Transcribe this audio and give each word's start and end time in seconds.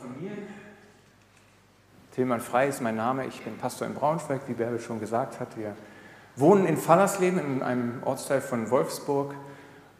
von 0.00 0.20
mir. 0.20 0.32
Tilman 2.14 2.40
Frei 2.40 2.68
ist 2.68 2.80
mein 2.80 2.96
Name. 2.96 3.26
Ich 3.26 3.42
bin 3.42 3.56
Pastor 3.58 3.86
in 3.86 3.94
Braunschweig, 3.94 4.40
wie 4.48 4.54
Bärbel 4.54 4.80
schon 4.80 4.98
gesagt 4.98 5.40
hat. 5.40 5.56
Wir 5.56 5.76
wohnen 6.36 6.66
in 6.66 6.76
Fallersleben, 6.76 7.38
in 7.38 7.62
einem 7.62 8.02
Ortsteil 8.04 8.40
von 8.40 8.70
Wolfsburg 8.70 9.34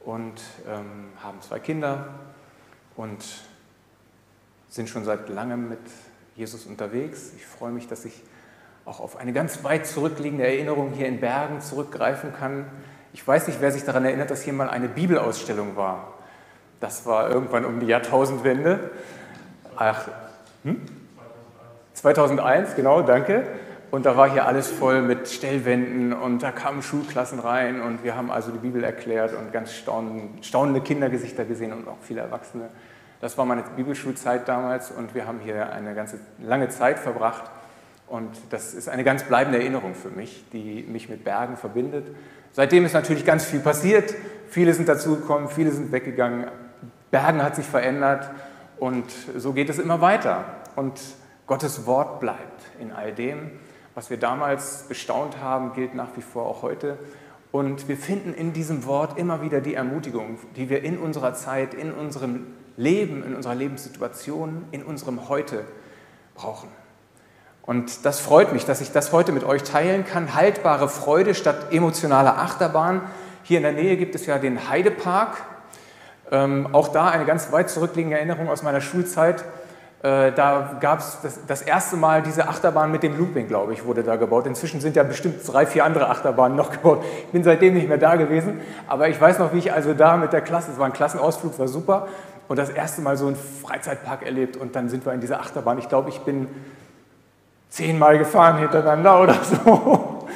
und 0.04 0.40
ähm, 0.68 1.08
haben 1.22 1.40
zwei 1.42 1.58
Kinder 1.58 2.08
und 2.96 3.24
sind 4.68 4.88
schon 4.88 5.04
seit 5.04 5.28
langem 5.28 5.68
mit 5.68 5.80
Jesus 6.34 6.64
unterwegs. 6.64 7.32
Ich 7.36 7.46
freue 7.46 7.72
mich, 7.72 7.86
dass 7.86 8.04
ich 8.04 8.22
auch 8.86 9.00
auf 9.00 9.16
eine 9.18 9.32
ganz 9.32 9.62
weit 9.62 9.86
zurückliegende 9.86 10.46
Erinnerung 10.46 10.92
hier 10.92 11.06
in 11.06 11.20
Bergen 11.20 11.60
zurückgreifen 11.60 12.32
kann. 12.32 12.64
Ich 13.12 13.26
weiß 13.26 13.48
nicht, 13.48 13.60
wer 13.60 13.70
sich 13.70 13.84
daran 13.84 14.04
erinnert, 14.04 14.30
dass 14.30 14.42
hier 14.42 14.54
mal 14.54 14.70
eine 14.70 14.88
Bibelausstellung 14.88 15.76
war. 15.76 16.14
Das 16.80 17.04
war 17.04 17.28
irgendwann 17.28 17.66
um 17.66 17.78
die 17.80 17.86
Jahrtausendwende. 17.86 18.90
Ach, 19.80 20.08
hm? 20.62 20.78
2001, 21.94 22.76
genau, 22.76 23.00
danke. 23.00 23.44
Und 23.90 24.04
da 24.04 24.14
war 24.14 24.30
hier 24.30 24.46
alles 24.46 24.70
voll 24.70 25.00
mit 25.00 25.26
Stellwänden 25.26 26.12
und 26.12 26.42
da 26.42 26.52
kamen 26.52 26.82
Schulklassen 26.82 27.38
rein 27.40 27.80
und 27.80 28.04
wir 28.04 28.14
haben 28.14 28.30
also 28.30 28.52
die 28.52 28.58
Bibel 28.58 28.84
erklärt 28.84 29.32
und 29.32 29.54
ganz 29.54 29.72
staunende 29.72 30.80
Kindergesichter 30.82 31.46
gesehen 31.46 31.72
und 31.72 31.88
auch 31.88 31.96
viele 32.02 32.20
Erwachsene. 32.20 32.68
Das 33.22 33.38
war 33.38 33.46
meine 33.46 33.64
Bibelschulzeit 33.74 34.46
damals 34.46 34.90
und 34.90 35.14
wir 35.14 35.26
haben 35.26 35.40
hier 35.42 35.72
eine 35.72 35.94
ganze 35.94 36.18
lange 36.38 36.68
Zeit 36.68 36.98
verbracht. 36.98 37.50
Und 38.06 38.28
das 38.50 38.74
ist 38.74 38.90
eine 38.90 39.02
ganz 39.02 39.22
bleibende 39.22 39.60
Erinnerung 39.60 39.94
für 39.94 40.10
mich, 40.10 40.44
die 40.52 40.82
mich 40.82 41.08
mit 41.08 41.24
Bergen 41.24 41.56
verbindet. 41.56 42.04
Seitdem 42.52 42.84
ist 42.84 42.92
natürlich 42.92 43.24
ganz 43.24 43.46
viel 43.46 43.60
passiert. 43.60 44.14
Viele 44.50 44.74
sind 44.74 44.90
dazugekommen, 44.90 45.48
viele 45.48 45.70
sind 45.70 45.90
weggegangen. 45.90 46.48
Bergen 47.10 47.42
hat 47.42 47.56
sich 47.56 47.66
verändert 47.66 48.30
und 48.80 49.04
so 49.36 49.52
geht 49.52 49.68
es 49.68 49.78
immer 49.78 50.00
weiter. 50.00 50.44
Und 50.74 50.98
Gottes 51.46 51.86
Wort 51.86 52.18
bleibt 52.18 52.62
in 52.80 52.92
all 52.92 53.12
dem. 53.12 53.50
Was 53.94 54.08
wir 54.08 54.16
damals 54.16 54.84
bestaunt 54.88 55.38
haben, 55.40 55.74
gilt 55.74 55.94
nach 55.94 56.16
wie 56.16 56.22
vor 56.22 56.46
auch 56.46 56.62
heute. 56.62 56.98
Und 57.52 57.88
wir 57.88 57.96
finden 57.96 58.32
in 58.32 58.52
diesem 58.52 58.86
Wort 58.86 59.18
immer 59.18 59.42
wieder 59.42 59.60
die 59.60 59.74
Ermutigung, 59.74 60.38
die 60.56 60.70
wir 60.70 60.82
in 60.82 60.98
unserer 60.98 61.34
Zeit, 61.34 61.74
in 61.74 61.92
unserem 61.92 62.46
Leben, 62.76 63.22
in 63.22 63.34
unserer 63.34 63.54
Lebenssituation, 63.54 64.64
in 64.70 64.82
unserem 64.82 65.28
Heute 65.28 65.64
brauchen. 66.34 66.68
Und 67.62 68.06
das 68.06 68.20
freut 68.20 68.52
mich, 68.52 68.64
dass 68.64 68.80
ich 68.80 68.92
das 68.92 69.12
heute 69.12 69.32
mit 69.32 69.44
euch 69.44 69.62
teilen 69.62 70.06
kann. 70.06 70.34
Haltbare 70.34 70.88
Freude 70.88 71.34
statt 71.34 71.72
emotionaler 71.72 72.38
Achterbahn. 72.38 73.02
Hier 73.42 73.58
in 73.58 73.64
der 73.64 73.72
Nähe 73.72 73.96
gibt 73.96 74.14
es 74.14 74.24
ja 74.24 74.38
den 74.38 74.70
Heidepark. 74.70 75.42
Ähm, 76.30 76.68
auch 76.72 76.88
da 76.88 77.08
eine 77.08 77.24
ganz 77.24 77.50
weit 77.52 77.70
zurückliegende 77.70 78.16
Erinnerung 78.16 78.48
aus 78.48 78.62
meiner 78.62 78.80
Schulzeit. 78.80 79.44
Äh, 80.02 80.32
da 80.32 80.78
gab 80.80 81.00
es 81.00 81.18
das, 81.22 81.40
das, 81.46 81.62
erste 81.62 81.96
Mal 81.96 82.22
diese 82.22 82.48
Achterbahn 82.48 82.90
mit 82.90 83.02
dem 83.02 83.18
Looping, 83.18 83.48
glaube 83.48 83.74
ich, 83.74 83.84
wurde 83.84 84.02
da 84.02 84.16
gebaut. 84.16 84.46
Inzwischen 84.46 84.80
sind 84.80 84.96
ja 84.96 85.02
bestimmt 85.02 85.40
drei, 85.46 85.66
vier 85.66 85.84
andere 85.84 86.08
Achterbahnen 86.08 86.56
noch 86.56 86.70
gebaut. 86.72 87.04
Ich 87.26 87.32
bin 87.32 87.44
seitdem 87.44 87.74
nicht 87.74 87.88
mehr 87.88 87.98
da 87.98 88.16
gewesen, 88.16 88.60
aber 88.88 89.08
ich 89.08 89.20
weiß 89.20 89.38
noch, 89.38 89.52
wie 89.52 89.58
ich 89.58 89.72
also 89.72 89.92
da 89.92 90.16
mit 90.16 90.32
der 90.32 90.40
Klasse, 90.40 90.70
es 90.72 90.78
war 90.78 90.86
ein 90.86 90.94
Klassenausflug, 90.94 91.58
war 91.58 91.68
super, 91.68 92.08
und 92.48 92.58
das 92.58 92.70
erste 92.70 93.02
Mal 93.02 93.16
so 93.16 93.26
einen 93.26 93.36
Freizeitpark 93.36 94.24
erlebt 94.24 94.56
und 94.56 94.74
dann 94.74 94.88
sind 94.88 95.04
wir 95.04 95.12
in 95.12 95.20
dieser 95.20 95.38
Achterbahn. 95.40 95.78
Ich 95.78 95.88
glaube, 95.88 96.08
ich 96.08 96.20
bin 96.20 96.48
zehnmal 97.68 98.18
gefahren 98.18 98.58
hintereinander 98.58 99.20
oder 99.20 99.36
so. 99.44 100.16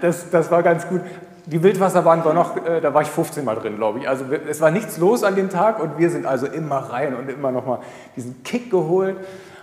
Das, 0.00 0.30
das 0.30 0.50
war 0.50 0.62
ganz 0.62 0.88
gut. 0.88 1.02
Die 1.46 1.62
Wildwasserbahn 1.62 2.24
war 2.24 2.34
noch, 2.34 2.56
äh, 2.64 2.80
da 2.80 2.94
war 2.94 3.02
ich 3.02 3.08
15 3.08 3.44
Mal 3.44 3.56
drin, 3.56 3.76
glaube 3.76 3.98
ich. 3.98 4.08
Also 4.08 4.24
es 4.48 4.60
war 4.60 4.70
nichts 4.70 4.98
los 4.98 5.24
an 5.24 5.34
dem 5.34 5.50
Tag 5.50 5.80
und 5.80 5.98
wir 5.98 6.08
sind 6.10 6.24
also 6.24 6.46
immer 6.46 6.76
rein 6.76 7.16
und 7.16 7.28
immer 7.28 7.50
nochmal 7.50 7.80
diesen 8.14 8.42
Kick 8.44 8.70
geholt 8.70 9.16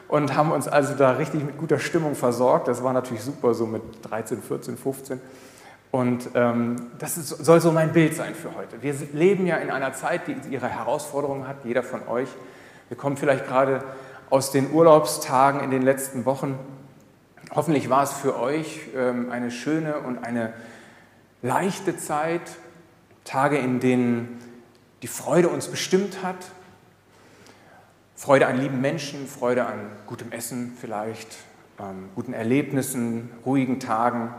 und 0.10 0.36
haben 0.36 0.52
uns 0.52 0.68
also 0.68 0.94
da 0.96 1.12
richtig 1.12 1.46
mit 1.46 1.58
guter 1.58 1.80
Stimmung 1.80 2.16
versorgt. 2.16 2.68
Das 2.68 2.84
war 2.84 2.92
natürlich 2.92 3.24
super, 3.24 3.54
so 3.54 3.66
mit 3.66 3.82
13, 4.10 4.42
14, 4.42 4.78
15. 4.78 5.22
Und 5.92 6.30
ähm, 6.36 6.76
das 7.00 7.18
ist, 7.18 7.30
soll 7.30 7.62
so 7.62 7.72
mein 7.72 7.94
Bild 7.94 8.16
sein 8.16 8.36
für 8.36 8.56
heute. 8.56 8.82
Wir 8.82 8.94
leben 9.14 9.48
ja 9.48 9.56
in 9.56 9.72
einer 9.72 9.94
Zeit, 9.94 10.28
die 10.28 10.36
ihre 10.52 10.68
Herausforderungen 10.68 11.48
hat, 11.48 11.58
jeder 11.64 11.82
von 11.82 12.08
euch. 12.08 12.30
Wir 12.90 12.98
kommen 12.98 13.18
vielleicht 13.18 13.48
gerade 13.48 13.84
aus 14.30 14.52
den 14.52 14.72
Urlaubstagen 14.72 15.62
in 15.62 15.72
den 15.72 15.82
letzten 15.82 16.26
Wochen. 16.26 16.60
Hoffentlich 17.56 17.90
war 17.90 18.04
es 18.04 18.14
für 18.14 18.40
euch 18.40 18.82
ähm, 18.96 19.32
eine 19.32 19.50
schöne 19.50 20.00
und 20.00 20.24
eine 20.24 20.54
leichte 21.42 21.98
Zeit, 21.98 22.58
Tage, 23.24 23.58
in 23.58 23.80
denen 23.80 24.40
die 25.02 25.08
Freude 25.08 25.50
uns 25.50 25.68
bestimmt 25.68 26.24
hat. 26.24 26.52
Freude 28.16 28.48
an 28.48 28.58
lieben 28.58 28.82
Menschen, 28.82 29.28
Freude 29.28 29.66
an 29.66 29.92
gutem 30.08 30.32
Essen 30.32 30.76
vielleicht, 30.80 31.38
ähm, 31.80 32.10
guten 32.16 32.34
Erlebnissen, 32.34 33.32
ruhigen 33.46 33.80
Tagen 33.80 34.34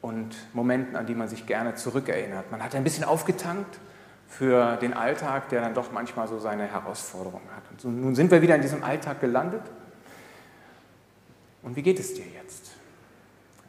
und 0.00 0.36
Momenten, 0.52 0.96
an 0.96 1.06
die 1.06 1.14
man 1.14 1.28
sich 1.28 1.46
gerne 1.46 1.74
zurückerinnert. 1.74 2.50
Man 2.50 2.62
hat 2.62 2.74
ein 2.74 2.84
bisschen 2.84 3.04
aufgetankt 3.04 3.78
für 4.28 4.76
den 4.76 4.94
Alltag, 4.94 5.48
der 5.48 5.60
dann 5.60 5.74
doch 5.74 5.92
manchmal 5.92 6.28
so 6.28 6.38
seine 6.38 6.66
Herausforderungen 6.66 7.48
hat. 7.54 7.84
Und 7.84 8.00
nun 8.00 8.14
sind 8.14 8.30
wir 8.30 8.42
wieder 8.42 8.54
in 8.54 8.62
diesem 8.62 8.84
Alltag 8.84 9.20
gelandet. 9.20 9.62
Und 11.62 11.76
wie 11.76 11.82
geht 11.82 11.98
es 11.98 12.14
dir 12.14 12.24
jetzt? 12.42 12.72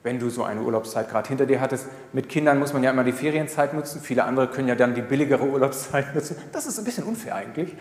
Wenn 0.03 0.19
du 0.19 0.29
so 0.29 0.43
eine 0.43 0.61
Urlaubszeit 0.61 1.09
gerade 1.09 1.29
hinter 1.29 1.45
dir 1.45 1.61
hattest. 1.61 1.87
Mit 2.11 2.27
Kindern 2.27 2.59
muss 2.59 2.73
man 2.73 2.83
ja 2.83 2.91
immer 2.91 3.05
die 3.05 3.13
Ferienzeit 3.13 3.73
nutzen. 3.73 4.01
Viele 4.01 4.25
andere 4.25 4.49
können 4.49 4.67
ja 4.67 4.75
dann 4.75 4.93
die 4.93 5.01
billigere 5.01 5.43
Urlaubszeit 5.43 6.13
nutzen. 6.15 6.35
Das 6.51 6.65
ist 6.65 6.77
ein 6.77 6.85
bisschen 6.85 7.05
unfair 7.05 7.35
eigentlich. 7.35 7.73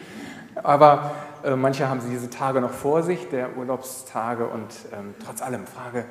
Aber 0.55 1.15
äh, 1.43 1.57
manche 1.57 1.89
haben 1.89 2.01
diese 2.09 2.31
Tage 2.31 2.61
noch 2.61 2.71
vor 2.71 3.03
sich, 3.03 3.29
der 3.29 3.57
Urlaubstage. 3.57 4.47
Und 4.47 4.73
ähm, 4.93 5.15
trotz 5.25 5.43
allem, 5.43 5.67
Frage, 5.67 6.05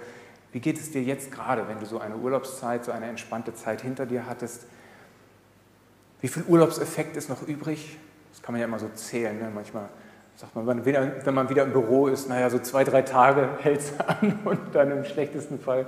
wie 0.52 0.60
geht 0.60 0.78
es 0.78 0.92
dir 0.92 1.02
jetzt 1.02 1.32
gerade, 1.32 1.68
wenn 1.70 1.80
du 1.80 1.86
so 1.86 2.00
eine 2.00 2.18
Urlaubszeit, 2.18 2.84
so 2.84 2.92
eine 2.92 3.06
entspannte 3.06 3.54
Zeit 3.54 3.82
hinter 3.82 4.06
dir 4.06 4.26
hattest? 4.28 4.66
Wie 6.20 6.28
viel 6.28 6.44
Urlaubseffekt 6.44 7.16
ist 7.16 7.30
noch 7.30 7.48
übrig? 7.48 7.98
Das 8.32 8.42
kann 8.42 8.54
man 8.54 8.60
ja 8.60 8.68
immer 8.68 8.80
so 8.80 8.90
zählen. 8.96 9.38
Ne? 9.40 9.50
Manchmal 9.54 9.88
sagt 10.42 10.56
man, 10.56 10.66
wenn 10.66 11.34
man 11.36 11.50
wieder 11.50 11.64
im 11.64 11.72
Büro 11.72 12.08
ist, 12.08 12.28
naja, 12.28 12.50
so 12.50 12.58
zwei, 12.58 12.84
drei 12.84 13.04
Tage 13.04 13.48
hält 13.62 13.82
es 13.82 13.94
an 14.00 14.40
und 14.44 14.60
dann 14.74 14.90
im 14.90 15.06
schlechtesten 15.06 15.60
Fall 15.60 15.86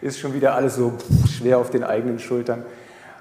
ist 0.00 0.18
schon 0.18 0.32
wieder 0.32 0.54
alles 0.54 0.76
so 0.76 0.94
schwer 1.28 1.58
auf 1.58 1.68
den 1.68 1.84
eigenen 1.84 2.18
Schultern. 2.18 2.64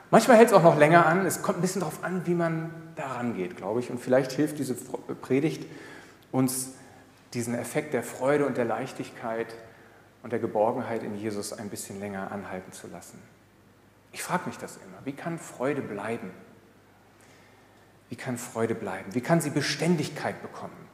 Manchmal 0.09 0.38
hält 0.38 0.47
es 0.47 0.53
auch 0.53 0.63
noch 0.63 0.78
länger 0.78 1.06
an. 1.06 1.25
Es 1.25 1.41
kommt 1.41 1.57
ein 1.57 1.62
bisschen 1.62 1.81
darauf 1.81 2.01
an, 2.03 2.22
wie 2.25 2.34
man 2.34 2.69
daran 2.95 3.35
geht, 3.35 3.57
glaube 3.57 3.81
ich. 3.81 3.91
Und 3.91 4.00
vielleicht 4.00 4.31
hilft 4.31 4.57
diese 4.57 4.73
Predigt 4.73 5.69
uns, 6.31 6.69
diesen 7.34 7.56
Effekt 7.56 7.94
der 7.94 8.01
Freude 8.01 8.45
und 8.45 8.56
der 8.56 8.66
Leichtigkeit 8.66 9.47
und 10.23 10.31
der 10.31 10.39
Geborgenheit 10.39 11.03
in 11.03 11.18
Jesus 11.18 11.51
ein 11.51 11.69
bisschen 11.69 12.00
länger 12.00 12.31
anhalten 12.31 12.72
zu 12.72 12.88
lassen. 12.88 13.19
Ich 14.13 14.23
frage 14.23 14.44
mich 14.47 14.57
das 14.57 14.78
immer. 14.78 15.06
Wie 15.06 15.12
kann 15.12 15.38
Freude 15.38 15.81
bleiben? 15.81 16.31
Wie 18.09 18.15
kann 18.15 18.37
Freude 18.37 18.75
bleiben? 18.75 19.13
Wie 19.13 19.21
kann 19.21 19.39
sie 19.39 19.51
Beständigkeit 19.51 20.41
bekommen? 20.41 20.89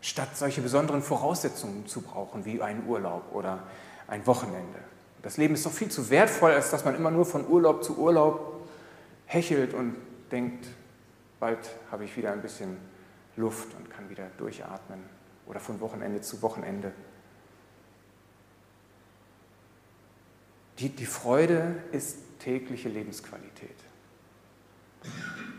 Statt 0.00 0.36
solche 0.36 0.60
besonderen 0.60 1.02
Voraussetzungen 1.02 1.86
zu 1.86 2.02
brauchen, 2.02 2.44
wie 2.44 2.60
einen 2.60 2.86
Urlaub 2.86 3.32
oder 3.32 3.62
ein 4.08 4.26
Wochenende. 4.26 4.78
Das 5.22 5.36
Leben 5.36 5.54
ist 5.54 5.64
doch 5.64 5.72
viel 5.72 5.88
zu 5.88 6.10
wertvoll, 6.10 6.52
als 6.52 6.70
dass 6.70 6.84
man 6.84 6.94
immer 6.96 7.10
nur 7.10 7.24
von 7.24 7.48
Urlaub 7.48 7.82
zu 7.82 7.96
Urlaub 7.96 8.66
hechelt 9.26 9.72
und 9.72 9.96
denkt, 10.30 10.66
bald 11.40 11.58
habe 11.90 12.04
ich 12.04 12.16
wieder 12.16 12.32
ein 12.32 12.42
bisschen 12.42 12.76
Luft 13.36 13.74
und 13.74 13.90
kann 13.90 14.10
wieder 14.10 14.26
durchatmen 14.36 15.00
oder 15.46 15.60
von 15.60 15.80
Wochenende 15.80 16.20
zu 16.20 16.42
Wochenende. 16.42 16.92
Die, 20.78 20.88
die 20.88 21.06
Freude 21.06 21.76
ist 21.92 22.18
tägliche 22.40 22.88
Lebensqualität. 22.88 23.76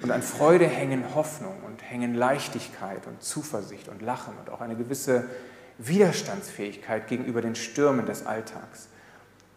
Und 0.01 0.11
an 0.11 0.21
Freude 0.21 0.67
hängen 0.67 1.15
Hoffnung 1.15 1.63
und 1.65 1.81
hängen 1.81 2.13
Leichtigkeit 2.13 3.07
und 3.07 3.23
Zuversicht 3.23 3.87
und 3.87 4.01
Lachen 4.01 4.33
und 4.37 4.49
auch 4.49 4.61
eine 4.61 4.75
gewisse 4.75 5.29
Widerstandsfähigkeit 5.77 7.07
gegenüber 7.07 7.41
den 7.41 7.55
Stürmen 7.55 8.05
des 8.05 8.25
Alltags. 8.25 8.89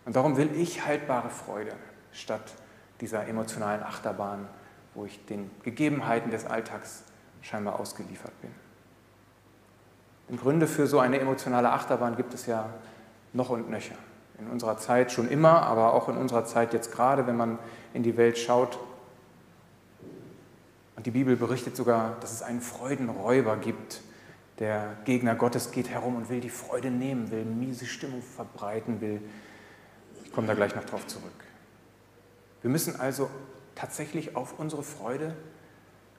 Und 0.04 0.14
darum 0.14 0.36
will 0.36 0.50
ich 0.54 0.86
haltbare 0.86 1.30
Freude 1.30 1.72
statt 2.12 2.54
dieser 3.00 3.26
emotionalen 3.26 3.82
Achterbahn, 3.82 4.46
wo 4.94 5.04
ich 5.04 5.24
den 5.26 5.50
Gegebenheiten 5.62 6.30
des 6.30 6.46
Alltags 6.46 7.02
scheinbar 7.42 7.78
ausgeliefert 7.78 8.32
bin. 8.40 8.50
Und 10.28 10.40
Gründe 10.40 10.66
für 10.66 10.86
so 10.86 10.98
eine 10.98 11.18
emotionale 11.20 11.70
Achterbahn 11.70 12.16
gibt 12.16 12.34
es 12.34 12.46
ja 12.46 12.70
noch 13.32 13.50
und 13.50 13.70
nöcher. 13.70 13.94
In 14.38 14.48
unserer 14.48 14.76
Zeit 14.78 15.12
schon 15.12 15.28
immer, 15.28 15.62
aber 15.62 15.92
auch 15.92 16.08
in 16.08 16.16
unserer 16.16 16.44
Zeit 16.44 16.72
jetzt 16.72 16.92
gerade, 16.92 17.26
wenn 17.26 17.36
man 17.36 17.58
in 17.94 18.02
die 18.02 18.16
Welt 18.16 18.38
schaut, 18.38 18.78
und 20.96 21.06
die 21.06 21.10
Bibel 21.10 21.36
berichtet 21.36 21.76
sogar, 21.76 22.18
dass 22.20 22.32
es 22.32 22.42
einen 22.42 22.60
Freudenräuber 22.60 23.56
gibt. 23.58 24.00
Der 24.58 24.96
Gegner 25.04 25.34
Gottes 25.34 25.70
geht 25.70 25.90
herum 25.90 26.16
und 26.16 26.30
will 26.30 26.40
die 26.40 26.50
Freude 26.50 26.90
nehmen, 26.90 27.30
will 27.30 27.44
miese 27.44 27.84
Stimmung 27.84 28.22
verbreiten, 28.22 29.00
will. 29.02 29.20
Ich 30.24 30.32
komme 30.32 30.46
da 30.46 30.54
gleich 30.54 30.74
noch 30.74 30.84
drauf 30.84 31.06
zurück. 31.06 31.32
Wir 32.62 32.70
müssen 32.70 32.98
also 32.98 33.28
tatsächlich 33.74 34.34
auf 34.34 34.58
unsere 34.58 34.82
Freude 34.82 35.36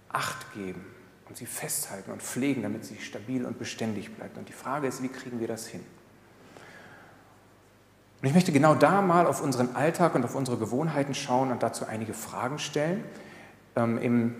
Acht 0.09 0.53
geben. 0.53 0.85
und 1.27 1.35
sie 1.35 1.45
festhalten 1.45 2.11
und 2.11 2.23
pflegen, 2.23 2.63
damit 2.63 2.85
sie 2.85 2.97
stabil 3.01 3.45
und 3.45 3.59
beständig 3.59 4.15
bleibt. 4.15 4.37
Und 4.37 4.47
die 4.47 4.53
Frage 4.53 4.87
ist, 4.87 5.03
wie 5.03 5.09
kriegen 5.09 5.41
wir 5.41 5.47
das 5.49 5.67
hin? 5.67 5.83
Und 8.21 8.29
ich 8.29 8.33
möchte 8.33 8.53
genau 8.53 8.75
da 8.75 9.01
mal 9.01 9.27
auf 9.27 9.41
unseren 9.41 9.75
Alltag 9.75 10.15
und 10.15 10.23
auf 10.23 10.35
unsere 10.35 10.57
Gewohnheiten 10.57 11.13
schauen 11.13 11.51
und 11.51 11.61
dazu 11.61 11.85
einige 11.85 12.13
Fragen 12.13 12.59
stellen. 12.59 13.03
Ähm, 13.75 13.97
Im 13.97 14.35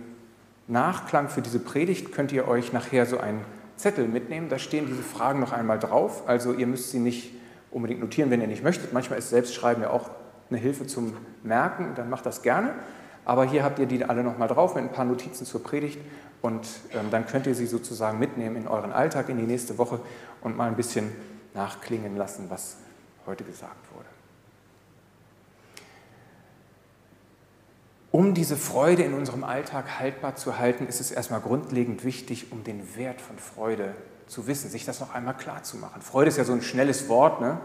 Nachklang 0.67 1.29
für 1.29 1.41
diese 1.41 1.59
Predigt 1.59 2.11
könnt 2.11 2.31
ihr 2.31 2.47
euch 2.47 2.73
nachher 2.73 3.05
so 3.05 3.19
einen 3.19 3.41
Zettel 3.77 4.07
mitnehmen. 4.07 4.49
Da 4.49 4.59
stehen 4.59 4.85
diese 4.87 5.03
Fragen 5.03 5.39
noch 5.39 5.53
einmal 5.53 5.79
drauf. 5.79 6.27
Also 6.27 6.53
ihr 6.53 6.67
müsst 6.67 6.91
sie 6.91 6.99
nicht 6.99 7.31
unbedingt 7.71 8.01
notieren, 8.01 8.29
wenn 8.29 8.41
ihr 8.41 8.47
nicht 8.47 8.63
möchtet. 8.63 8.93
Manchmal 8.93 9.19
ist 9.19 9.29
Selbstschreiben 9.29 9.83
ja 9.83 9.89
auch 9.89 10.09
eine 10.49 10.59
Hilfe 10.59 10.87
zum 10.87 11.15
Merken, 11.43 11.93
dann 11.95 12.09
macht 12.09 12.25
das 12.25 12.41
gerne. 12.41 12.73
Aber 13.25 13.45
hier 13.45 13.63
habt 13.63 13.79
ihr 13.79 13.85
die 13.85 14.03
alle 14.05 14.23
nochmal 14.23 14.47
drauf 14.47 14.75
mit 14.75 14.83
ein 14.83 14.91
paar 14.91 15.05
Notizen 15.05 15.45
zur 15.45 15.61
Predigt 15.61 15.99
und 16.41 16.65
ähm, 16.93 17.07
dann 17.11 17.25
könnt 17.25 17.45
ihr 17.45 17.55
sie 17.55 17.65
sozusagen 17.65 18.19
mitnehmen 18.19 18.55
in 18.55 18.67
euren 18.67 18.93
Alltag 18.93 19.27
in 19.29 19.37
die 19.37 19.43
nächste 19.43 19.77
Woche 19.77 19.99
und 20.41 20.55
mal 20.55 20.67
ein 20.67 20.75
bisschen 20.75 21.11
nachklingen 21.53 22.15
lassen, 22.15 22.45
was 22.49 22.77
heute 23.25 23.43
gesagt 23.43 23.93
wurde. 23.93 24.16
Um 28.11 28.33
diese 28.33 28.55
Freude 28.55 29.03
in 29.03 29.13
unserem 29.13 29.43
Alltag 29.43 29.99
haltbar 29.99 30.35
zu 30.35 30.57
halten, 30.57 30.87
ist 30.87 31.01
es 31.01 31.11
erstmal 31.11 31.41
grundlegend 31.41 32.03
wichtig, 32.03 32.51
um 32.51 32.63
den 32.63 32.95
Wert 32.95 33.19
von 33.19 33.37
Freude 33.37 33.93
zu 34.27 34.47
wissen, 34.47 34.69
sich 34.69 34.85
das 34.85 34.99
noch 34.99 35.13
einmal 35.13 35.35
klar 35.35 35.63
zu 35.63 35.77
machen. 35.77 36.01
Freude 36.01 36.29
ist 36.29 36.37
ja 36.37 36.43
so 36.43 36.53
ein 36.53 36.61
schnelles 36.61 37.09
Wort, 37.09 37.41
ne? 37.41 37.59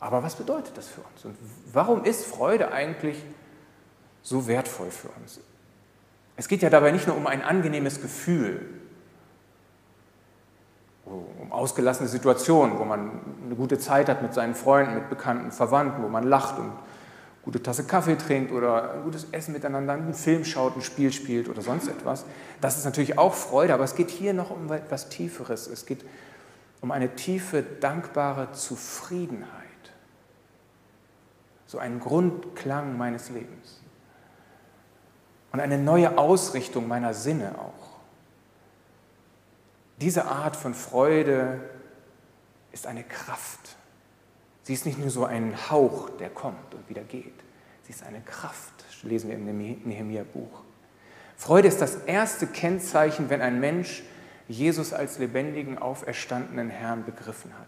aber 0.00 0.22
was 0.22 0.36
bedeutet 0.36 0.76
das 0.76 0.88
für 0.88 1.00
uns? 1.00 1.24
Und 1.24 1.36
warum 1.72 2.04
ist 2.04 2.24
Freude 2.24 2.72
eigentlich 2.72 3.22
so 4.22 4.46
wertvoll 4.46 4.90
für 4.90 5.08
uns? 5.20 5.40
Es 6.36 6.48
geht 6.48 6.62
ja 6.62 6.70
dabei 6.70 6.90
nicht 6.90 7.06
nur 7.06 7.16
um 7.16 7.26
ein 7.26 7.42
angenehmes 7.42 8.00
Gefühl, 8.00 8.66
um 11.04 11.52
ausgelassene 11.52 12.08
Situationen, 12.08 12.78
wo 12.78 12.84
man 12.84 13.20
eine 13.44 13.54
gute 13.54 13.78
Zeit 13.78 14.08
hat 14.08 14.22
mit 14.22 14.32
seinen 14.32 14.54
Freunden, 14.54 14.94
mit 14.94 15.10
Bekannten, 15.10 15.50
Verwandten, 15.50 16.02
wo 16.02 16.08
man 16.08 16.24
lacht 16.24 16.58
und 16.58 16.72
gute 17.42 17.62
Tasse 17.62 17.84
Kaffee 17.84 18.16
trinkt 18.16 18.52
oder 18.52 18.94
ein 18.94 19.02
gutes 19.02 19.26
Essen 19.32 19.52
miteinander, 19.52 19.94
einen 19.94 20.14
Film 20.14 20.44
schaut, 20.44 20.76
ein 20.76 20.82
Spiel 20.82 21.12
spielt 21.12 21.48
oder 21.48 21.60
sonst 21.60 21.88
etwas. 21.88 22.24
Das 22.60 22.78
ist 22.78 22.84
natürlich 22.84 23.18
auch 23.18 23.34
Freude, 23.34 23.74
aber 23.74 23.84
es 23.84 23.96
geht 23.96 24.10
hier 24.10 24.32
noch 24.32 24.50
um 24.50 24.70
etwas 24.72 25.08
Tieferes. 25.08 25.66
Es 25.66 25.84
geht 25.86 26.04
um 26.80 26.90
eine 26.90 27.14
tiefe, 27.14 27.62
dankbare 27.62 28.52
Zufriedenheit. 28.52 29.50
So 31.66 31.78
einen 31.78 32.00
Grundklang 32.00 32.96
meines 32.96 33.30
Lebens. 33.30 33.80
Und 35.52 35.60
eine 35.60 35.78
neue 35.78 36.18
Ausrichtung 36.18 36.88
meiner 36.88 37.14
Sinne 37.14 37.54
auch. 37.58 37.98
Diese 40.00 40.26
Art 40.26 40.56
von 40.56 40.74
Freude 40.74 41.60
ist 42.72 42.86
eine 42.86 43.04
Kraft. 43.04 43.76
Sie 44.62 44.74
ist 44.74 44.86
nicht 44.86 44.98
nur 44.98 45.10
so 45.10 45.24
ein 45.24 45.70
Hauch, 45.70 46.10
der 46.10 46.30
kommt 46.30 46.74
und 46.74 46.88
wieder 46.88 47.02
geht. 47.02 47.34
Sie 47.82 47.92
ist 47.92 48.04
eine 48.04 48.20
Kraft, 48.20 48.84
lesen 49.02 49.28
wir 49.28 49.36
im 49.36 49.46
Nehemiah-Buch. 49.84 50.62
Freude 51.36 51.66
ist 51.66 51.80
das 51.80 51.96
erste 51.96 52.46
Kennzeichen, 52.46 53.28
wenn 53.28 53.42
ein 53.42 53.58
Mensch 53.58 54.04
Jesus 54.48 54.92
als 54.92 55.18
lebendigen, 55.18 55.78
auferstandenen 55.78 56.70
Herrn 56.70 57.04
begriffen 57.04 57.52
hat. 57.58 57.66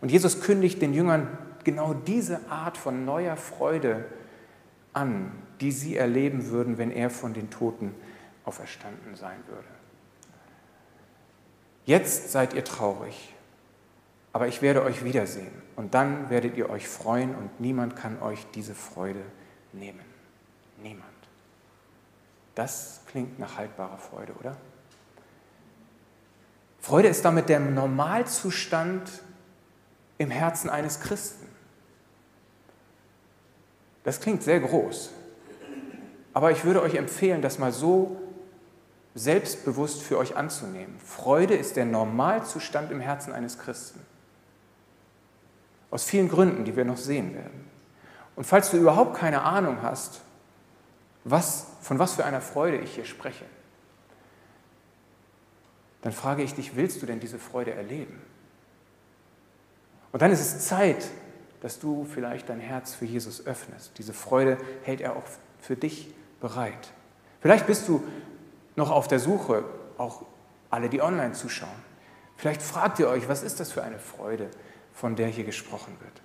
Und 0.00 0.10
Jesus 0.10 0.40
kündigt 0.40 0.80
den 0.80 0.94
Jüngern 0.94 1.28
genau 1.64 1.92
diese 1.92 2.40
Art 2.48 2.78
von 2.78 3.04
neuer 3.04 3.36
Freude 3.36 4.06
an, 4.94 5.32
die 5.60 5.72
sie 5.72 5.96
erleben 5.96 6.46
würden, 6.46 6.78
wenn 6.78 6.90
er 6.90 7.10
von 7.10 7.34
den 7.34 7.50
Toten 7.50 7.94
auferstanden 8.44 9.14
sein 9.14 9.38
würde. 9.48 9.68
Jetzt 11.84 12.32
seid 12.32 12.54
ihr 12.54 12.64
traurig, 12.64 13.34
aber 14.32 14.48
ich 14.48 14.62
werde 14.62 14.82
euch 14.82 15.04
wiedersehen 15.04 15.52
und 15.80 15.94
dann 15.94 16.28
werdet 16.28 16.58
ihr 16.58 16.68
euch 16.68 16.86
freuen 16.86 17.34
und 17.34 17.58
niemand 17.58 17.96
kann 17.96 18.20
euch 18.20 18.46
diese 18.54 18.74
Freude 18.74 19.22
nehmen. 19.72 20.04
Niemand. 20.82 21.08
Das 22.54 23.00
klingt 23.06 23.38
nach 23.38 23.56
haltbarer 23.56 23.96
Freude, 23.96 24.34
oder? 24.34 24.58
Freude 26.80 27.08
ist 27.08 27.24
damit 27.24 27.48
der 27.48 27.60
Normalzustand 27.60 29.22
im 30.18 30.30
Herzen 30.30 30.68
eines 30.68 31.00
Christen. 31.00 31.46
Das 34.04 34.20
klingt 34.20 34.42
sehr 34.42 34.60
groß, 34.60 35.12
aber 36.34 36.50
ich 36.50 36.62
würde 36.66 36.82
euch 36.82 36.96
empfehlen, 36.96 37.40
das 37.40 37.58
mal 37.58 37.72
so 37.72 38.20
selbstbewusst 39.14 40.02
für 40.02 40.18
euch 40.18 40.36
anzunehmen. 40.36 40.98
Freude 41.02 41.54
ist 41.54 41.76
der 41.76 41.86
Normalzustand 41.86 42.90
im 42.90 43.00
Herzen 43.00 43.32
eines 43.32 43.58
Christen. 43.58 44.09
Aus 45.90 46.04
vielen 46.04 46.28
Gründen, 46.28 46.64
die 46.64 46.76
wir 46.76 46.84
noch 46.84 46.96
sehen 46.96 47.34
werden. 47.34 47.68
Und 48.36 48.44
falls 48.44 48.70
du 48.70 48.76
überhaupt 48.76 49.16
keine 49.16 49.42
Ahnung 49.42 49.82
hast, 49.82 50.22
was, 51.24 51.66
von 51.82 51.98
was 51.98 52.14
für 52.14 52.24
einer 52.24 52.40
Freude 52.40 52.78
ich 52.78 52.94
hier 52.94 53.04
spreche, 53.04 53.44
dann 56.02 56.12
frage 56.12 56.42
ich 56.42 56.54
dich, 56.54 56.76
willst 56.76 57.02
du 57.02 57.06
denn 57.06 57.20
diese 57.20 57.38
Freude 57.38 57.72
erleben? 57.72 58.20
Und 60.12 60.22
dann 60.22 60.32
ist 60.32 60.40
es 60.40 60.66
Zeit, 60.66 61.08
dass 61.60 61.78
du 61.78 62.04
vielleicht 62.04 62.48
dein 62.48 62.60
Herz 62.60 62.94
für 62.94 63.04
Jesus 63.04 63.46
öffnest. 63.46 63.98
Diese 63.98 64.14
Freude 64.14 64.56
hält 64.82 65.00
er 65.00 65.16
auch 65.16 65.24
für 65.58 65.76
dich 65.76 66.12
bereit. 66.40 66.92
Vielleicht 67.40 67.66
bist 67.66 67.86
du 67.86 68.02
noch 68.76 68.90
auf 68.90 69.08
der 69.08 69.18
Suche, 69.18 69.64
auch 69.98 70.24
alle, 70.70 70.88
die 70.88 71.02
online 71.02 71.32
zuschauen. 71.32 71.68
Vielleicht 72.36 72.62
fragt 72.62 72.98
ihr 72.98 73.08
euch, 73.08 73.28
was 73.28 73.42
ist 73.42 73.60
das 73.60 73.70
für 73.70 73.82
eine 73.82 73.98
Freude, 73.98 74.50
von 75.00 75.16
der 75.16 75.28
hier 75.28 75.44
gesprochen 75.44 75.96
wird. 76.00 76.22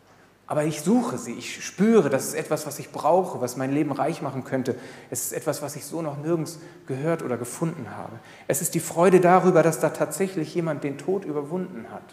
Aber 0.48 0.64
ich 0.66 0.82
suche 0.82 1.18
sie, 1.18 1.34
ich 1.34 1.66
spüre, 1.66 2.10
das 2.10 2.26
ist 2.26 2.34
etwas, 2.36 2.68
was 2.68 2.78
ich 2.78 2.92
brauche, 2.92 3.42
was 3.42 3.58
mein 3.58 3.72
Leben 3.72 3.92
reich 3.92 4.22
machen 4.22 4.44
könnte. 4.44 4.76
Es 5.10 5.26
ist 5.26 5.34
etwas, 5.34 5.62
was 5.64 5.76
ich 5.76 5.86
so 5.86 6.04
noch 6.04 6.18
nirgends 6.18 6.60
gehört 6.86 7.24
oder 7.24 7.38
gefunden 7.38 7.88
habe. 7.90 8.20
Es 8.48 8.62
ist 8.62 8.76
die 8.76 8.80
Freude 8.80 9.22
darüber, 9.22 9.64
dass 9.64 9.80
da 9.80 9.90
tatsächlich 9.90 10.54
jemand 10.54 10.84
den 10.84 11.00
Tod 11.00 11.26
überwunden 11.26 11.88
hat. 11.90 12.04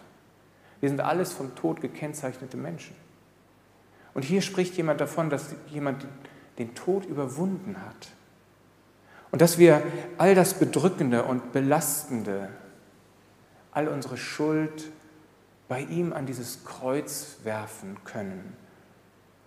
Wir 0.80 0.88
sind 0.88 1.00
alles 1.00 1.32
vom 1.32 1.54
Tod 1.56 1.80
gekennzeichnete 1.82 2.56
Menschen. 2.56 2.96
Und 4.14 4.24
hier 4.24 4.40
spricht 4.40 4.76
jemand 4.76 5.00
davon, 5.00 5.28
dass 5.28 5.54
jemand 5.68 6.06
den 6.58 6.74
Tod 6.74 7.04
überwunden 7.04 7.76
hat. 7.84 8.08
Und 9.30 9.42
dass 9.42 9.58
wir 9.58 9.82
all 10.16 10.34
das 10.34 10.54
Bedrückende 10.54 11.24
und 11.24 11.52
Belastende, 11.52 12.48
all 13.72 13.88
unsere 13.88 14.16
Schuld 14.16 14.90
bei 15.72 15.80
ihm 15.80 16.12
an 16.12 16.26
dieses 16.26 16.66
Kreuz 16.66 17.38
werfen 17.44 17.96
können, 18.04 18.54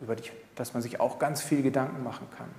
über 0.01 0.15
das 0.55 0.73
man 0.73 0.81
sich 0.81 0.99
auch 0.99 1.19
ganz 1.19 1.43
viel 1.43 1.61
Gedanken 1.61 2.03
machen 2.03 2.25
kann. 2.35 2.49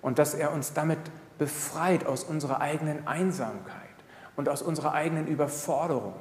Und 0.00 0.18
dass 0.18 0.34
er 0.34 0.52
uns 0.52 0.72
damit 0.72 0.98
befreit 1.38 2.04
aus 2.04 2.24
unserer 2.24 2.60
eigenen 2.60 3.06
Einsamkeit 3.06 3.94
und 4.34 4.48
aus 4.48 4.60
unserer 4.60 4.92
eigenen 4.94 5.28
Überforderung, 5.28 6.16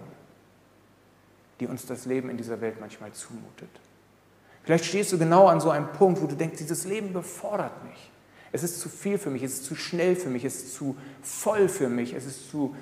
die 1.59 1.65
uns 1.65 1.87
das 1.87 2.05
Leben 2.05 2.29
in 2.29 2.37
dieser 2.37 2.61
Welt 2.61 2.79
manchmal 2.79 3.11
zumutet. 3.13 3.81
Vielleicht 4.61 4.85
stehst 4.85 5.11
du 5.11 5.17
genau 5.17 5.47
an 5.47 5.59
so 5.59 5.71
einem 5.71 5.91
Punkt, 5.93 6.21
wo 6.21 6.27
du 6.27 6.35
denkst, 6.35 6.59
dieses 6.59 6.85
Leben 6.85 7.13
befordert 7.13 7.83
mich. 7.83 8.11
Es 8.51 8.61
ist 8.61 8.79
zu 8.79 8.89
viel 8.89 9.17
für 9.17 9.31
mich, 9.31 9.41
es 9.41 9.53
ist 9.53 9.65
zu 9.65 9.73
schnell 9.73 10.15
für 10.15 10.29
mich, 10.29 10.45
es 10.45 10.57
ist 10.57 10.75
zu 10.75 10.95
voll 11.23 11.67
für 11.67 11.89
mich, 11.89 12.13
es 12.13 12.27
ist 12.27 12.51
zu 12.51 12.75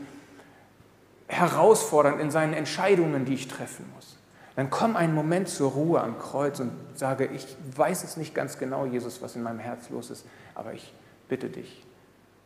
herausfordernd 1.29 2.19
in 2.19 2.31
seinen 2.31 2.53
Entscheidungen, 2.53 3.23
die 3.23 3.35
ich 3.35 3.47
treffen 3.47 3.89
muss. 3.95 4.17
Dann 4.55 4.69
komm 4.69 4.97
einen 4.97 5.13
Moment 5.13 5.47
zur 5.47 5.71
Ruhe 5.71 6.01
am 6.01 6.19
Kreuz 6.19 6.59
und 6.59 6.71
sage, 6.95 7.27
ich 7.27 7.55
weiß 7.77 8.03
es 8.03 8.17
nicht 8.17 8.35
ganz 8.35 8.57
genau, 8.57 8.85
Jesus, 8.85 9.21
was 9.21 9.35
in 9.35 9.43
meinem 9.43 9.59
Herz 9.59 9.89
los 9.89 10.09
ist, 10.09 10.25
aber 10.55 10.73
ich 10.73 10.93
bitte 11.29 11.49
dich, 11.49 11.85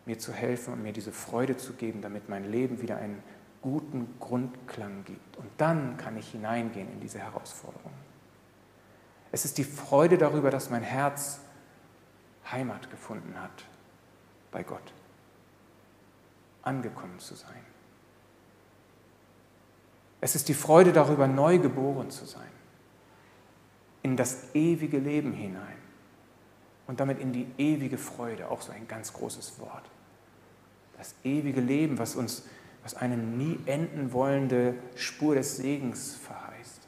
mir 0.05 0.19
zu 0.19 0.31
helfen 0.33 0.73
und 0.73 0.83
mir 0.83 0.93
diese 0.93 1.11
Freude 1.11 1.57
zu 1.57 1.73
geben, 1.73 2.01
damit 2.01 2.29
mein 2.29 2.51
Leben 2.51 2.81
wieder 2.81 2.97
einen 2.97 3.23
guten 3.61 4.13
Grundklang 4.19 5.05
gibt. 5.05 5.37
Und 5.37 5.49
dann 5.57 5.97
kann 5.97 6.17
ich 6.17 6.29
hineingehen 6.29 6.91
in 6.91 6.99
diese 6.99 7.19
Herausforderung. 7.19 7.93
Es 9.31 9.45
ist 9.45 9.57
die 9.57 9.63
Freude 9.63 10.17
darüber, 10.17 10.51
dass 10.51 10.69
mein 10.69 10.83
Herz 10.83 11.39
Heimat 12.51 12.91
gefunden 12.91 13.33
hat 13.41 13.63
bei 14.51 14.61
Gott, 14.61 14.93
angekommen 16.61 17.17
zu 17.17 17.33
sein. 17.33 17.72
Es 20.23 20.35
ist 20.35 20.47
die 20.47 20.53
Freude 20.53 20.93
darüber, 20.93 21.27
neu 21.27 21.59
geboren 21.59 22.09
zu 22.09 22.23
sein, 22.23 22.47
in 24.03 24.15
das 24.15 24.53
ewige 24.53 24.97
Leben 24.97 25.33
hinein 25.33 25.75
und 26.87 27.01
damit 27.01 27.19
in 27.19 27.33
die 27.33 27.45
ewige 27.57 27.97
Freude, 27.97 28.49
auch 28.49 28.61
so 28.61 28.71
ein 28.71 28.87
ganz 28.87 29.11
großes 29.11 29.59
Wort. 29.59 29.83
Das 30.97 31.13
ewige 31.25 31.59
Leben, 31.59 31.99
was 31.99 32.15
uns, 32.15 32.43
was 32.83 32.95
eine 32.95 33.17
nie 33.17 33.59
enden 33.65 34.13
wollende 34.13 34.75
Spur 34.95 35.35
des 35.35 35.57
Segens 35.57 36.15
verheißt. 36.15 36.87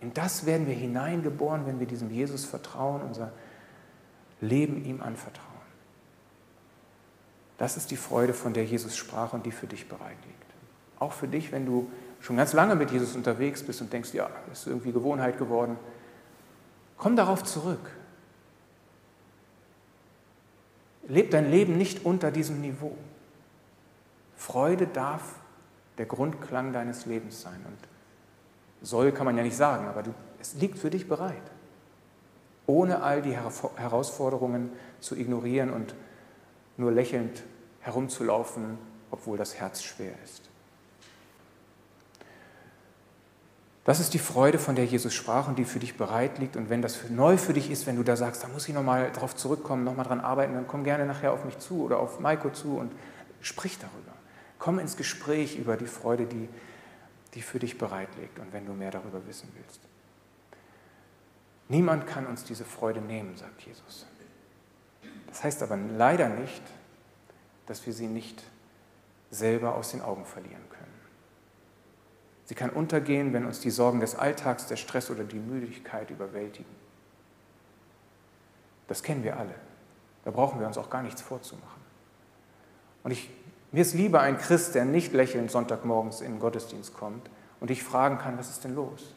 In 0.00 0.14
das 0.14 0.46
werden 0.46 0.68
wir 0.68 0.76
hineingeboren, 0.76 1.66
wenn 1.66 1.80
wir 1.80 1.88
diesem 1.88 2.08
Jesus 2.08 2.44
vertrauen, 2.44 3.02
unser 3.02 3.32
Leben 4.40 4.84
ihm 4.84 5.02
anvertrauen. 5.02 5.50
Das 7.58 7.76
ist 7.76 7.90
die 7.90 7.96
Freude, 7.96 8.32
von 8.32 8.54
der 8.54 8.64
Jesus 8.64 8.96
sprach 8.96 9.32
und 9.32 9.44
die 9.44 9.50
für 9.50 9.66
dich 9.66 9.88
bereit 9.88 10.18
liegt. 10.24 10.54
Auch 11.00 11.12
für 11.14 11.26
dich, 11.26 11.50
wenn 11.50 11.66
du 11.66 11.90
schon 12.20 12.36
ganz 12.36 12.52
lange 12.52 12.74
mit 12.74 12.90
Jesus 12.90 13.14
unterwegs 13.14 13.62
bist 13.62 13.80
und 13.80 13.92
denkst, 13.92 14.14
ja, 14.14 14.30
ist 14.52 14.66
irgendwie 14.66 14.92
Gewohnheit 14.92 15.38
geworden. 15.38 15.76
Komm 16.96 17.16
darauf 17.16 17.44
zurück. 17.44 17.90
Leb 21.06 21.30
dein 21.30 21.50
Leben 21.50 21.76
nicht 21.76 22.04
unter 22.04 22.30
diesem 22.30 22.60
Niveau. 22.60 22.96
Freude 24.36 24.86
darf 24.86 25.36
der 25.98 26.06
Grundklang 26.06 26.72
deines 26.72 27.06
Lebens 27.06 27.42
sein. 27.42 27.60
Und 27.66 27.78
soll 28.86 29.12
kann 29.12 29.26
man 29.26 29.36
ja 29.36 29.42
nicht 29.42 29.56
sagen, 29.56 29.86
aber 29.86 30.02
du, 30.02 30.14
es 30.40 30.54
liegt 30.54 30.78
für 30.78 30.90
dich 30.90 31.08
bereit. 31.08 31.42
Ohne 32.66 33.02
all 33.02 33.20
die 33.20 33.36
Herausforderungen 33.36 34.70
zu 35.00 35.16
ignorieren 35.16 35.70
und 35.70 35.94
nur 36.76 36.90
lächelnd 36.90 37.42
herumzulaufen, 37.80 38.78
obwohl 39.10 39.36
das 39.36 39.56
Herz 39.56 39.82
schwer 39.82 40.14
ist. 40.24 40.50
Das 43.84 44.00
ist 44.00 44.14
die 44.14 44.18
Freude, 44.18 44.58
von 44.58 44.76
der 44.76 44.86
Jesus 44.86 45.12
sprach 45.12 45.46
und 45.46 45.58
die 45.58 45.66
für 45.66 45.78
dich 45.78 45.96
bereit 45.98 46.38
liegt. 46.38 46.56
Und 46.56 46.70
wenn 46.70 46.80
das 46.80 47.10
neu 47.10 47.36
für 47.36 47.52
dich 47.52 47.70
ist, 47.70 47.86
wenn 47.86 47.96
du 47.96 48.02
da 48.02 48.16
sagst, 48.16 48.42
da 48.42 48.48
muss 48.48 48.66
ich 48.66 48.74
nochmal 48.74 49.12
drauf 49.12 49.36
zurückkommen, 49.36 49.84
nochmal 49.84 50.06
dran 50.06 50.20
arbeiten, 50.20 50.54
dann 50.54 50.66
komm 50.66 50.84
gerne 50.84 51.04
nachher 51.04 51.32
auf 51.32 51.44
mich 51.44 51.58
zu 51.58 51.82
oder 51.82 51.98
auf 51.98 52.18
Maiko 52.18 52.48
zu 52.48 52.78
und 52.78 52.92
sprich 53.42 53.78
darüber. 53.78 54.12
Komm 54.58 54.78
ins 54.78 54.96
Gespräch 54.96 55.58
über 55.58 55.76
die 55.76 55.86
Freude, 55.86 56.24
die, 56.24 56.48
die 57.34 57.42
für 57.42 57.58
dich 57.58 57.76
bereit 57.76 58.08
liegt 58.18 58.38
und 58.38 58.54
wenn 58.54 58.64
du 58.64 58.72
mehr 58.72 58.90
darüber 58.90 59.26
wissen 59.26 59.50
willst. 59.54 59.80
Niemand 61.68 62.06
kann 62.06 62.26
uns 62.26 62.44
diese 62.44 62.64
Freude 62.64 63.02
nehmen, 63.02 63.36
sagt 63.36 63.60
Jesus. 63.62 64.06
Das 65.26 65.44
heißt 65.44 65.62
aber 65.62 65.76
leider 65.76 66.30
nicht, 66.30 66.62
dass 67.66 67.84
wir 67.84 67.92
sie 67.92 68.06
nicht 68.06 68.42
selber 69.30 69.74
aus 69.74 69.90
den 69.90 70.00
Augen 70.00 70.24
verlieren 70.24 70.62
können. 70.70 70.93
Sie 72.46 72.54
kann 72.54 72.70
untergehen, 72.70 73.32
wenn 73.32 73.46
uns 73.46 73.60
die 73.60 73.70
Sorgen 73.70 74.00
des 74.00 74.16
Alltags, 74.16 74.66
der 74.66 74.76
Stress 74.76 75.10
oder 75.10 75.24
die 75.24 75.38
Müdigkeit 75.38 76.10
überwältigen. 76.10 76.70
Das 78.86 79.02
kennen 79.02 79.24
wir 79.24 79.38
alle. 79.38 79.54
Da 80.24 80.30
brauchen 80.30 80.60
wir 80.60 80.66
uns 80.66 80.78
auch 80.78 80.90
gar 80.90 81.02
nichts 81.02 81.22
vorzumachen. 81.22 81.82
Und 83.02 83.10
ich, 83.10 83.30
mir 83.72 83.82
ist 83.82 83.94
lieber 83.94 84.20
ein 84.20 84.38
Christ, 84.38 84.74
der 84.74 84.84
nicht 84.84 85.12
lächelnd 85.12 85.50
Sonntagmorgens 85.50 86.20
in 86.20 86.32
den 86.32 86.40
Gottesdienst 86.40 86.94
kommt 86.94 87.28
und 87.60 87.70
ich 87.70 87.82
fragen 87.82 88.18
kann, 88.18 88.38
was 88.38 88.50
ist 88.50 88.64
denn 88.64 88.74
los? 88.74 89.14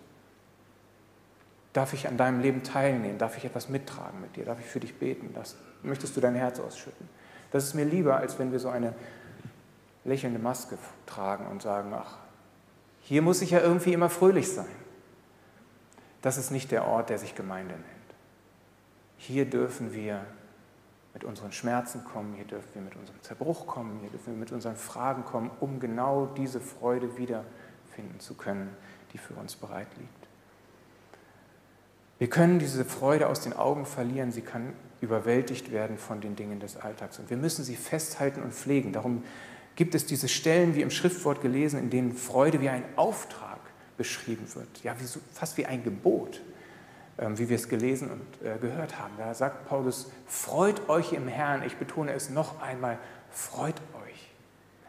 Darf 1.73 1.93
ich 1.93 2.07
an 2.07 2.17
deinem 2.17 2.41
Leben 2.41 2.63
teilnehmen? 2.63 3.17
Darf 3.17 3.37
ich 3.37 3.45
etwas 3.45 3.69
mittragen 3.69 4.19
mit 4.21 4.35
dir? 4.35 4.45
Darf 4.45 4.59
ich 4.59 4.65
für 4.65 4.79
dich 4.79 4.97
beten? 4.97 5.31
Das, 5.33 5.55
möchtest 5.83 6.15
du 6.17 6.21
dein 6.21 6.35
Herz 6.35 6.59
ausschütten? 6.59 7.07
Das 7.51 7.65
ist 7.65 7.73
mir 7.75 7.85
lieber, 7.85 8.17
als 8.17 8.39
wenn 8.39 8.51
wir 8.51 8.59
so 8.59 8.69
eine 8.69 8.93
lächelnde 10.03 10.39
Maske 10.39 10.77
tragen 11.05 11.47
und 11.47 11.61
sagen, 11.61 11.93
ach, 11.93 12.17
hier 13.07 13.21
muss 13.21 13.41
ich 13.41 13.51
ja 13.51 13.61
irgendwie 13.61 13.93
immer 13.93 14.09
fröhlich 14.09 14.51
sein. 14.51 14.67
Das 16.21 16.37
ist 16.37 16.51
nicht 16.51 16.71
der 16.71 16.85
Ort, 16.85 17.09
der 17.09 17.17
sich 17.17 17.35
Gemeinde 17.35 17.73
nennt. 17.75 17.85
Hier 19.15 19.45
dürfen 19.45 19.93
wir 19.93 20.25
mit 21.13 21.23
unseren 21.23 21.53
Schmerzen 21.53 22.03
kommen, 22.03 22.33
hier 22.33 22.43
dürfen 22.43 22.67
wir 22.73 22.81
mit 22.81 22.97
unserem 22.97 23.21
Zerbruch 23.21 23.65
kommen, 23.65 23.97
hier 24.01 24.09
dürfen 24.09 24.33
wir 24.33 24.37
mit 24.37 24.51
unseren 24.51 24.75
Fragen 24.75 25.23
kommen, 25.23 25.49
um 25.61 25.79
genau 25.79 26.25
diese 26.35 26.59
Freude 26.59 27.17
wiederfinden 27.17 28.19
zu 28.19 28.33
können, 28.33 28.75
die 29.13 29.19
für 29.19 29.35
uns 29.35 29.55
bereit 29.55 29.87
liegt. 29.97 30.27
Wir 32.19 32.29
können 32.29 32.59
diese 32.59 32.83
Freude 32.83 33.29
aus 33.29 33.39
den 33.39 33.53
Augen 33.53 33.85
verlieren, 33.85 34.33
sie 34.33 34.41
kann 34.41 34.73
überwältigt 34.99 35.71
werden 35.71 35.97
von 35.97 36.19
den 36.19 36.35
Dingen 36.35 36.59
des 36.59 36.75
Alltags. 36.75 37.19
Und 37.19 37.29
wir 37.29 37.37
müssen 37.37 37.63
sie 37.63 37.77
festhalten 37.77 38.43
und 38.43 38.53
pflegen. 38.53 38.91
Darum 38.91 39.23
gibt 39.77 39.95
es 39.95 40.05
diese 40.05 40.27
Stellen, 40.27 40.75
wie 40.75 40.81
im 40.81 40.91
Schriftwort 40.91 41.41
gelesen, 41.41 41.79
in 41.79 41.89
denen 41.89 42.13
Freude 42.13 42.59
wie 42.59 42.67
ein 42.67 42.83
Auftrag 42.97 43.59
beschrieben 43.95 44.45
wird, 44.55 44.67
ja, 44.83 44.99
wie 44.99 45.05
so, 45.05 45.19
fast 45.33 45.55
wie 45.57 45.65
ein 45.65 45.83
Gebot, 45.83 46.41
ähm, 47.17 47.37
wie 47.37 47.47
wir 47.47 47.55
es 47.55 47.69
gelesen 47.69 48.11
und 48.11 48.45
äh, 48.45 48.57
gehört 48.57 48.99
haben. 48.99 49.13
Da 49.17 49.33
sagt 49.33 49.67
Paulus, 49.69 50.11
freut 50.27 50.89
euch 50.89 51.13
im 51.13 51.27
Herrn, 51.27 51.63
ich 51.63 51.77
betone 51.77 52.11
es 52.11 52.29
noch 52.29 52.61
einmal, 52.61 52.97
freut 53.31 53.75
euch. 54.03 54.31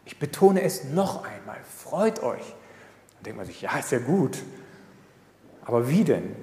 Ich 0.05 0.17
betone 0.17 0.63
es 0.63 0.85
noch 0.85 1.23
einmal, 1.23 1.57
freut 1.63 2.21
euch. 2.23 2.43
Dann 3.15 3.23
denkt 3.25 3.37
man 3.37 3.45
sich, 3.45 3.61
ja, 3.61 3.77
ist 3.77 3.91
ja 3.91 3.99
gut. 3.99 4.43
Aber 5.65 5.87
wie 5.87 6.03
denn? 6.03 6.35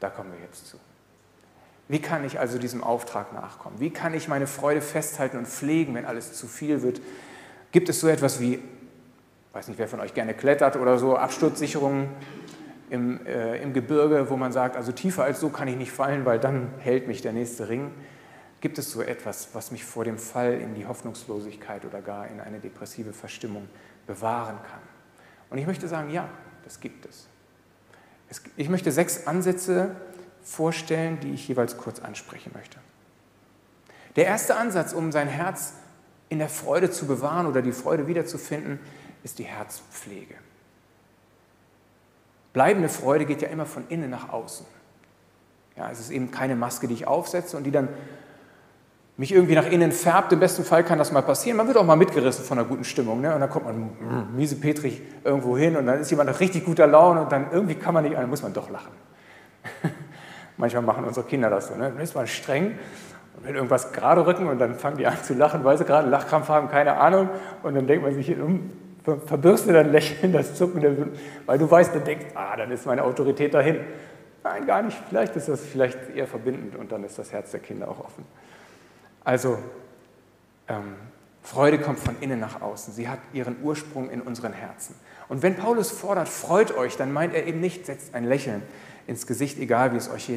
Da 0.00 0.10
kommen 0.10 0.32
wir 0.32 0.40
jetzt 0.40 0.66
zu. 0.66 0.76
Wie 1.86 2.00
kann 2.00 2.24
ich 2.24 2.38
also 2.38 2.58
diesem 2.58 2.82
Auftrag 2.82 3.32
nachkommen? 3.32 3.80
Wie 3.80 3.90
kann 3.90 4.12
ich 4.12 4.28
meine 4.28 4.46
Freude 4.46 4.80
festhalten 4.80 5.38
und 5.38 5.46
pflegen, 5.46 5.94
wenn 5.94 6.04
alles 6.04 6.34
zu 6.34 6.46
viel 6.46 6.82
wird? 6.82 7.00
Gibt 7.70 7.88
es 7.88 8.00
so 8.00 8.08
etwas 8.08 8.40
wie, 8.40 8.62
weiß 9.52 9.68
nicht, 9.68 9.78
wer 9.78 9.88
von 9.88 10.00
euch 10.00 10.14
gerne 10.14 10.34
klettert 10.34 10.76
oder 10.76 10.98
so, 10.98 11.16
Absturzsicherungen 11.16 12.08
im, 12.90 13.26
äh, 13.26 13.60
im 13.62 13.72
Gebirge, 13.72 14.30
wo 14.30 14.36
man 14.36 14.52
sagt, 14.52 14.76
also 14.76 14.92
tiefer 14.92 15.24
als 15.24 15.40
so 15.40 15.50
kann 15.50 15.68
ich 15.68 15.76
nicht 15.76 15.92
fallen, 15.92 16.24
weil 16.24 16.38
dann 16.38 16.68
hält 16.78 17.06
mich 17.06 17.20
der 17.20 17.32
nächste 17.32 17.68
Ring? 17.68 17.90
Gibt 18.60 18.78
es 18.78 18.90
so 18.90 19.02
etwas, 19.02 19.50
was 19.52 19.70
mich 19.70 19.84
vor 19.84 20.04
dem 20.04 20.18
Fall 20.18 20.54
in 20.54 20.74
die 20.74 20.86
Hoffnungslosigkeit 20.86 21.84
oder 21.84 22.00
gar 22.00 22.26
in 22.28 22.40
eine 22.40 22.58
depressive 22.58 23.12
Verstimmung 23.12 23.68
bewahren 24.06 24.56
kann? 24.62 24.80
Und 25.50 25.58
ich 25.58 25.66
möchte 25.66 25.86
sagen, 25.88 26.10
ja, 26.10 26.28
das 26.64 26.80
gibt 26.80 27.06
es. 27.06 27.28
es 28.28 28.42
ich 28.56 28.68
möchte 28.68 28.90
sechs 28.90 29.26
Ansätze 29.26 29.94
vorstellen, 30.42 31.20
die 31.20 31.32
ich 31.32 31.46
jeweils 31.46 31.76
kurz 31.76 32.00
ansprechen 32.00 32.50
möchte. 32.54 32.78
Der 34.16 34.26
erste 34.26 34.56
Ansatz, 34.56 34.92
um 34.92 35.12
sein 35.12 35.28
Herz 35.28 35.74
in 36.28 36.38
der 36.38 36.48
Freude 36.48 36.90
zu 36.90 37.06
bewahren 37.06 37.46
oder 37.46 37.62
die 37.62 37.72
Freude 37.72 38.06
wiederzufinden, 38.06 38.78
ist 39.22 39.38
die 39.38 39.44
Herzpflege. 39.44 40.34
Bleibende 42.52 42.88
Freude 42.88 43.24
geht 43.24 43.42
ja 43.42 43.48
immer 43.48 43.66
von 43.66 43.84
innen 43.88 44.10
nach 44.10 44.30
außen. 44.30 44.66
Ja, 45.76 45.90
es 45.90 46.00
ist 46.00 46.10
eben 46.10 46.30
keine 46.30 46.56
Maske, 46.56 46.88
die 46.88 46.94
ich 46.94 47.06
aufsetze 47.06 47.56
und 47.56 47.64
die 47.64 47.70
dann 47.70 47.88
mich 49.16 49.32
irgendwie 49.32 49.54
nach 49.54 49.66
innen 49.66 49.92
färbt. 49.92 50.32
Im 50.32 50.40
besten 50.40 50.64
Fall 50.64 50.84
kann 50.84 50.98
das 50.98 51.12
mal 51.12 51.22
passieren. 51.22 51.56
Man 51.56 51.66
wird 51.66 51.76
auch 51.76 51.84
mal 51.84 51.96
mitgerissen 51.96 52.44
von 52.44 52.58
einer 52.58 52.66
guten 52.66 52.84
Stimmung. 52.84 53.20
Ne? 53.20 53.34
Und 53.34 53.40
dann 53.40 53.50
kommt 53.50 53.66
man 53.66 53.78
mm, 53.78 54.36
miesepetrig 54.36 55.02
irgendwo 55.24 55.58
hin 55.58 55.76
und 55.76 55.86
dann 55.86 56.00
ist 56.00 56.10
jemand 56.10 56.30
nach 56.30 56.40
richtig 56.40 56.64
guter 56.64 56.86
Laune 56.86 57.22
und 57.22 57.32
dann 57.32 57.50
irgendwie 57.52 57.74
kann 57.74 57.94
man 57.94 58.04
nicht, 58.04 58.16
dann 58.16 58.30
muss 58.30 58.42
man 58.42 58.52
doch 58.52 58.70
lachen. 58.70 58.92
Manchmal 60.56 60.82
machen 60.82 61.04
unsere 61.04 61.26
Kinder 61.26 61.50
das 61.50 61.68
so. 61.68 61.74
Ne? 61.74 61.90
Dann 61.92 62.00
ist 62.00 62.14
man 62.14 62.26
streng 62.26 62.78
will 63.44 63.54
irgendwas 63.54 63.92
gerade 63.92 64.26
rücken 64.26 64.46
und 64.46 64.58
dann 64.58 64.74
fangen 64.74 64.96
die 64.96 65.06
an 65.06 65.22
zu 65.22 65.34
lachen, 65.34 65.64
weil 65.64 65.78
sie 65.78 65.84
gerade 65.84 66.02
einen 66.02 66.10
Lachkrampf 66.10 66.48
haben, 66.48 66.68
keine 66.68 66.96
Ahnung. 66.96 67.28
Und 67.62 67.74
dann 67.74 67.86
denkt 67.86 68.04
man 68.04 68.14
sich, 68.14 68.38
um, 68.38 68.70
verbirgst 69.26 69.68
du 69.68 69.72
dann 69.72 69.92
Lächeln, 69.92 70.32
das 70.32 70.54
Zucken, 70.54 71.12
weil 71.46 71.58
du 71.58 71.70
weißt, 71.70 71.94
dann 71.94 72.04
denkst, 72.04 72.26
ah, 72.34 72.56
dann 72.56 72.70
ist 72.70 72.86
meine 72.86 73.04
Autorität 73.04 73.54
dahin. 73.54 73.80
Nein, 74.44 74.66
gar 74.66 74.82
nicht. 74.82 74.96
Vielleicht 75.08 75.36
ist 75.36 75.48
das 75.48 75.60
vielleicht 75.60 75.98
eher 76.14 76.26
verbindend 76.26 76.76
und 76.76 76.92
dann 76.92 77.04
ist 77.04 77.18
das 77.18 77.32
Herz 77.32 77.50
der 77.50 77.60
Kinder 77.60 77.88
auch 77.88 78.00
offen. 78.00 78.24
Also, 79.24 79.58
ähm, 80.68 80.94
Freude 81.42 81.78
kommt 81.78 81.98
von 81.98 82.16
innen 82.20 82.40
nach 82.40 82.60
außen. 82.60 82.92
Sie 82.92 83.08
hat 83.08 83.20
ihren 83.32 83.56
Ursprung 83.62 84.10
in 84.10 84.20
unseren 84.20 84.52
Herzen. 84.52 84.94
Und 85.28 85.42
wenn 85.42 85.56
Paulus 85.56 85.90
fordert, 85.90 86.28
freut 86.28 86.76
euch, 86.76 86.96
dann 86.96 87.12
meint 87.12 87.34
er 87.34 87.46
eben 87.46 87.60
nicht, 87.60 87.86
setzt 87.86 88.14
ein 88.14 88.24
Lächeln 88.24 88.62
ins 89.08 89.26
Gesicht, 89.26 89.58
egal 89.58 89.92
wie 89.92 89.96
es 89.96 90.10
euch 90.10 90.30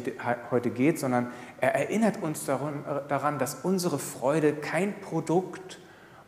heute 0.50 0.70
geht, 0.70 0.98
sondern 0.98 1.30
er 1.60 1.74
erinnert 1.74 2.22
uns 2.22 2.46
daran, 2.46 3.38
dass 3.38 3.56
unsere 3.62 3.98
Freude 3.98 4.54
kein 4.54 4.98
Produkt 5.00 5.78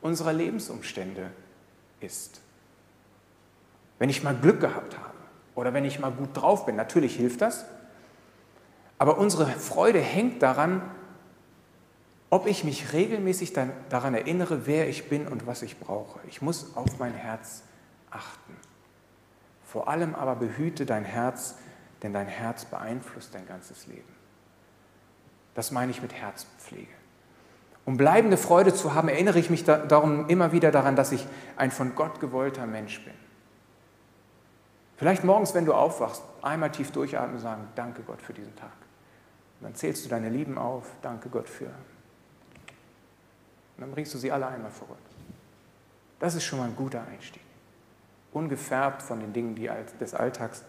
unserer 0.02 0.34
Lebensumstände 0.34 1.30
ist. 2.00 2.42
Wenn 3.98 4.10
ich 4.10 4.22
mal 4.22 4.36
Glück 4.36 4.60
gehabt 4.60 4.98
habe 4.98 5.14
oder 5.54 5.72
wenn 5.72 5.86
ich 5.86 5.98
mal 5.98 6.12
gut 6.12 6.30
drauf 6.34 6.66
bin, 6.66 6.76
natürlich 6.76 7.16
hilft 7.16 7.40
das, 7.40 7.64
aber 8.98 9.16
unsere 9.16 9.46
Freude 9.46 10.00
hängt 10.00 10.42
daran, 10.42 10.82
ob 12.28 12.46
ich 12.46 12.62
mich 12.62 12.92
regelmäßig 12.92 13.54
daran 13.88 14.14
erinnere, 14.14 14.66
wer 14.66 14.88
ich 14.88 15.08
bin 15.08 15.26
und 15.28 15.46
was 15.46 15.62
ich 15.62 15.80
brauche. 15.80 16.20
Ich 16.28 16.42
muss 16.42 16.76
auf 16.76 16.98
mein 16.98 17.14
Herz 17.14 17.62
achten. 18.10 18.54
Vor 19.64 19.88
allem 19.88 20.14
aber 20.14 20.36
behüte 20.36 20.84
dein 20.84 21.04
Herz 21.04 21.56
denn 22.04 22.12
dein 22.12 22.28
Herz 22.28 22.66
beeinflusst 22.66 23.34
dein 23.34 23.46
ganzes 23.46 23.86
Leben. 23.86 24.14
Das 25.54 25.70
meine 25.70 25.90
ich 25.90 26.02
mit 26.02 26.12
Herzpflege. 26.12 26.92
Um 27.86 27.96
bleibende 27.96 28.36
Freude 28.36 28.74
zu 28.74 28.94
haben, 28.94 29.08
erinnere 29.08 29.38
ich 29.38 29.50
mich 29.50 29.64
darum 29.64 30.28
immer 30.28 30.52
wieder 30.52 30.70
daran, 30.70 30.96
dass 30.96 31.12
ich 31.12 31.26
ein 31.56 31.70
von 31.70 31.94
Gott 31.94 32.20
gewollter 32.20 32.66
Mensch 32.66 33.02
bin. 33.04 33.14
Vielleicht 34.96 35.24
morgens, 35.24 35.54
wenn 35.54 35.64
du 35.64 35.72
aufwachst, 35.72 36.22
einmal 36.42 36.70
tief 36.70 36.92
durchatmen 36.92 37.36
und 37.36 37.40
sagen, 37.40 37.68
danke 37.74 38.02
Gott 38.02 38.22
für 38.22 38.32
diesen 38.32 38.54
Tag. 38.54 38.72
Und 39.60 39.64
dann 39.64 39.74
zählst 39.74 40.04
du 40.04 40.08
deine 40.08 40.28
Lieben 40.28 40.58
auf, 40.58 40.86
danke 41.02 41.28
Gott 41.30 41.48
für. 41.48 41.66
Und 41.66 41.72
dann 43.78 43.90
bringst 43.90 44.12
du 44.14 44.18
sie 44.18 44.30
alle 44.30 44.46
einmal 44.46 44.70
vor 44.70 44.88
Gott. 44.88 44.98
Das 46.20 46.34
ist 46.34 46.44
schon 46.44 46.58
mal 46.58 46.66
ein 46.66 46.76
guter 46.76 47.02
Einstieg. 47.06 47.42
Ungefärbt 48.32 49.02
von 49.02 49.20
den 49.20 49.32
Dingen 49.32 49.54
des 50.00 50.14
Alltags, 50.14 50.64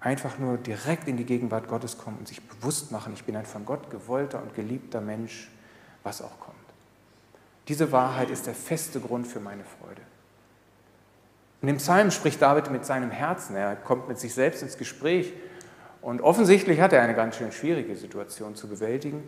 einfach 0.00 0.38
nur 0.38 0.56
direkt 0.56 1.08
in 1.08 1.16
die 1.16 1.24
Gegenwart 1.24 1.68
Gottes 1.68 1.98
kommen 1.98 2.18
und 2.18 2.28
sich 2.28 2.40
bewusst 2.42 2.90
machen, 2.90 3.12
ich 3.14 3.24
bin 3.24 3.36
ein 3.36 3.46
von 3.46 3.64
Gott 3.64 3.90
gewollter 3.90 4.42
und 4.42 4.54
geliebter 4.54 5.00
Mensch, 5.00 5.50
was 6.02 6.22
auch 6.22 6.40
kommt. 6.40 6.56
Diese 7.68 7.92
Wahrheit 7.92 8.30
ist 8.30 8.46
der 8.46 8.54
feste 8.54 9.00
Grund 9.00 9.26
für 9.26 9.40
meine 9.40 9.64
Freude. 9.64 10.00
In 11.60 11.68
dem 11.68 11.76
Psalm 11.76 12.10
spricht 12.10 12.40
David 12.40 12.70
mit 12.70 12.86
seinem 12.86 13.10
Herzen. 13.10 13.54
Er 13.54 13.76
kommt 13.76 14.08
mit 14.08 14.18
sich 14.18 14.32
selbst 14.32 14.62
ins 14.62 14.78
Gespräch 14.78 15.34
und 16.00 16.22
offensichtlich 16.22 16.80
hat 16.80 16.94
er 16.94 17.02
eine 17.02 17.14
ganz 17.14 17.36
schön 17.36 17.52
schwierige 17.52 17.94
Situation 17.94 18.56
zu 18.56 18.66
bewältigen 18.66 19.22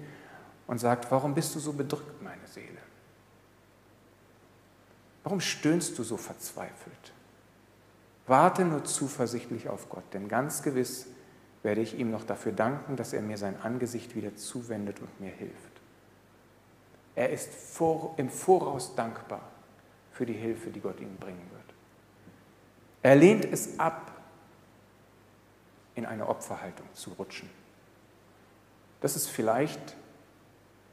und 0.67 0.79
sagt, 0.79 1.11
warum 1.11 1.35
bist 1.35 1.55
du 1.55 1.61
so 1.61 1.75
bedrückt, 1.75 2.23
meine 2.23 2.47
Seele? 2.47 2.79
Warum 5.23 5.41
stöhnst 5.41 5.99
du 5.99 6.03
so 6.03 6.17
verzweifelt? 6.17 7.13
Warte 8.27 8.65
nur 8.65 8.85
zuversichtlich 8.85 9.69
auf 9.69 9.89
Gott, 9.89 10.05
denn 10.13 10.29
ganz 10.29 10.63
gewiss 10.63 11.07
werde 11.63 11.81
ich 11.81 11.99
ihm 11.99 12.11
noch 12.11 12.25
dafür 12.25 12.53
danken, 12.53 12.97
dass 12.97 13.13
er 13.13 13.23
mir 13.23 13.37
sein 13.37 13.61
Angesicht 13.63 14.15
wieder 14.15 14.37
zuwendet 14.37 15.01
und 15.01 15.21
mir 15.21 15.31
hilft. 15.31 15.73
Er 17.15 17.31
ist 17.31 17.51
im 18.17 18.31
Voraus 18.31 18.95
dankbar 18.95 19.43
für 20.13 20.27
die 20.27 20.33
Hilfe, 20.33 20.71
die 20.71 20.81
Gott 20.81 21.01
ihm 21.01 21.17
bringen 21.17 21.47
wird. 21.51 21.63
Er 23.03 23.17
lehnt 23.17 23.45
es 23.45 23.79
ab, 23.79 24.13
in 25.95 26.07
eine 26.07 26.29
Opferhaltung 26.29 26.87
zu 26.95 27.11
rutschen. 27.11 27.51
Das 29.01 29.17
ist 29.17 29.29
vielleicht, 29.29 29.97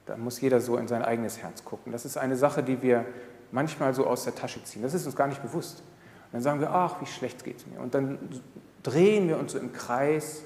da 0.05 0.17
muss 0.17 0.41
jeder 0.41 0.59
so 0.59 0.77
in 0.77 0.87
sein 0.87 1.03
eigenes 1.03 1.37
Herz 1.37 1.63
gucken. 1.63 1.91
Das 1.91 2.05
ist 2.05 2.17
eine 2.17 2.35
Sache, 2.35 2.63
die 2.63 2.81
wir 2.81 3.05
manchmal 3.51 3.93
so 3.93 4.05
aus 4.05 4.23
der 4.23 4.35
Tasche 4.35 4.63
ziehen. 4.63 4.81
Das 4.81 4.93
ist 4.93 5.05
uns 5.05 5.15
gar 5.15 5.27
nicht 5.27 5.41
bewusst. 5.41 5.83
Dann 6.31 6.41
sagen 6.41 6.59
wir, 6.59 6.71
ach, 6.71 7.01
wie 7.01 7.05
schlecht 7.05 7.43
geht 7.43 7.57
es 7.57 7.67
mir. 7.67 7.79
Und 7.79 7.93
dann 7.93 8.19
drehen 8.83 9.27
wir 9.27 9.37
uns 9.39 9.53
so 9.53 9.59
im 9.59 9.73
Kreis, 9.73 10.43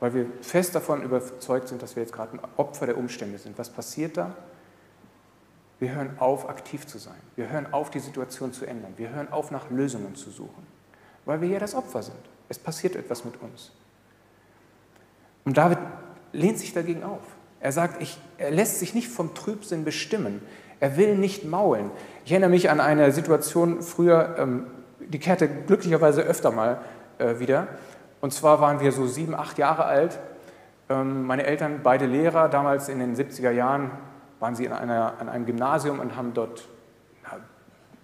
weil 0.00 0.14
wir 0.14 0.26
fest 0.42 0.74
davon 0.74 1.02
überzeugt 1.02 1.68
sind, 1.68 1.82
dass 1.82 1.96
wir 1.96 2.02
jetzt 2.02 2.12
gerade 2.12 2.34
ein 2.34 2.40
Opfer 2.56 2.86
der 2.86 2.98
Umstände 2.98 3.38
sind. 3.38 3.58
Was 3.58 3.70
passiert 3.70 4.16
da? 4.16 4.34
Wir 5.78 5.94
hören 5.94 6.16
auf, 6.18 6.48
aktiv 6.48 6.86
zu 6.86 6.98
sein. 6.98 7.16
Wir 7.34 7.50
hören 7.50 7.72
auf, 7.72 7.90
die 7.90 8.00
Situation 8.00 8.52
zu 8.52 8.66
ändern. 8.66 8.94
Wir 8.96 9.10
hören 9.10 9.30
auf, 9.30 9.50
nach 9.50 9.70
Lösungen 9.70 10.14
zu 10.14 10.30
suchen, 10.30 10.66
weil 11.24 11.40
wir 11.40 11.48
ja 11.48 11.58
das 11.58 11.74
Opfer 11.74 12.02
sind. 12.02 12.16
Es 12.48 12.58
passiert 12.58 12.96
etwas 12.96 13.24
mit 13.24 13.40
uns. 13.42 13.72
Und 15.44 15.56
David 15.56 15.78
lehnt 16.32 16.58
sich 16.58 16.72
dagegen 16.72 17.02
auf. 17.02 17.22
Er 17.60 17.72
sagt, 17.72 18.02
ich, 18.02 18.18
er 18.38 18.50
lässt 18.50 18.78
sich 18.78 18.94
nicht 18.94 19.08
vom 19.08 19.34
Trübsinn 19.34 19.84
bestimmen. 19.84 20.42
Er 20.80 20.96
will 20.96 21.16
nicht 21.16 21.44
maulen. 21.44 21.90
Ich 22.24 22.32
erinnere 22.32 22.50
mich 22.50 22.70
an 22.70 22.80
eine 22.80 23.12
Situation 23.12 23.82
früher, 23.82 24.36
ähm, 24.38 24.66
die 25.08 25.18
kehrte 25.18 25.48
glücklicherweise 25.48 26.22
öfter 26.22 26.50
mal 26.50 26.80
äh, 27.18 27.38
wieder. 27.38 27.68
Und 28.20 28.32
zwar 28.32 28.60
waren 28.60 28.80
wir 28.80 28.92
so 28.92 29.06
sieben, 29.06 29.34
acht 29.34 29.58
Jahre 29.58 29.84
alt. 29.84 30.18
Ähm, 30.88 31.26
meine 31.26 31.44
Eltern, 31.44 31.80
beide 31.82 32.06
Lehrer, 32.06 32.48
damals 32.48 32.88
in 32.88 32.98
den 32.98 33.16
70er 33.16 33.50
Jahren 33.50 33.90
waren 34.40 34.54
sie 34.54 34.64
in 34.64 34.72
einer, 34.72 35.14
an 35.18 35.28
einem 35.28 35.46
Gymnasium 35.46 36.00
und 36.00 36.16
haben 36.16 36.34
dort 36.34 36.68
ja, 37.24 37.38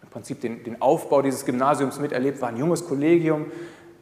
im 0.03 0.09
Prinzip 0.09 0.41
den, 0.41 0.65
den 0.65 0.81
Aufbau 0.81 1.23
dieses 1.23 1.45
Gymnasiums 1.45 2.01
miterlebt. 2.01 2.41
War 2.41 2.49
ein 2.49 2.57
junges 2.57 2.87
Kollegium, 2.87 3.47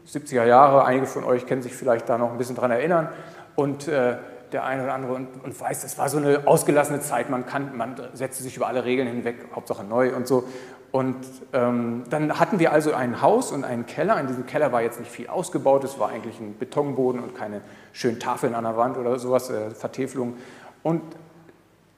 70er 0.07 0.45
Jahre. 0.45 0.85
Einige 0.85 1.07
von 1.07 1.25
euch 1.25 1.47
können 1.47 1.63
sich 1.63 1.75
vielleicht 1.75 2.09
da 2.09 2.19
noch 2.19 2.31
ein 2.31 2.39
bisschen 2.39 2.57
dran 2.57 2.71
erinnern. 2.71 3.09
Und 3.57 3.89
äh, 3.89 4.17
der 4.53 4.65
eine 4.65 4.83
oder 4.85 4.95
andere 4.95 5.15
und, 5.15 5.29
und 5.45 5.59
weiß, 5.59 5.83
das 5.83 5.99
war 5.99 6.09
so 6.09 6.19
eine 6.19 6.47
ausgelassene 6.47 7.01
Zeit, 7.01 7.31
man, 7.31 7.47
kann, 7.47 7.77
man 7.77 7.97
setzte 8.15 8.43
sich 8.43 8.57
über 8.57 8.67
alle 8.67 8.85
Regeln 8.85 9.09
hinweg, 9.09 9.47
Hauptsache 9.55 9.85
neu 9.85 10.15
und 10.15 10.27
so. 10.27 10.45
Und 10.93 11.17
ähm, 11.53 12.05
dann 12.11 12.41
hatten 12.41 12.59
wir 12.59 12.73
also 12.73 12.93
ein 12.93 13.23
Haus 13.23 13.53
und 13.53 13.65
einen 13.65 13.87
Keller. 13.87 14.19
In 14.21 14.27
diesem 14.27 14.47
Keller 14.47 14.73
war 14.73 14.83
jetzt 14.83 14.99
nicht 14.99 15.11
viel 15.11 15.29
ausgebaut, 15.29 15.85
es 15.85 15.99
war 15.99 16.09
eigentlich 16.09 16.41
ein 16.41 16.59
Betonboden 16.59 17.23
und 17.23 17.37
keine 17.37 17.61
schönen 17.93 18.19
Tafeln 18.19 18.55
an 18.55 18.65
der 18.65 18.77
Wand 18.77 18.97
oder 18.97 19.19
sowas, 19.19 19.51
äh, 19.51 19.71
Vertäfelung. 19.71 20.37
Und 20.83 21.03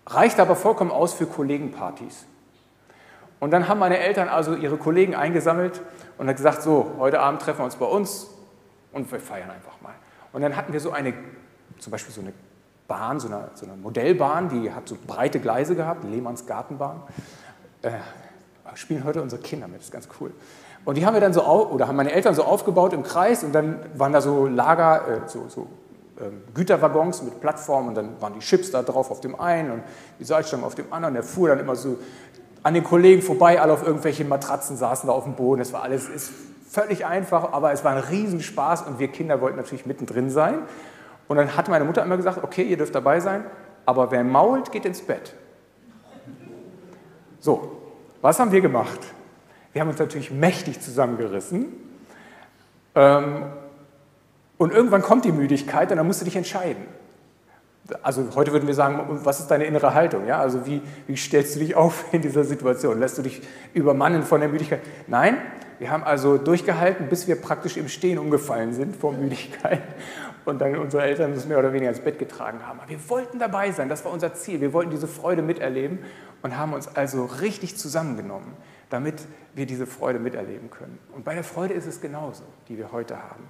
reichte 0.06 0.42
aber 0.42 0.56
vollkommen 0.56 0.90
aus 0.90 1.14
für 1.14 1.26
Kollegenpartys. 1.26 2.26
Und 3.40 3.50
dann 3.50 3.66
haben 3.66 3.80
meine 3.80 3.98
Eltern 3.98 4.28
also 4.28 4.54
ihre 4.54 4.76
Kollegen 4.76 5.14
eingesammelt 5.14 5.80
und 6.18 6.28
haben 6.28 6.36
gesagt, 6.36 6.62
so, 6.62 6.92
heute 6.98 7.20
Abend 7.20 7.42
treffen 7.42 7.60
wir 7.60 7.64
uns 7.64 7.76
bei 7.76 7.86
uns 7.86 8.28
und 8.92 9.10
wir 9.10 9.20
feiern 9.20 9.50
einfach 9.50 9.80
mal. 9.80 9.94
Und 10.32 10.42
dann 10.42 10.56
hatten 10.56 10.72
wir 10.72 10.80
so 10.80 10.92
eine 10.92 11.14
zum 11.82 11.90
Beispiel 11.90 12.14
so 12.14 12.20
eine 12.20 12.32
Bahn, 12.86 13.20
so 13.20 13.28
eine, 13.28 13.50
so 13.54 13.66
eine 13.66 13.76
Modellbahn, 13.76 14.48
die 14.48 14.72
hat 14.72 14.88
so 14.88 14.96
breite 15.06 15.40
Gleise 15.40 15.74
gehabt, 15.74 16.04
Lehmanns 16.04 16.46
Gartenbahn. 16.46 17.02
Äh, 17.82 17.92
spielen 18.74 19.04
heute 19.04 19.22
unsere 19.22 19.40
Kinder 19.42 19.68
mit, 19.68 19.78
das 19.78 19.86
ist 19.86 19.92
ganz 19.92 20.08
cool. 20.20 20.32
Und 20.84 20.96
die 20.96 21.06
haben 21.06 21.14
wir 21.14 21.20
dann 21.20 21.32
so, 21.32 21.44
oder 21.44 21.86
haben 21.86 21.96
meine 21.96 22.12
Eltern 22.12 22.34
so 22.34 22.42
aufgebaut 22.42 22.92
im 22.92 23.02
Kreis 23.02 23.44
und 23.44 23.52
dann 23.52 23.78
waren 23.94 24.12
da 24.12 24.20
so 24.20 24.46
Lager, 24.46 25.08
äh, 25.08 25.28
so, 25.28 25.48
so 25.48 25.68
äh, 26.18 26.24
Güterwaggons 26.54 27.22
mit 27.22 27.40
Plattformen 27.40 27.90
und 27.90 27.94
dann 27.94 28.20
waren 28.20 28.34
die 28.34 28.40
Chips 28.40 28.70
da 28.70 28.82
drauf 28.82 29.10
auf 29.10 29.20
dem 29.20 29.38
einen 29.38 29.70
und 29.70 29.82
die 30.18 30.24
Salzstangen 30.24 30.64
auf 30.64 30.74
dem 30.74 30.92
anderen. 30.92 31.14
Der 31.14 31.22
fuhr 31.22 31.48
dann 31.48 31.60
immer 31.60 31.76
so 31.76 31.98
an 32.64 32.74
den 32.74 32.84
Kollegen 32.84 33.22
vorbei, 33.22 33.60
alle 33.60 33.72
auf 33.72 33.84
irgendwelchen 33.84 34.28
Matratzen 34.28 34.76
saßen 34.76 35.06
da 35.06 35.12
auf 35.12 35.24
dem 35.24 35.34
Boden. 35.34 35.60
Das 35.60 35.72
war 35.72 35.82
alles 35.82 36.08
ist 36.08 36.32
völlig 36.68 37.04
einfach, 37.04 37.52
aber 37.52 37.72
es 37.72 37.84
war 37.84 37.92
ein 37.92 38.02
Riesenspaß 38.02 38.82
und 38.82 38.98
wir 38.98 39.08
Kinder 39.08 39.40
wollten 39.40 39.56
natürlich 39.56 39.86
mittendrin 39.86 40.30
sein. 40.30 40.60
Und 41.28 41.36
dann 41.36 41.56
hat 41.56 41.68
meine 41.68 41.84
Mutter 41.84 42.02
immer 42.02 42.16
gesagt, 42.16 42.42
okay, 42.42 42.62
ihr 42.62 42.76
dürft 42.76 42.94
dabei 42.94 43.20
sein, 43.20 43.44
aber 43.84 44.10
wer 44.10 44.24
mault, 44.24 44.72
geht 44.72 44.84
ins 44.84 45.02
Bett. 45.02 45.34
So, 47.40 47.81
was 48.22 48.38
haben 48.40 48.52
wir 48.52 48.62
gemacht? 48.62 49.00
Wir 49.72 49.82
haben 49.82 49.88
uns 49.88 49.98
natürlich 49.98 50.30
mächtig 50.30 50.80
zusammengerissen. 50.80 51.66
Ähm, 52.94 53.44
und 54.56 54.72
irgendwann 54.72 55.02
kommt 55.02 55.24
die 55.24 55.32
Müdigkeit 55.32 55.90
und 55.90 55.96
dann 55.96 56.06
musst 56.06 56.20
du 56.20 56.24
dich 56.24 56.36
entscheiden. 56.36 56.84
Also 58.02 58.24
heute 58.36 58.52
würden 58.52 58.68
wir 58.68 58.74
sagen, 58.74 59.20
was 59.24 59.40
ist 59.40 59.48
deine 59.48 59.64
innere 59.64 59.92
Haltung? 59.92 60.26
Ja? 60.26 60.38
Also 60.38 60.66
wie, 60.66 60.80
wie 61.08 61.16
stellst 61.16 61.56
du 61.56 61.60
dich 61.60 61.74
auf 61.74 62.04
in 62.12 62.22
dieser 62.22 62.44
Situation? 62.44 63.00
Lässt 63.00 63.18
du 63.18 63.22
dich 63.22 63.42
übermannen 63.74 64.22
von 64.22 64.40
der 64.40 64.48
Müdigkeit? 64.48 64.80
Nein, 65.08 65.38
wir 65.80 65.90
haben 65.90 66.04
also 66.04 66.38
durchgehalten, 66.38 67.08
bis 67.08 67.26
wir 67.26 67.34
praktisch 67.34 67.76
im 67.76 67.88
Stehen 67.88 68.18
umgefallen 68.18 68.72
sind 68.72 68.94
vor 68.94 69.12
Müdigkeit 69.12 69.82
und 70.44 70.60
dann 70.60 70.76
unsere 70.76 71.04
Eltern 71.04 71.32
uns 71.32 71.46
mehr 71.46 71.58
oder 71.58 71.72
weniger 71.72 71.90
ins 71.90 72.00
Bett 72.00 72.18
getragen 72.18 72.66
haben. 72.66 72.80
Aber 72.80 72.88
wir 72.88 73.08
wollten 73.08 73.38
dabei 73.38 73.70
sein, 73.72 73.88
das 73.88 74.04
war 74.04 74.12
unser 74.12 74.34
Ziel. 74.34 74.60
Wir 74.60 74.72
wollten 74.72 74.90
diese 74.90 75.06
Freude 75.06 75.42
miterleben 75.42 76.00
und 76.42 76.56
haben 76.56 76.72
uns 76.72 76.88
also 76.88 77.24
richtig 77.24 77.76
zusammengenommen, 77.76 78.54
damit 78.90 79.22
wir 79.54 79.66
diese 79.66 79.86
Freude 79.86 80.18
miterleben 80.18 80.70
können. 80.70 80.98
Und 81.14 81.24
bei 81.24 81.34
der 81.34 81.44
Freude 81.44 81.74
ist 81.74 81.86
es 81.86 82.00
genauso, 82.00 82.44
die 82.68 82.78
wir 82.78 82.92
heute 82.92 83.16
haben. 83.22 83.44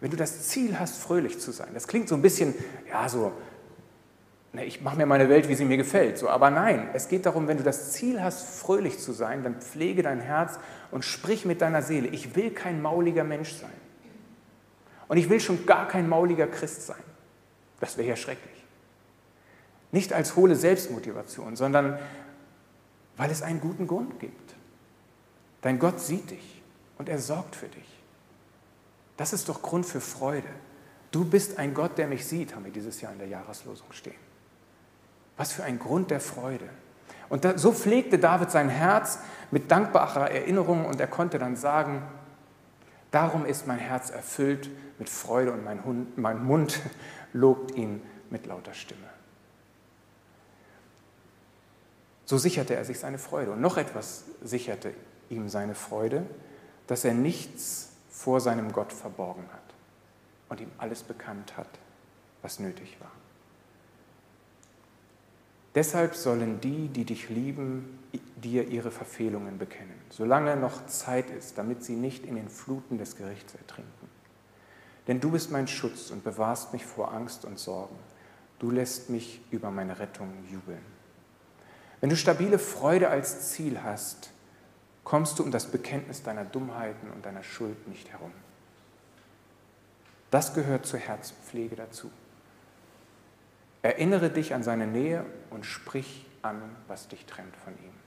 Wenn 0.00 0.10
du 0.10 0.16
das 0.16 0.48
Ziel 0.48 0.78
hast, 0.78 0.98
fröhlich 0.98 1.40
zu 1.40 1.50
sein, 1.50 1.68
das 1.74 1.88
klingt 1.88 2.08
so 2.08 2.14
ein 2.14 2.22
bisschen, 2.22 2.54
ja, 2.88 3.08
so, 3.08 3.32
ne, 4.52 4.64
ich 4.64 4.82
mache 4.82 4.96
mir 4.96 5.06
meine 5.06 5.28
Welt, 5.28 5.48
wie 5.48 5.54
sie 5.54 5.64
mir 5.64 5.78
gefällt. 5.78 6.18
So, 6.18 6.28
aber 6.28 6.50
nein, 6.50 6.88
es 6.92 7.08
geht 7.08 7.26
darum, 7.26 7.48
wenn 7.48 7.56
du 7.56 7.62
das 7.62 7.92
Ziel 7.92 8.22
hast, 8.22 8.60
fröhlich 8.60 8.98
zu 8.98 9.12
sein, 9.12 9.42
dann 9.42 9.60
pflege 9.60 10.02
dein 10.02 10.20
Herz 10.20 10.58
und 10.90 11.04
sprich 11.04 11.46
mit 11.46 11.62
deiner 11.62 11.82
Seele. 11.82 12.08
Ich 12.08 12.36
will 12.36 12.50
kein 12.50 12.82
mauliger 12.82 13.24
Mensch 13.24 13.54
sein. 13.54 13.85
Und 15.08 15.16
ich 15.16 15.28
will 15.28 15.40
schon 15.40 15.66
gar 15.66 15.88
kein 15.88 16.08
mauliger 16.08 16.46
Christ 16.46 16.86
sein. 16.86 17.02
Das 17.80 17.96
wäre 17.96 18.08
ja 18.08 18.16
schrecklich. 18.16 18.64
Nicht 19.92 20.12
als 20.12 20.36
hohle 20.36 20.56
Selbstmotivation, 20.56 21.56
sondern 21.56 21.98
weil 23.16 23.30
es 23.30 23.42
einen 23.42 23.60
guten 23.60 23.86
Grund 23.86 24.18
gibt. 24.18 24.54
Dein 25.62 25.78
Gott 25.78 26.00
sieht 26.00 26.30
dich 26.30 26.62
und 26.98 27.08
er 27.08 27.18
sorgt 27.18 27.56
für 27.56 27.68
dich. 27.68 28.02
Das 29.16 29.32
ist 29.32 29.48
doch 29.48 29.62
Grund 29.62 29.86
für 29.86 30.00
Freude. 30.00 30.48
Du 31.10 31.24
bist 31.24 31.58
ein 31.58 31.72
Gott, 31.72 31.96
der 31.96 32.08
mich 32.08 32.26
sieht, 32.26 32.54
haben 32.54 32.64
wir 32.64 32.72
dieses 32.72 33.00
Jahr 33.00 33.12
in 33.12 33.18
der 33.18 33.28
Jahreslosung 33.28 33.90
stehen. 33.92 34.14
Was 35.36 35.52
für 35.52 35.64
ein 35.64 35.78
Grund 35.78 36.10
der 36.10 36.20
Freude. 36.20 36.68
Und 37.28 37.46
so 37.58 37.72
pflegte 37.72 38.18
David 38.18 38.50
sein 38.50 38.68
Herz 38.68 39.18
mit 39.50 39.70
dankbarer 39.70 40.30
Erinnerung 40.30 40.84
und 40.84 41.00
er 41.00 41.06
konnte 41.06 41.38
dann 41.38 41.56
sagen, 41.56 42.02
Darum 43.16 43.46
ist 43.46 43.66
mein 43.66 43.78
Herz 43.78 44.10
erfüllt 44.10 44.68
mit 44.98 45.08
Freude 45.08 45.50
und 45.50 45.64
mein, 45.64 45.82
Hund, 45.86 46.18
mein 46.18 46.44
Mund 46.44 46.82
lobt 47.32 47.74
ihn 47.74 48.02
mit 48.28 48.44
lauter 48.44 48.74
Stimme. 48.74 49.08
So 52.26 52.36
sicherte 52.36 52.76
er 52.76 52.84
sich 52.84 52.98
seine 52.98 53.16
Freude. 53.16 53.52
Und 53.52 53.62
noch 53.62 53.78
etwas 53.78 54.24
sicherte 54.42 54.92
ihm 55.30 55.48
seine 55.48 55.74
Freude, 55.74 56.26
dass 56.88 57.06
er 57.06 57.14
nichts 57.14 57.92
vor 58.10 58.42
seinem 58.42 58.70
Gott 58.70 58.92
verborgen 58.92 59.44
hat 59.50 59.74
und 60.50 60.60
ihm 60.60 60.70
alles 60.76 61.02
bekannt 61.02 61.56
hat, 61.56 61.70
was 62.42 62.58
nötig 62.58 62.98
war. 63.00 63.12
Deshalb 65.74 66.14
sollen 66.14 66.60
die, 66.60 66.88
die 66.88 67.06
dich 67.06 67.30
lieben, 67.30 67.98
dir 68.36 68.68
ihre 68.68 68.90
Verfehlungen 68.90 69.56
bekennen, 69.56 69.95
solange 70.10 70.56
noch 70.56 70.86
Zeit 70.86 71.30
ist, 71.30 71.58
damit 71.58 71.84
sie 71.84 71.96
nicht 71.96 72.24
in 72.24 72.36
den 72.36 72.48
Fluten 72.48 72.98
des 72.98 73.16
Gerichts 73.16 73.54
ertrinken. 73.54 74.08
Denn 75.06 75.20
du 75.20 75.30
bist 75.30 75.50
mein 75.50 75.68
Schutz 75.68 76.10
und 76.10 76.24
bewahrst 76.24 76.72
mich 76.72 76.84
vor 76.84 77.12
Angst 77.12 77.44
und 77.44 77.58
Sorgen. 77.58 77.96
Du 78.58 78.70
lässt 78.70 79.10
mich 79.10 79.40
über 79.50 79.70
meine 79.70 79.98
Rettung 79.98 80.32
jubeln. 80.50 80.84
Wenn 82.00 82.10
du 82.10 82.16
stabile 82.16 82.58
Freude 82.58 83.08
als 83.08 83.52
Ziel 83.52 83.82
hast, 83.82 84.30
kommst 85.04 85.38
du 85.38 85.42
um 85.42 85.50
das 85.50 85.66
Bekenntnis 85.66 86.22
deiner 86.22 86.44
Dummheiten 86.44 87.10
und 87.10 87.24
deiner 87.24 87.42
Schuld 87.42 87.88
nicht 87.88 88.10
herum. 88.10 88.32
Das 90.30 90.54
gehört 90.54 90.86
zur 90.86 90.98
Herzpflege 90.98 91.76
dazu. 91.76 92.10
Erinnere 93.82 94.30
dich 94.30 94.52
an 94.52 94.64
seine 94.64 94.86
Nähe 94.86 95.24
und 95.50 95.64
sprich 95.64 96.26
an, 96.42 96.60
was 96.88 97.06
dich 97.06 97.24
trennt 97.26 97.56
von 97.56 97.72
ihm. 97.74 98.05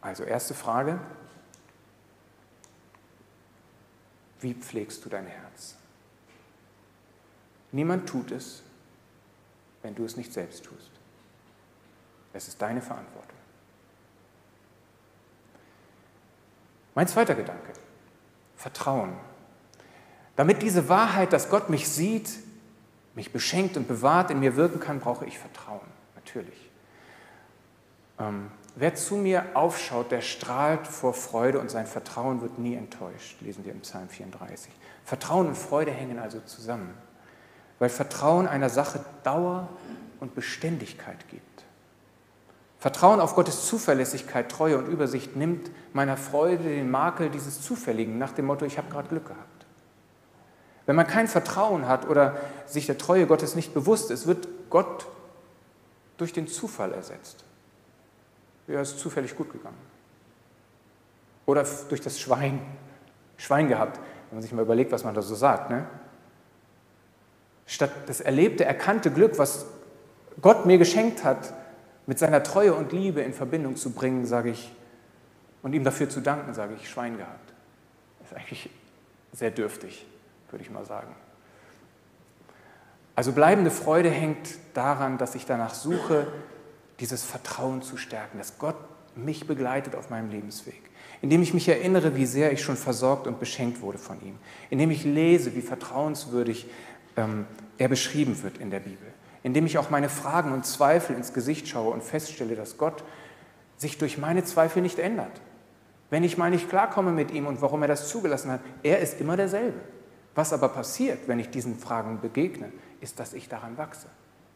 Also 0.00 0.24
erste 0.24 0.54
Frage, 0.54 0.98
wie 4.40 4.54
pflegst 4.54 5.04
du 5.04 5.08
dein 5.08 5.26
Herz? 5.26 5.76
Niemand 7.72 8.08
tut 8.08 8.30
es, 8.30 8.62
wenn 9.82 9.94
du 9.94 10.04
es 10.04 10.16
nicht 10.16 10.32
selbst 10.32 10.64
tust. 10.64 10.90
Es 12.32 12.48
ist 12.48 12.60
deine 12.62 12.80
Verantwortung. 12.80 13.36
Mein 16.94 17.08
zweiter 17.08 17.34
Gedanke, 17.34 17.72
Vertrauen. 18.56 19.16
Damit 20.36 20.62
diese 20.62 20.88
Wahrheit, 20.88 21.32
dass 21.32 21.48
Gott 21.48 21.68
mich 21.68 21.88
sieht, 21.88 22.30
mich 23.14 23.32
beschenkt 23.32 23.76
und 23.76 23.88
bewahrt, 23.88 24.30
in 24.30 24.40
mir 24.40 24.56
wirken 24.56 24.80
kann, 24.80 25.00
brauche 25.00 25.26
ich 25.26 25.38
Vertrauen, 25.38 25.86
natürlich. 26.14 26.70
Ähm, 28.18 28.50
wer 28.78 28.94
zu 28.94 29.16
mir 29.16 29.44
aufschaut, 29.54 30.10
der 30.10 30.20
strahlt 30.20 30.86
vor 30.86 31.14
Freude 31.14 31.58
und 31.58 31.70
sein 31.70 31.86
Vertrauen 31.86 32.40
wird 32.40 32.58
nie 32.58 32.74
enttäuscht, 32.74 33.40
lesen 33.40 33.64
wir 33.64 33.72
im 33.72 33.80
Psalm 33.80 34.08
34. 34.08 34.72
Vertrauen 35.04 35.48
und 35.48 35.56
Freude 35.56 35.90
hängen 35.90 36.18
also 36.18 36.40
zusammen, 36.40 36.94
weil 37.78 37.88
Vertrauen 37.88 38.46
einer 38.46 38.68
Sache 38.68 39.04
Dauer 39.24 39.68
und 40.20 40.34
Beständigkeit 40.34 41.28
gibt. 41.28 41.44
Vertrauen 42.78 43.20
auf 43.20 43.34
Gottes 43.34 43.66
Zuverlässigkeit, 43.66 44.50
Treue 44.50 44.78
und 44.78 44.86
Übersicht 44.86 45.34
nimmt 45.34 45.70
meiner 45.92 46.16
Freude 46.16 46.62
den 46.62 46.90
Makel 46.90 47.28
dieses 47.28 47.60
Zufälligen 47.60 48.18
nach 48.18 48.32
dem 48.32 48.46
Motto, 48.46 48.64
ich 48.64 48.78
habe 48.78 48.90
gerade 48.90 49.08
Glück 49.08 49.26
gehabt. 49.26 49.66
Wenn 50.86 50.94
man 50.94 51.06
kein 51.06 51.26
Vertrauen 51.26 51.88
hat 51.88 52.08
oder 52.08 52.36
sich 52.66 52.86
der 52.86 52.96
Treue 52.96 53.26
Gottes 53.26 53.56
nicht 53.56 53.74
bewusst 53.74 54.10
ist, 54.10 54.26
wird 54.26 54.48
Gott 54.70 55.06
durch 56.16 56.32
den 56.32 56.46
Zufall 56.46 56.92
ersetzt. 56.92 57.44
Ja, 58.68 58.80
ist 58.80 58.98
zufällig 58.98 59.36
gut 59.36 59.50
gegangen. 59.50 59.76
Oder 61.46 61.66
durch 61.88 62.00
das 62.00 62.20
Schwein, 62.20 62.60
Schwein 63.36 63.68
gehabt, 63.68 63.98
wenn 64.28 64.36
man 64.36 64.42
sich 64.42 64.52
mal 64.52 64.62
überlegt, 64.62 64.92
was 64.92 65.04
man 65.04 65.14
da 65.14 65.22
so 65.22 65.34
sagt. 65.34 65.70
Ne? 65.70 65.86
Statt 67.66 67.90
das 68.06 68.20
erlebte, 68.20 68.64
erkannte 68.64 69.10
Glück, 69.10 69.38
was 69.38 69.66
Gott 70.40 70.66
mir 70.66 70.78
geschenkt 70.78 71.24
hat, 71.24 71.54
mit 72.06 72.18
seiner 72.18 72.42
Treue 72.42 72.74
und 72.74 72.92
Liebe 72.92 73.20
in 73.22 73.32
Verbindung 73.32 73.76
zu 73.76 73.90
bringen, 73.90 74.26
sage 74.26 74.50
ich, 74.50 74.72
und 75.62 75.74
ihm 75.74 75.84
dafür 75.84 76.08
zu 76.08 76.20
danken, 76.20 76.54
sage 76.54 76.74
ich, 76.74 76.88
Schwein 76.88 77.16
gehabt. 77.16 77.52
Das 78.20 78.30
ist 78.30 78.36
eigentlich 78.36 78.70
sehr 79.32 79.50
dürftig 79.50 80.06
würde 80.50 80.64
ich 80.64 80.70
mal 80.70 80.84
sagen. 80.84 81.14
Also 83.14 83.32
bleibende 83.32 83.70
Freude 83.70 84.10
hängt 84.10 84.56
daran, 84.74 85.18
dass 85.18 85.34
ich 85.34 85.44
danach 85.44 85.74
suche, 85.74 86.26
dieses 87.00 87.24
Vertrauen 87.24 87.82
zu 87.82 87.96
stärken, 87.96 88.38
dass 88.38 88.58
Gott 88.58 88.76
mich 89.14 89.46
begleitet 89.46 89.94
auf 89.94 90.10
meinem 90.10 90.30
Lebensweg, 90.30 90.80
indem 91.22 91.42
ich 91.42 91.54
mich 91.54 91.68
erinnere, 91.68 92.16
wie 92.16 92.26
sehr 92.26 92.52
ich 92.52 92.62
schon 92.62 92.76
versorgt 92.76 93.26
und 93.26 93.40
beschenkt 93.40 93.80
wurde 93.80 93.98
von 93.98 94.20
ihm, 94.22 94.38
indem 94.70 94.90
ich 94.90 95.04
lese, 95.04 95.54
wie 95.54 95.62
vertrauenswürdig 95.62 96.66
ähm, 97.16 97.46
er 97.78 97.88
beschrieben 97.88 98.42
wird 98.42 98.58
in 98.58 98.70
der 98.70 98.80
Bibel, 98.80 99.06
indem 99.42 99.66
ich 99.66 99.78
auch 99.78 99.90
meine 99.90 100.08
Fragen 100.08 100.52
und 100.52 100.66
Zweifel 100.66 101.16
ins 101.16 101.32
Gesicht 101.32 101.68
schaue 101.68 101.92
und 101.92 102.02
feststelle, 102.02 102.56
dass 102.56 102.78
Gott 102.78 103.04
sich 103.76 103.98
durch 103.98 104.18
meine 104.18 104.44
Zweifel 104.44 104.82
nicht 104.82 104.98
ändert. 104.98 105.40
Wenn 106.10 106.24
ich 106.24 106.38
mal 106.38 106.50
nicht 106.50 106.68
klarkomme 106.68 107.12
mit 107.12 107.30
ihm 107.30 107.46
und 107.46 107.60
warum 107.60 107.82
er 107.82 107.88
das 107.88 108.08
zugelassen 108.08 108.50
hat, 108.50 108.60
er 108.82 108.98
ist 109.00 109.20
immer 109.20 109.36
derselbe. 109.36 109.80
Was 110.34 110.52
aber 110.52 110.68
passiert, 110.68 111.26
wenn 111.26 111.38
ich 111.38 111.50
diesen 111.50 111.78
Fragen 111.78 112.20
begegne, 112.20 112.72
ist, 113.00 113.20
dass 113.20 113.34
ich 113.34 113.48
daran 113.48 113.76
wachse. 113.76 114.06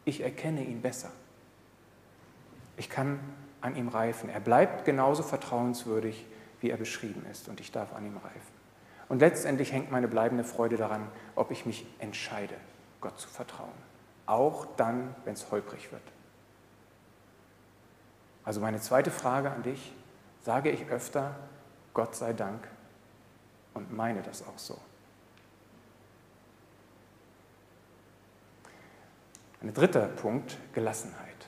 Ich 0.05 0.21
erkenne 0.21 0.63
ihn 0.63 0.81
besser. 0.81 1.11
Ich 2.77 2.89
kann 2.89 3.19
an 3.61 3.75
ihm 3.75 3.87
reifen. 3.87 4.29
Er 4.29 4.39
bleibt 4.39 4.85
genauso 4.85 5.23
vertrauenswürdig, 5.23 6.25
wie 6.59 6.69
er 6.69 6.77
beschrieben 6.77 7.25
ist, 7.31 7.49
und 7.49 7.59
ich 7.59 7.71
darf 7.71 7.93
an 7.93 8.05
ihm 8.05 8.17
reifen. 8.17 8.53
Und 9.09 9.19
letztendlich 9.19 9.71
hängt 9.71 9.91
meine 9.91 10.07
bleibende 10.07 10.43
Freude 10.43 10.77
daran, 10.77 11.07
ob 11.35 11.51
ich 11.51 11.65
mich 11.65 11.85
entscheide, 11.99 12.55
Gott 13.01 13.19
zu 13.19 13.27
vertrauen. 13.27 13.69
Auch 14.25 14.65
dann, 14.77 15.15
wenn 15.25 15.33
es 15.33 15.51
holprig 15.51 15.91
wird. 15.91 16.01
Also 18.45 18.59
meine 18.59 18.79
zweite 18.79 19.11
Frage 19.11 19.51
an 19.51 19.63
dich, 19.63 19.93
sage 20.41 20.69
ich 20.69 20.87
öfter, 20.87 21.35
Gott 21.93 22.15
sei 22.15 22.33
Dank 22.33 22.67
und 23.73 23.93
meine 23.93 24.21
das 24.21 24.45
auch 24.45 24.57
so. 24.57 24.77
Ein 29.61 29.73
dritter 29.73 30.07
Punkt, 30.07 30.57
Gelassenheit. 30.73 31.47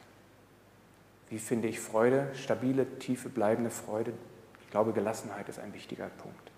Wie 1.30 1.40
finde 1.40 1.68
ich 1.68 1.80
Freude, 1.80 2.30
stabile, 2.36 2.86
tiefe, 3.00 3.30
bleibende 3.30 3.72
Freude? 3.72 4.14
Ich 4.62 4.70
glaube, 4.70 4.94
Gelassenheit 4.94 5.50
ist 5.50 5.60
ein 5.60 5.74
wichtiger 5.74 6.08
Punkt. 6.08 6.52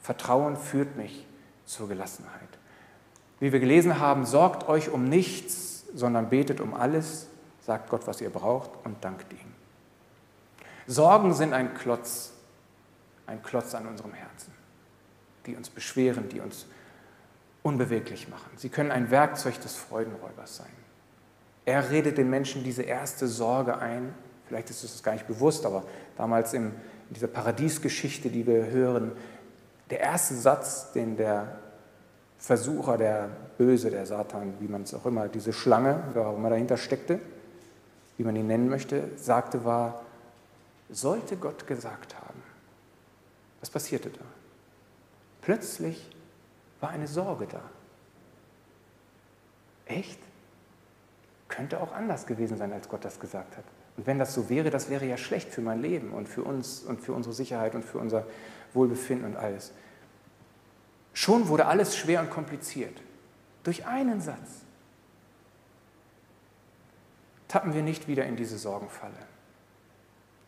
Vertrauen 0.00 0.56
führt 0.56 0.96
mich 0.96 1.26
zur 1.64 1.88
Gelassenheit. 1.88 2.48
Wie 3.40 3.52
wir 3.52 3.60
gelesen 3.60 3.98
haben, 3.98 4.24
sorgt 4.24 4.68
euch 4.68 4.88
um 4.88 5.04
nichts, 5.08 5.84
sondern 5.94 6.30
betet 6.30 6.60
um 6.60 6.74
alles, 6.74 7.28
sagt 7.60 7.90
Gott, 7.90 8.06
was 8.06 8.20
ihr 8.20 8.30
braucht 8.30 8.70
und 8.84 9.04
dankt 9.04 9.32
ihm. 9.32 9.52
Sorgen 10.86 11.34
sind 11.34 11.52
ein 11.52 11.74
Klotz, 11.74 12.32
ein 13.26 13.42
Klotz 13.42 13.74
an 13.74 13.86
unserem 13.86 14.14
Herzen, 14.14 14.52
die 15.44 15.56
uns 15.56 15.68
beschweren, 15.68 16.28
die 16.28 16.40
uns 16.40 16.66
unbeweglich 17.62 18.28
machen. 18.28 18.50
Sie 18.56 18.68
können 18.68 18.92
ein 18.92 19.10
Werkzeug 19.10 19.60
des 19.60 19.74
Freudenräubers 19.74 20.56
sein. 20.58 20.85
Er 21.66 21.90
redet 21.90 22.16
den 22.16 22.30
Menschen 22.30 22.64
diese 22.64 22.82
erste 22.82 23.26
Sorge 23.26 23.76
ein. 23.78 24.14
Vielleicht 24.46 24.70
ist 24.70 24.84
es 24.84 24.92
das 24.92 25.02
gar 25.02 25.12
nicht 25.12 25.26
bewusst, 25.26 25.66
aber 25.66 25.84
damals 26.16 26.54
in 26.54 26.72
dieser 27.10 27.26
Paradiesgeschichte, 27.26 28.30
die 28.30 28.46
wir 28.46 28.66
hören, 28.66 29.12
der 29.90 30.00
erste 30.00 30.34
Satz, 30.34 30.92
den 30.92 31.16
der 31.16 31.58
Versucher, 32.38 32.96
der 32.96 33.28
Böse, 33.58 33.90
der 33.90 34.06
Satan, 34.06 34.54
wie 34.60 34.68
man 34.68 34.82
es 34.82 34.94
auch 34.94 35.06
immer, 35.06 35.28
diese 35.28 35.52
Schlange, 35.52 36.02
wer 36.12 36.28
auch 36.28 36.36
immer 36.36 36.50
dahinter 36.50 36.76
steckte, 36.76 37.18
wie 38.16 38.24
man 38.24 38.36
ihn 38.36 38.46
nennen 38.46 38.68
möchte, 38.68 39.10
sagte, 39.16 39.64
war, 39.64 40.02
sollte 40.88 41.36
Gott 41.36 41.66
gesagt 41.66 42.14
haben. 42.14 42.42
Was 43.60 43.70
passierte 43.70 44.10
da? 44.10 44.24
Plötzlich 45.42 46.10
war 46.80 46.90
eine 46.90 47.08
Sorge 47.08 47.46
da. 47.50 47.62
Echt? 49.86 50.20
Könnte 51.56 51.80
auch 51.80 51.92
anders 51.92 52.26
gewesen 52.26 52.58
sein, 52.58 52.70
als 52.72 52.88
Gott 52.88 53.04
das 53.04 53.18
gesagt 53.18 53.56
hat. 53.56 53.64
Und 53.96 54.06
wenn 54.06 54.18
das 54.18 54.34
so 54.34 54.50
wäre, 54.50 54.68
das 54.68 54.90
wäre 54.90 55.06
ja 55.06 55.16
schlecht 55.16 55.48
für 55.48 55.62
mein 55.62 55.80
Leben 55.80 56.12
und 56.12 56.28
für 56.28 56.44
uns 56.44 56.80
und 56.80 57.00
für 57.00 57.14
unsere 57.14 57.34
Sicherheit 57.34 57.74
und 57.74 57.82
für 57.82 57.98
unser 57.98 58.26
Wohlbefinden 58.74 59.26
und 59.26 59.36
alles. 59.36 59.72
Schon 61.14 61.48
wurde 61.48 61.64
alles 61.64 61.96
schwer 61.96 62.20
und 62.20 62.28
kompliziert. 62.28 63.00
Durch 63.64 63.86
einen 63.86 64.20
Satz 64.20 64.64
tappen 67.48 67.72
wir 67.72 67.82
nicht 67.82 68.06
wieder 68.06 68.26
in 68.26 68.36
diese 68.36 68.58
Sorgenfalle. 68.58 69.14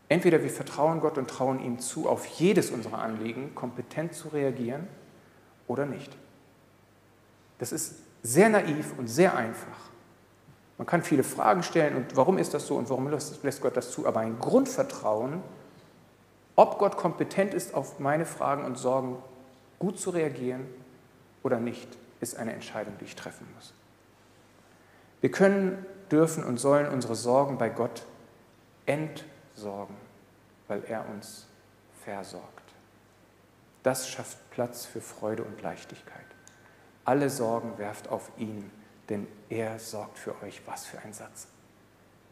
Entweder 0.09 0.43
wir 0.43 0.51
vertrauen 0.51 1.01
Gott 1.01 1.17
und 1.17 1.27
trauen 1.27 1.59
ihm 1.59 1.79
zu, 1.79 2.07
auf 2.07 2.25
jedes 2.25 2.69
unserer 2.69 2.99
Anliegen 2.99 3.55
kompetent 3.55 4.13
zu 4.13 4.27
reagieren 4.27 4.87
oder 5.67 5.87
nicht. 5.87 6.15
Das 7.57 7.71
ist 7.71 7.95
sehr 8.21 8.49
naiv 8.49 8.93
und 8.97 9.07
sehr 9.07 9.35
einfach. 9.35 9.88
Man 10.79 10.87
kann 10.87 11.03
viele 11.03 11.23
Fragen 11.23 11.61
stellen 11.61 11.97
und 11.97 12.15
warum 12.15 12.37
ist 12.37 12.53
das 12.53 12.65
so 12.65 12.77
und 12.77 12.89
warum 12.89 13.09
lässt 13.09 13.61
Gott 13.61 13.75
das 13.75 13.91
zu, 13.91 14.07
aber 14.07 14.21
ein 14.21 14.39
Grundvertrauen, 14.39 15.43
ob 16.55 16.79
Gott 16.79 16.95
kompetent 16.95 17.53
ist, 17.53 17.73
auf 17.73 17.99
meine 17.99 18.25
Fragen 18.25 18.63
und 18.63 18.77
Sorgen 18.77 19.17
gut 19.77 19.99
zu 19.99 20.09
reagieren 20.09 20.65
oder 21.43 21.59
nicht, 21.59 21.97
ist 22.21 22.37
eine 22.37 22.53
Entscheidung, 22.53 22.93
die 23.01 23.05
ich 23.05 23.17
treffen 23.17 23.45
muss. 23.55 23.73
Wir 25.19 25.31
können, 25.31 25.85
dürfen 26.11 26.45
und 26.45 26.57
sollen 26.57 26.87
unsere 26.87 27.15
Sorgen 27.15 27.57
bei 27.57 27.67
Gott 27.67 28.05
entsorgen, 28.85 29.97
weil 30.69 30.81
er 30.85 31.09
uns 31.09 31.45
versorgt. 32.05 32.45
Das 33.83 34.07
schafft 34.07 34.37
Platz 34.51 34.85
für 34.85 35.01
Freude 35.01 35.43
und 35.43 35.61
Leichtigkeit. 35.61 36.25
Alle 37.03 37.29
Sorgen 37.29 37.77
werft 37.77 38.07
auf 38.07 38.31
ihn 38.37 38.71
denn 39.09 39.27
er 39.49 39.79
sorgt 39.79 40.17
für 40.17 40.41
euch. 40.43 40.61
Was 40.65 40.85
für 40.85 40.99
ein 40.99 41.13
Satz. 41.13 41.47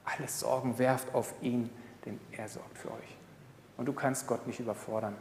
Alle 0.06 0.28
Sorgen 0.28 0.78
werft 0.78 1.14
auf 1.14 1.34
ihn, 1.42 1.70
denn 2.06 2.20
er 2.32 2.48
sorgt 2.48 2.78
für 2.78 2.92
euch. 2.92 3.18
Und 3.76 3.88
du 3.88 3.94
kannst 3.94 4.28
Gott 4.28 4.48
nicht 4.48 4.60
überfordern. 4.60 5.16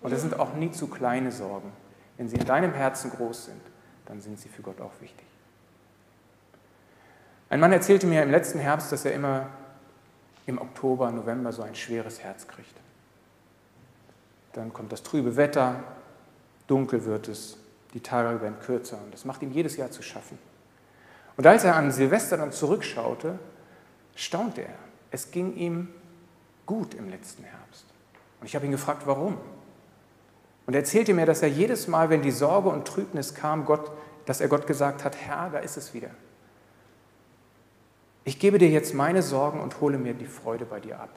Und 0.00 0.12
es 0.12 0.22
sind 0.22 0.38
auch 0.38 0.54
nie 0.54 0.70
zu 0.70 0.86
kleine 0.86 1.30
Sorgen. 1.30 1.72
Wenn 2.16 2.28
sie 2.28 2.36
in 2.36 2.46
deinem 2.46 2.72
Herzen 2.72 3.10
groß 3.10 3.46
sind, 3.46 3.60
dann 4.06 4.20
sind 4.20 4.38
sie 4.38 4.48
für 4.48 4.62
Gott 4.62 4.80
auch 4.80 4.92
wichtig. 5.00 5.26
Ein 7.50 7.60
Mann 7.60 7.72
erzählte 7.72 8.06
mir 8.06 8.22
im 8.22 8.30
letzten 8.30 8.58
Herbst, 8.58 8.92
dass 8.92 9.04
er 9.04 9.12
immer 9.12 9.48
im 10.46 10.60
Oktober, 10.60 11.10
November 11.10 11.52
so 11.52 11.62
ein 11.62 11.74
schweres 11.74 12.20
Herz 12.20 12.46
kriegt. 12.46 12.74
Dann 14.52 14.72
kommt 14.72 14.92
das 14.92 15.02
trübe 15.02 15.36
Wetter, 15.36 15.82
dunkel 16.66 17.04
wird 17.04 17.28
es, 17.28 17.56
die 17.94 18.00
Tage 18.00 18.40
werden 18.40 18.58
kürzer 18.60 18.98
und 19.02 19.12
das 19.12 19.24
macht 19.24 19.42
ihm 19.42 19.52
jedes 19.52 19.76
Jahr 19.76 19.90
zu 19.90 20.02
schaffen. 20.02 20.38
Und 21.36 21.46
als 21.46 21.64
er 21.64 21.76
an 21.76 21.90
Silvester 21.90 22.36
dann 22.36 22.52
zurückschaute, 22.52 23.38
staunte 24.14 24.62
er. 24.62 24.78
Es 25.10 25.30
ging 25.30 25.54
ihm 25.56 25.88
gut 26.66 26.94
im 26.94 27.08
letzten 27.08 27.44
Herbst. 27.44 27.86
Und 28.40 28.46
ich 28.46 28.54
habe 28.54 28.64
ihn 28.64 28.72
gefragt, 28.72 29.02
warum? 29.06 29.38
Und 30.66 30.74
er 30.74 30.80
erzählte 30.80 31.14
mir, 31.14 31.26
dass 31.26 31.42
er 31.42 31.48
jedes 31.48 31.88
Mal, 31.88 32.10
wenn 32.10 32.22
die 32.22 32.30
Sorge 32.30 32.68
und 32.68 32.86
Trübnis 32.86 33.34
kam, 33.34 33.64
Gott, 33.64 33.90
dass 34.26 34.40
er 34.40 34.48
Gott 34.48 34.66
gesagt 34.66 35.04
hat, 35.04 35.16
Herr, 35.16 35.50
da 35.50 35.58
ist 35.58 35.76
es 35.76 35.94
wieder. 35.94 36.10
Ich 38.24 38.38
gebe 38.38 38.58
dir 38.58 38.68
jetzt 38.68 38.94
meine 38.94 39.22
Sorgen 39.22 39.60
und 39.60 39.80
hole 39.80 39.98
mir 39.98 40.14
die 40.14 40.26
Freude 40.26 40.64
bei 40.64 40.78
dir 40.78 41.00
ab. 41.00 41.10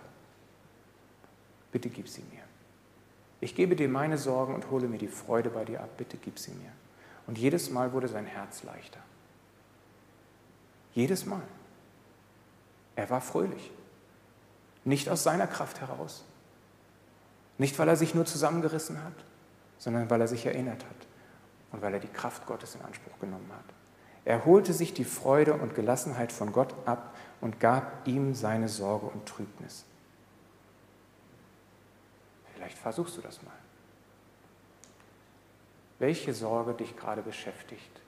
Bitte 1.72 1.90
gib 1.90 2.08
sie 2.08 2.24
mir. 2.32 2.42
Ich 3.42 3.56
gebe 3.56 3.76
dir 3.76 3.90
meine 3.90 4.18
Sorgen 4.18 4.56
und 4.56 4.72
hole 4.72 4.88
mir 4.88 4.98
die 4.98 5.08
Freude 5.08 5.50
bei 5.50 5.66
dir 5.66 5.82
ab. 5.82 5.90
Bitte 5.98 6.18
gib 6.18 6.40
sie 6.40 6.52
mir. 6.52 6.72
Und 7.28 7.38
jedes 7.38 7.70
Mal 7.70 7.92
wurde 7.94 8.08
sein 8.08 8.26
Herz 8.26 8.64
leichter. 8.64 9.00
Jedes 10.94 11.26
Mal. 11.26 11.42
Er 12.96 13.10
war 13.10 13.22
fröhlich. 13.22 13.72
Nicht 14.86 15.10
aus 15.10 15.24
seiner 15.24 15.48
Kraft 15.48 15.82
heraus. 15.82 16.24
Nicht, 17.58 17.78
weil 17.80 17.88
er 17.88 17.96
sich 17.96 18.14
nur 18.14 18.26
zusammengerissen 18.26 19.04
hat, 19.04 19.14
sondern 19.78 20.10
weil 20.10 20.22
er 20.22 20.28
sich 20.28 20.46
erinnert 20.46 20.84
hat 20.84 21.08
und 21.72 21.82
weil 21.82 21.94
er 21.94 22.00
die 22.00 22.08
Kraft 22.08 22.46
Gottes 22.46 22.76
in 22.76 22.82
Anspruch 22.82 23.18
genommen 23.20 23.52
hat. 23.52 23.66
Er 24.26 24.46
holte 24.46 24.74
sich 24.74 24.94
die 24.94 25.04
Freude 25.04 25.54
und 25.54 25.76
Gelassenheit 25.76 26.32
von 26.32 26.54
Gott 26.54 26.74
ab 26.86 27.16
und 27.42 27.60
gab 27.60 28.08
ihm 28.08 28.34
seine 28.34 28.70
Sorge 28.70 29.08
und 29.08 29.26
Trübnis. 29.26 29.86
Vielleicht 32.54 32.78
versuchst 32.78 33.18
du 33.18 33.22
das 33.22 33.42
mal. 33.44 33.52
Welche 36.00 36.34
Sorge 36.34 36.74
dich 36.74 36.96
gerade 36.96 37.22
beschäftigt, 37.22 38.02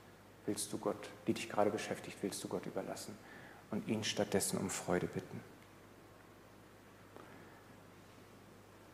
willst 0.46 0.72
du 0.72 0.78
Gott, 0.78 1.08
die 1.26 1.34
dich 1.34 1.48
gerade 1.48 1.70
beschäftigt, 1.70 2.16
willst 2.22 2.42
du 2.42 2.48
Gott 2.48 2.66
überlassen 2.66 3.16
und 3.70 3.86
ihn 3.88 4.04
stattdessen 4.04 4.58
um 4.58 4.70
Freude 4.70 5.06
bitten? 5.06 5.40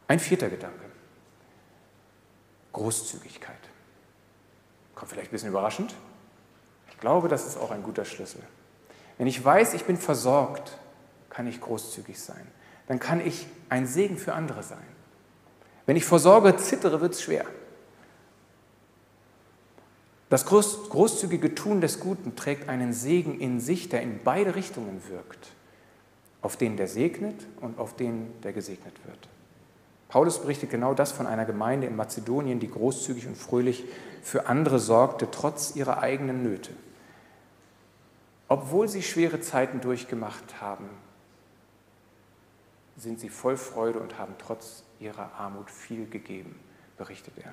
Ein 0.08 0.18
vierter 0.18 0.50
Gedanke. 0.50 0.84
Großzügigkeit. 2.72 3.56
Kommt 4.94 5.10
vielleicht 5.10 5.30
ein 5.30 5.32
bisschen 5.32 5.48
überraschend. 5.48 5.94
Ich 6.90 6.98
glaube, 6.98 7.28
das 7.28 7.46
ist 7.46 7.56
auch 7.56 7.70
ein 7.70 7.82
guter 7.82 8.04
Schlüssel. 8.04 8.42
Wenn 9.18 9.26
ich 9.26 9.42
weiß, 9.42 9.74
ich 9.74 9.84
bin 9.84 9.96
versorgt, 9.96 10.78
kann 11.30 11.46
ich 11.46 11.60
großzügig 11.60 12.20
sein. 12.20 12.46
Dann 12.86 12.98
kann 12.98 13.24
ich 13.24 13.46
ein 13.68 13.86
Segen 13.86 14.18
für 14.18 14.34
andere 14.34 14.62
sein. 14.62 14.86
Wenn 15.86 15.96
ich 15.96 16.04
vor 16.04 16.18
Sorge 16.18 16.56
zittere, 16.56 17.00
wird 17.00 17.14
es 17.14 17.22
schwer. 17.22 17.46
Das 20.32 20.46
großzügige 20.46 21.54
Tun 21.54 21.82
des 21.82 22.00
Guten 22.00 22.36
trägt 22.36 22.70
einen 22.70 22.94
Segen 22.94 23.38
in 23.38 23.60
sich, 23.60 23.90
der 23.90 24.00
in 24.00 24.18
beide 24.24 24.54
Richtungen 24.54 25.02
wirkt. 25.10 25.50
Auf 26.40 26.56
den, 26.56 26.78
der 26.78 26.88
segnet 26.88 27.46
und 27.60 27.78
auf 27.78 27.96
den, 27.96 28.32
der 28.40 28.54
gesegnet 28.54 28.94
wird. 29.04 29.28
Paulus 30.08 30.40
berichtet 30.40 30.70
genau 30.70 30.94
das 30.94 31.12
von 31.12 31.26
einer 31.26 31.44
Gemeinde 31.44 31.86
in 31.86 31.96
Mazedonien, 31.96 32.60
die 32.60 32.70
großzügig 32.70 33.26
und 33.26 33.36
fröhlich 33.36 33.84
für 34.22 34.46
andere 34.46 34.78
sorgte, 34.78 35.30
trotz 35.30 35.76
ihrer 35.76 35.98
eigenen 35.98 36.42
Nöte. 36.42 36.70
Obwohl 38.48 38.88
sie 38.88 39.02
schwere 39.02 39.42
Zeiten 39.42 39.82
durchgemacht 39.82 40.62
haben, 40.62 40.88
sind 42.96 43.20
sie 43.20 43.28
voll 43.28 43.58
Freude 43.58 43.98
und 43.98 44.18
haben 44.18 44.32
trotz 44.38 44.82
ihrer 44.98 45.34
Armut 45.34 45.70
viel 45.70 46.08
gegeben, 46.08 46.58
berichtet 46.96 47.34
er. 47.36 47.52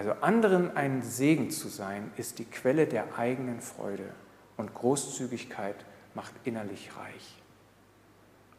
Also 0.00 0.12
anderen 0.22 0.74
ein 0.78 1.02
Segen 1.02 1.50
zu 1.50 1.68
sein, 1.68 2.10
ist 2.16 2.38
die 2.38 2.46
Quelle 2.46 2.86
der 2.86 3.18
eigenen 3.18 3.60
Freude 3.60 4.14
und 4.56 4.72
Großzügigkeit 4.72 5.76
macht 6.14 6.32
innerlich 6.44 6.96
reich. 6.96 7.42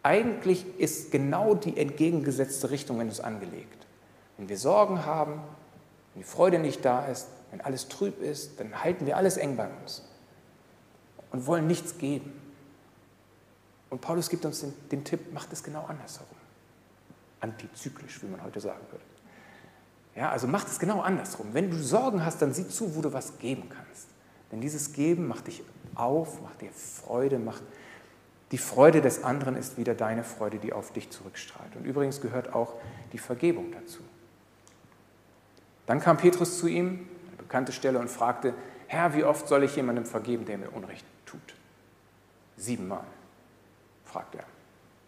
Eigentlich 0.04 0.64
ist 0.78 1.12
genau 1.12 1.56
die 1.56 1.78
entgegengesetzte 1.78 2.70
Richtung 2.70 3.02
in 3.02 3.08
uns 3.08 3.20
angelegt. 3.20 3.88
Wenn 4.38 4.50
wir 4.50 4.58
Sorgen 4.60 5.04
haben, 5.08 5.42
wenn 6.14 6.22
die 6.22 6.28
Freude 6.28 6.60
nicht 6.60 6.86
da 6.86 7.08
ist, 7.08 7.28
wenn 7.50 7.62
alles 7.62 7.88
trüb 7.88 8.22
ist, 8.22 8.60
dann 8.60 8.84
halten 8.84 9.08
wir 9.08 9.18
alles 9.18 9.38
eng 9.38 9.58
bei 9.58 9.68
uns 9.82 10.08
und 11.32 11.48
wollen 11.48 11.66
nichts 11.66 11.98
geben. 11.98 12.40
Und 13.90 14.00
Paulus 14.00 14.30
gibt 14.30 14.46
uns 14.46 14.60
den, 14.60 14.76
den 14.92 15.04
Tipp, 15.04 15.34
macht 15.34 15.52
es 15.52 15.64
genau 15.64 15.86
andersherum. 15.88 16.38
Antizyklisch, 17.40 18.22
wie 18.22 18.28
man 18.28 18.44
heute 18.44 18.60
sagen 18.60 18.86
würde. 18.92 19.11
Ja, 20.16 20.30
also 20.30 20.48
macht 20.48 20.68
es 20.68 20.80
genau 20.80 21.02
andersrum. 21.02 21.54
Wenn 21.54 21.72
du 21.72 21.78
Sorgen 21.78 22.26
hast, 22.26 22.42
dann 22.42 22.54
sieh 22.54 22.68
zu, 22.68 22.96
wo 22.96 23.02
du 23.02 23.14
was 23.14 23.38
geben 23.40 23.70
kannst. 23.70 24.08
Denn 24.52 24.60
dieses 24.60 24.92
Geben 24.92 25.28
macht 25.28 25.48
dich 25.48 25.64
auf, 25.96 26.42
macht 26.42 26.62
dir 26.62 26.72
Freude, 26.72 27.40
macht 27.40 27.64
die 28.52 28.58
Freude 28.58 29.00
des 29.02 29.24
anderen 29.24 29.56
ist 29.56 29.78
wieder 29.78 29.96
deine 29.96 30.26
Freude, 30.26 30.58
die 30.58 30.74
auf 30.74 30.92
dich 30.92 31.10
zurückstrahlt. 31.10 31.76
Und 31.78 31.86
übrigens 31.86 32.20
gehört 32.20 32.54
auch 32.54 32.74
die 33.14 33.18
Vergebung 33.18 33.72
dazu. 33.72 34.02
Dann 35.86 36.02
kam 36.02 36.18
Petrus 36.18 36.60
zu 36.60 36.68
ihm, 36.68 37.08
eine 37.28 37.38
bekannte 37.38 37.72
Stelle, 37.72 38.00
und 38.00 38.10
fragte, 38.10 38.54
Herr, 38.88 39.14
wie 39.14 39.24
oft 39.24 39.48
soll 39.48 39.64
ich 39.64 39.76
jemandem 39.78 40.06
vergeben, 40.06 40.46
der 40.46 40.58
mir 40.58 40.70
Unrecht 40.70 41.06
tut? 41.26 41.40
Siebenmal, 42.58 43.06
fragte 44.04 44.40
er 44.40 44.46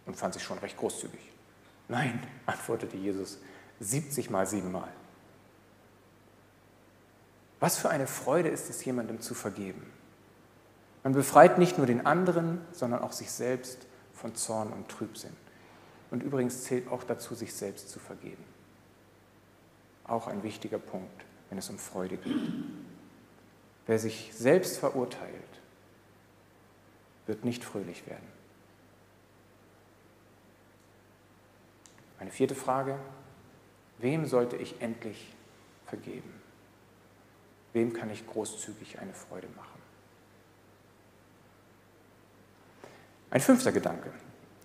und 0.05 0.15
fand 0.15 0.33
sich 0.33 0.43
schon 0.43 0.57
recht 0.59 0.77
großzügig. 0.77 1.19
Nein, 1.89 2.23
antwortete 2.45 2.95
Jesus, 2.95 3.39
70 3.83 4.29
mal 4.29 4.47
siebenmal. 4.47 4.89
Was 7.59 7.77
für 7.77 7.89
eine 7.89 8.07
Freude 8.07 8.49
ist 8.49 8.69
es, 8.69 8.83
jemandem 8.83 9.21
zu 9.21 9.33
vergeben. 9.33 9.85
Man 11.03 11.13
befreit 11.13 11.57
nicht 11.57 11.77
nur 11.77 11.87
den 11.87 12.05
anderen, 12.05 12.61
sondern 12.71 13.01
auch 13.01 13.11
sich 13.11 13.31
selbst 13.31 13.77
von 14.13 14.35
Zorn 14.35 14.71
und 14.71 14.89
Trübsinn. 14.89 15.35
Und 16.11 16.23
übrigens 16.23 16.63
zählt 16.63 16.87
auch 16.89 17.03
dazu, 17.03 17.35
sich 17.35 17.53
selbst 17.53 17.89
zu 17.89 17.99
vergeben. 17.99 18.43
Auch 20.05 20.27
ein 20.27 20.43
wichtiger 20.43 20.77
Punkt, 20.77 21.25
wenn 21.49 21.57
es 21.57 21.69
um 21.69 21.77
Freude 21.77 22.17
geht. 22.17 22.53
Wer 23.85 23.99
sich 23.99 24.31
selbst 24.33 24.77
verurteilt, 24.77 25.33
wird 27.25 27.43
nicht 27.43 27.63
fröhlich 27.63 28.05
werden. 28.07 28.27
Eine 32.19 32.31
vierte 32.31 32.55
Frage, 32.55 32.97
wem 34.03 34.27
sollte 34.27 34.57
ich 34.57 34.79
endlich 34.81 35.33
vergeben? 35.87 36.31
Wem 37.71 37.93
kann 37.93 38.11
ich 38.11 38.27
großzügig 38.27 38.99
eine 38.99 39.13
Freude 39.13 39.47
machen? 39.55 39.81
Ein 43.31 43.41
fünfter 43.41 43.71
Gedanke, 43.71 44.11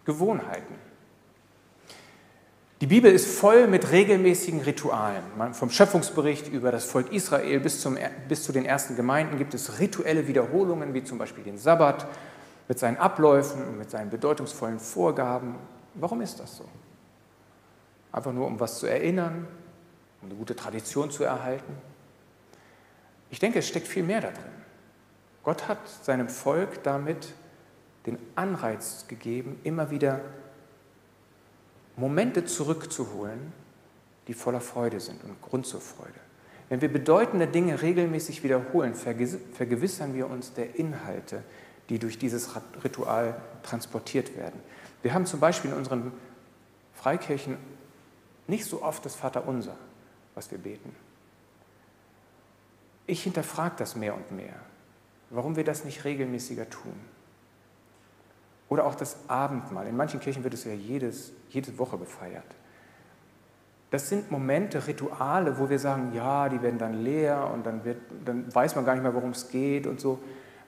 Gewohnheiten. 0.05 0.75
Die 2.83 2.87
Bibel 2.87 3.11
ist 3.11 3.27
voll 3.27 3.67
mit 3.67 3.91
regelmäßigen 3.91 4.61
Ritualen. 4.61 5.25
Vom 5.53 5.71
Schöpfungsbericht 5.71 6.49
über 6.49 6.71
das 6.71 6.85
Volk 6.85 7.11
Israel 7.13 7.59
bis, 7.61 7.81
zum, 7.81 7.97
bis 8.29 8.45
zu 8.45 8.53
den 8.53 8.67
ersten 8.67 8.95
Gemeinden 8.95 9.39
gibt 9.39 9.55
es 9.55 9.81
rituelle 9.81 10.29
Wiederholungen, 10.29 10.95
wie 10.95 11.03
zum 11.03 11.19
Beispiel 11.19 11.43
den 11.43 11.59
Sabbat, 11.59 12.07
mit 12.69 12.79
seinen 12.79 12.99
Abläufen 12.99 13.67
und 13.67 13.79
mit 13.79 13.91
seinen 13.91 14.11
bedeutungsvollen 14.11 14.79
Vorgaben. 14.79 15.57
Warum 15.95 16.21
ist 16.21 16.39
das 16.39 16.59
so? 16.59 16.65
Einfach 18.13 18.33
nur, 18.33 18.47
um 18.47 18.59
was 18.59 18.79
zu 18.79 18.87
erinnern, 18.87 19.47
um 20.23 20.29
eine 20.29 20.39
gute 20.39 20.57
Tradition 20.57 21.11
zu 21.11 21.25
erhalten? 21.25 21.75
Ich 23.31 23.39
denke, 23.39 23.59
es 23.59 23.69
steckt 23.69 23.87
viel 23.87 24.03
mehr 24.03 24.21
da 24.21 24.31
drin. 24.31 24.53
Gott 25.43 25.69
hat 25.69 25.87
seinem 26.03 26.29
Volk 26.29 26.83
damit 26.83 27.35
den 28.07 28.19
Anreiz 28.35 29.07
gegeben, 29.09 29.61
immer 29.65 29.91
wieder 29.91 30.21
Momente 31.97 32.45
zurückzuholen, 32.45 33.53
die 34.29 34.35
voller 34.35 34.61
Freude 34.61 35.01
sind 35.01 35.23
und 35.25 35.41
Grund 35.43 35.67
zur 35.67 35.81
Freude. 35.81 36.21
Wenn 36.69 36.81
wir 36.81 36.93
bedeutende 36.93 37.47
Dinge 37.47 37.81
regelmäßig 37.81 38.43
wiederholen, 38.43 38.95
vergewissern 38.95 40.15
wir 40.15 40.29
uns 40.29 40.53
der 40.53 40.77
Inhalte, 40.77 41.43
die 41.89 41.99
durch 41.99 42.19
dieses 42.19 42.51
Ritual 42.85 43.41
transportiert 43.63 44.37
werden. 44.37 44.61
Wir 45.03 45.15
haben 45.15 45.25
zum 45.25 45.41
Beispiel 45.41 45.71
in 45.71 45.77
unseren 45.77 46.13
Freikirchen 46.95 47.57
nicht 48.49 48.65
so 48.65 48.83
oft 48.83 49.05
das 49.05 49.15
Vaterunser, 49.15 49.77
was 50.35 50.51
wir 50.51 50.59
beten. 50.59 50.95
Ich 53.07 53.23
hinterfrage 53.23 53.77
das 53.79 53.95
mehr 53.95 54.15
und 54.15 54.33
mehr, 54.33 54.57
warum 55.31 55.57
wir 55.57 55.65
das 55.65 55.85
nicht 55.85 56.05
regelmäßiger 56.05 56.69
tun. 56.69 56.95
Oder 58.69 58.85
auch 58.85 58.95
das 58.95 59.17
Abendmahl. 59.29 59.87
In 59.87 59.97
manchen 59.97 60.21
Kirchen 60.21 60.45
wird 60.45 60.55
es 60.55 60.65
ja 60.65 60.73
jedes, 60.73 61.33
jede 61.49 61.79
Woche 61.79 61.97
gefeiert. 61.97 62.45
Das 63.91 64.11
sind 64.11 64.31
Momente, 64.31 64.87
Rituale, 64.87 65.59
wo 65.59 65.71
wir 65.71 65.79
sagen, 65.79 66.13
ja, 66.13 66.51
die 66.51 66.61
werden 66.61 66.79
dann 66.79 67.03
leer 67.03 67.51
und 67.51 67.65
dann, 67.65 67.85
wird, 67.85 67.99
dann 68.25 68.55
weiß 68.55 68.77
man 68.77 68.85
gar 68.85 68.93
nicht 68.95 69.03
mehr, 69.03 69.15
worum 69.15 69.31
es 69.31 69.49
geht 69.49 69.87
und 69.87 70.01
so. 70.01 70.19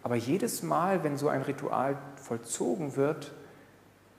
Aber 0.03 0.14
jedes 0.16 0.62
Mal, 0.62 1.05
wenn 1.05 1.19
so 1.19 1.29
ein 1.29 1.43
Ritual 1.43 1.99
vollzogen 2.16 2.97
wird, 2.97 3.33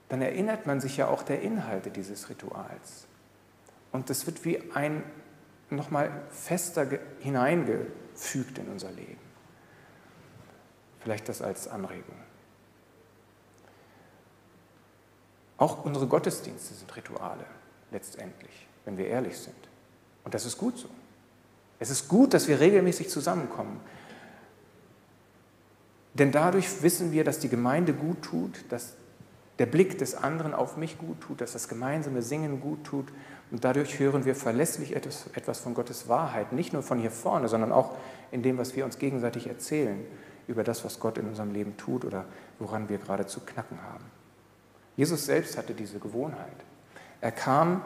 dann 0.09 0.21
erinnert 0.21 0.67
man 0.67 0.79
sich 0.79 0.97
ja 0.97 1.07
auch 1.07 1.23
der 1.23 1.41
Inhalte 1.41 1.89
dieses 1.89 2.29
Rituals. 2.29 3.07
Und 3.91 4.09
das 4.09 4.25
wird 4.25 4.45
wie 4.45 4.71
ein 4.73 5.03
nochmal 5.69 6.11
fester 6.29 6.87
hineingefügt 7.19 8.57
in 8.57 8.67
unser 8.67 8.91
Leben. 8.91 9.19
Vielleicht 10.99 11.27
das 11.29 11.41
als 11.41 11.67
Anregung. 11.67 12.15
Auch 15.57 15.85
unsere 15.85 16.07
Gottesdienste 16.07 16.73
sind 16.73 16.95
Rituale. 16.95 17.45
letztendlich, 17.91 18.67
wenn 18.85 18.97
wir 18.97 19.07
ehrlich 19.07 19.37
sind. 19.37 19.55
Und 20.23 20.33
das 20.33 20.45
ist 20.45 20.57
gut 20.57 20.77
so. 20.77 20.87
Es 21.77 21.89
ist 21.89 22.07
gut, 22.07 22.33
dass 22.33 22.47
wir 22.47 22.59
regelmäßig 22.59 23.09
zusammenkommen. 23.09 23.81
Denn 26.13 26.31
dadurch 26.31 26.83
wissen 26.83 27.11
wir, 27.11 27.23
dass 27.23 27.39
die 27.39 27.49
Gemeinde 27.49 27.93
gut 27.93 28.21
tut, 28.21 28.63
dass 28.69 28.93
der 29.59 29.65
Blick 29.65 29.97
des 29.97 30.15
anderen 30.15 30.53
auf 30.53 30.77
mich 30.77 30.97
gut 30.97 31.21
tut, 31.21 31.41
dass 31.41 31.53
das 31.53 31.67
gemeinsame 31.67 32.21
Singen 32.21 32.61
gut 32.61 32.83
tut. 32.83 33.11
Und 33.51 33.65
dadurch 33.65 33.99
hören 33.99 34.23
wir 34.23 34.33
verlässlich 34.33 34.95
etwas, 34.95 35.27
etwas 35.33 35.59
von 35.59 35.73
Gottes 35.73 36.07
Wahrheit, 36.07 36.53
nicht 36.53 36.71
nur 36.71 36.83
von 36.83 36.99
hier 36.99 37.11
vorne, 37.11 37.49
sondern 37.49 37.73
auch 37.73 37.95
in 38.31 38.43
dem, 38.43 38.57
was 38.57 38.75
wir 38.75 38.85
uns 38.85 38.97
gegenseitig 38.97 39.47
erzählen 39.47 39.99
über 40.47 40.63
das, 40.63 40.85
was 40.85 40.99
Gott 40.99 41.17
in 41.17 41.27
unserem 41.27 41.51
Leben 41.51 41.75
tut 41.75 42.05
oder 42.05 42.25
woran 42.59 42.87
wir 42.87 42.97
gerade 42.97 43.25
zu 43.25 43.41
knacken 43.41 43.77
haben. 43.83 44.05
Jesus 44.95 45.25
selbst 45.25 45.57
hatte 45.57 45.73
diese 45.73 45.99
Gewohnheit. 45.99 46.55
Er 47.19 47.31
kam 47.31 47.81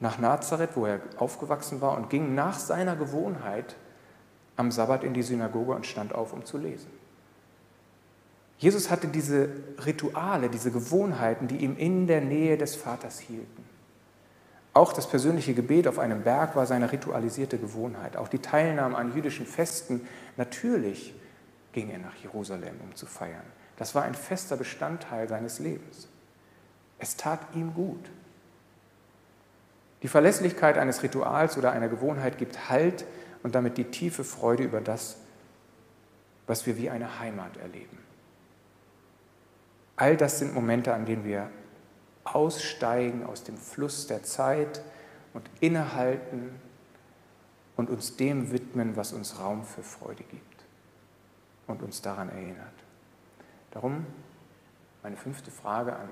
nach 0.00 0.18
Nazareth, 0.18 0.70
wo 0.74 0.86
er 0.86 1.00
aufgewachsen 1.16 1.80
war, 1.80 1.96
und 1.96 2.10
ging 2.10 2.34
nach 2.34 2.58
seiner 2.58 2.94
Gewohnheit 2.94 3.76
am 4.56 4.70
Sabbat 4.70 5.04
in 5.04 5.14
die 5.14 5.22
Synagoge 5.22 5.72
und 5.72 5.86
stand 5.86 6.14
auf, 6.14 6.32
um 6.32 6.44
zu 6.44 6.58
lesen. 6.58 6.90
Jesus 8.58 8.90
hatte 8.90 9.08
diese 9.08 9.48
Rituale, 9.84 10.48
diese 10.48 10.70
Gewohnheiten, 10.70 11.46
die 11.48 11.58
ihm 11.58 11.76
in 11.76 12.06
der 12.06 12.20
Nähe 12.20 12.58
des 12.58 12.74
Vaters 12.74 13.20
hielten. 13.20 13.67
Auch 14.78 14.92
das 14.92 15.08
persönliche 15.08 15.54
Gebet 15.54 15.88
auf 15.88 15.98
einem 15.98 16.22
Berg 16.22 16.54
war 16.54 16.64
seine 16.64 16.92
ritualisierte 16.92 17.58
Gewohnheit. 17.58 18.16
Auch 18.16 18.28
die 18.28 18.38
Teilnahme 18.38 18.96
an 18.96 19.12
jüdischen 19.12 19.44
Festen. 19.44 20.06
Natürlich 20.36 21.16
ging 21.72 21.90
er 21.90 21.98
nach 21.98 22.14
Jerusalem, 22.22 22.76
um 22.84 22.94
zu 22.94 23.04
feiern. 23.04 23.42
Das 23.76 23.96
war 23.96 24.04
ein 24.04 24.14
fester 24.14 24.56
Bestandteil 24.56 25.28
seines 25.28 25.58
Lebens. 25.58 26.06
Es 27.00 27.16
tat 27.16 27.40
ihm 27.56 27.74
gut. 27.74 28.08
Die 30.02 30.08
Verlässlichkeit 30.08 30.78
eines 30.78 31.02
Rituals 31.02 31.58
oder 31.58 31.72
einer 31.72 31.88
Gewohnheit 31.88 32.38
gibt 32.38 32.68
Halt 32.68 33.04
und 33.42 33.56
damit 33.56 33.78
die 33.78 33.90
tiefe 33.90 34.22
Freude 34.22 34.62
über 34.62 34.80
das, 34.80 35.16
was 36.46 36.66
wir 36.66 36.76
wie 36.76 36.88
eine 36.88 37.18
Heimat 37.18 37.56
erleben. 37.56 37.98
All 39.96 40.16
das 40.16 40.38
sind 40.38 40.54
Momente, 40.54 40.94
an 40.94 41.04
denen 41.04 41.24
wir 41.24 41.50
aussteigen 42.34 43.24
aus 43.24 43.44
dem 43.44 43.56
Fluss 43.56 44.06
der 44.06 44.22
Zeit 44.22 44.82
und 45.34 45.48
innehalten 45.60 46.50
und 47.76 47.90
uns 47.90 48.16
dem 48.16 48.52
widmen, 48.52 48.96
was 48.96 49.12
uns 49.12 49.38
Raum 49.38 49.64
für 49.64 49.82
Freude 49.82 50.24
gibt 50.24 50.64
und 51.66 51.82
uns 51.82 52.02
daran 52.02 52.28
erinnert. 52.28 52.74
Darum 53.70 54.06
meine 55.02 55.16
fünfte 55.16 55.50
Frage 55.50 55.94
an 55.94 56.08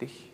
dich. 0.00 0.32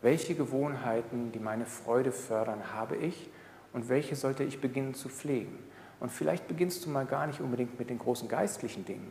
Welche 0.00 0.34
Gewohnheiten, 0.34 1.32
die 1.32 1.40
meine 1.40 1.66
Freude 1.66 2.12
fördern, 2.12 2.72
habe 2.72 2.96
ich 2.96 3.28
und 3.72 3.88
welche 3.88 4.14
sollte 4.14 4.44
ich 4.44 4.60
beginnen 4.60 4.94
zu 4.94 5.08
pflegen? 5.08 5.58
Und 5.98 6.12
vielleicht 6.12 6.46
beginnst 6.46 6.86
du 6.86 6.90
mal 6.90 7.04
gar 7.04 7.26
nicht 7.26 7.40
unbedingt 7.40 7.78
mit 7.80 7.90
den 7.90 7.98
großen 7.98 8.28
geistlichen 8.28 8.84
Dingen, 8.84 9.10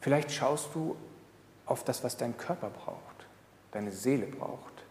Vielleicht 0.00 0.32
schaust 0.32 0.74
du 0.74 0.96
auf 1.70 1.84
das, 1.84 2.02
was 2.02 2.16
dein 2.16 2.36
Körper 2.36 2.68
braucht, 2.68 3.26
deine 3.70 3.92
Seele 3.92 4.26
braucht, 4.26 4.84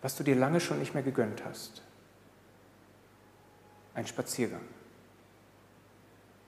was 0.00 0.16
du 0.16 0.24
dir 0.24 0.36
lange 0.36 0.58
schon 0.58 0.78
nicht 0.78 0.94
mehr 0.94 1.02
gegönnt 1.02 1.44
hast. 1.44 1.82
Ein 3.92 4.06
Spaziergang. 4.06 4.66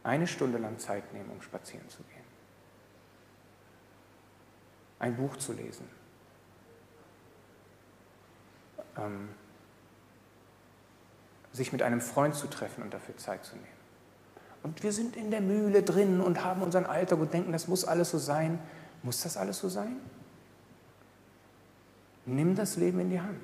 Eine 0.02 0.26
Stunde 0.26 0.56
lang 0.56 0.78
Zeit 0.78 1.12
nehmen, 1.12 1.30
um 1.30 1.42
spazieren 1.42 1.86
zu 1.90 2.02
gehen. 2.04 2.24
Ein 4.98 5.16
Buch 5.16 5.36
zu 5.36 5.52
lesen. 5.52 5.90
Ähm, 8.96 9.28
sich 11.52 11.72
mit 11.72 11.82
einem 11.82 12.00
Freund 12.00 12.34
zu 12.34 12.46
treffen 12.46 12.82
und 12.82 12.94
dafür 12.94 13.16
Zeit 13.18 13.44
zu 13.44 13.56
nehmen. 13.56 13.79
Und 14.62 14.82
wir 14.82 14.92
sind 14.92 15.16
in 15.16 15.30
der 15.30 15.40
Mühle 15.40 15.82
drin 15.82 16.20
und 16.20 16.44
haben 16.44 16.62
unseren 16.62 16.86
Alltag 16.86 17.18
und 17.18 17.32
denken, 17.32 17.52
das 17.52 17.68
muss 17.68 17.84
alles 17.84 18.10
so 18.10 18.18
sein. 18.18 18.58
Muss 19.02 19.22
das 19.22 19.36
alles 19.36 19.58
so 19.58 19.68
sein? 19.68 19.96
Nimm 22.26 22.54
das 22.54 22.76
Leben 22.76 23.00
in 23.00 23.10
die 23.10 23.20
Hand. 23.20 23.38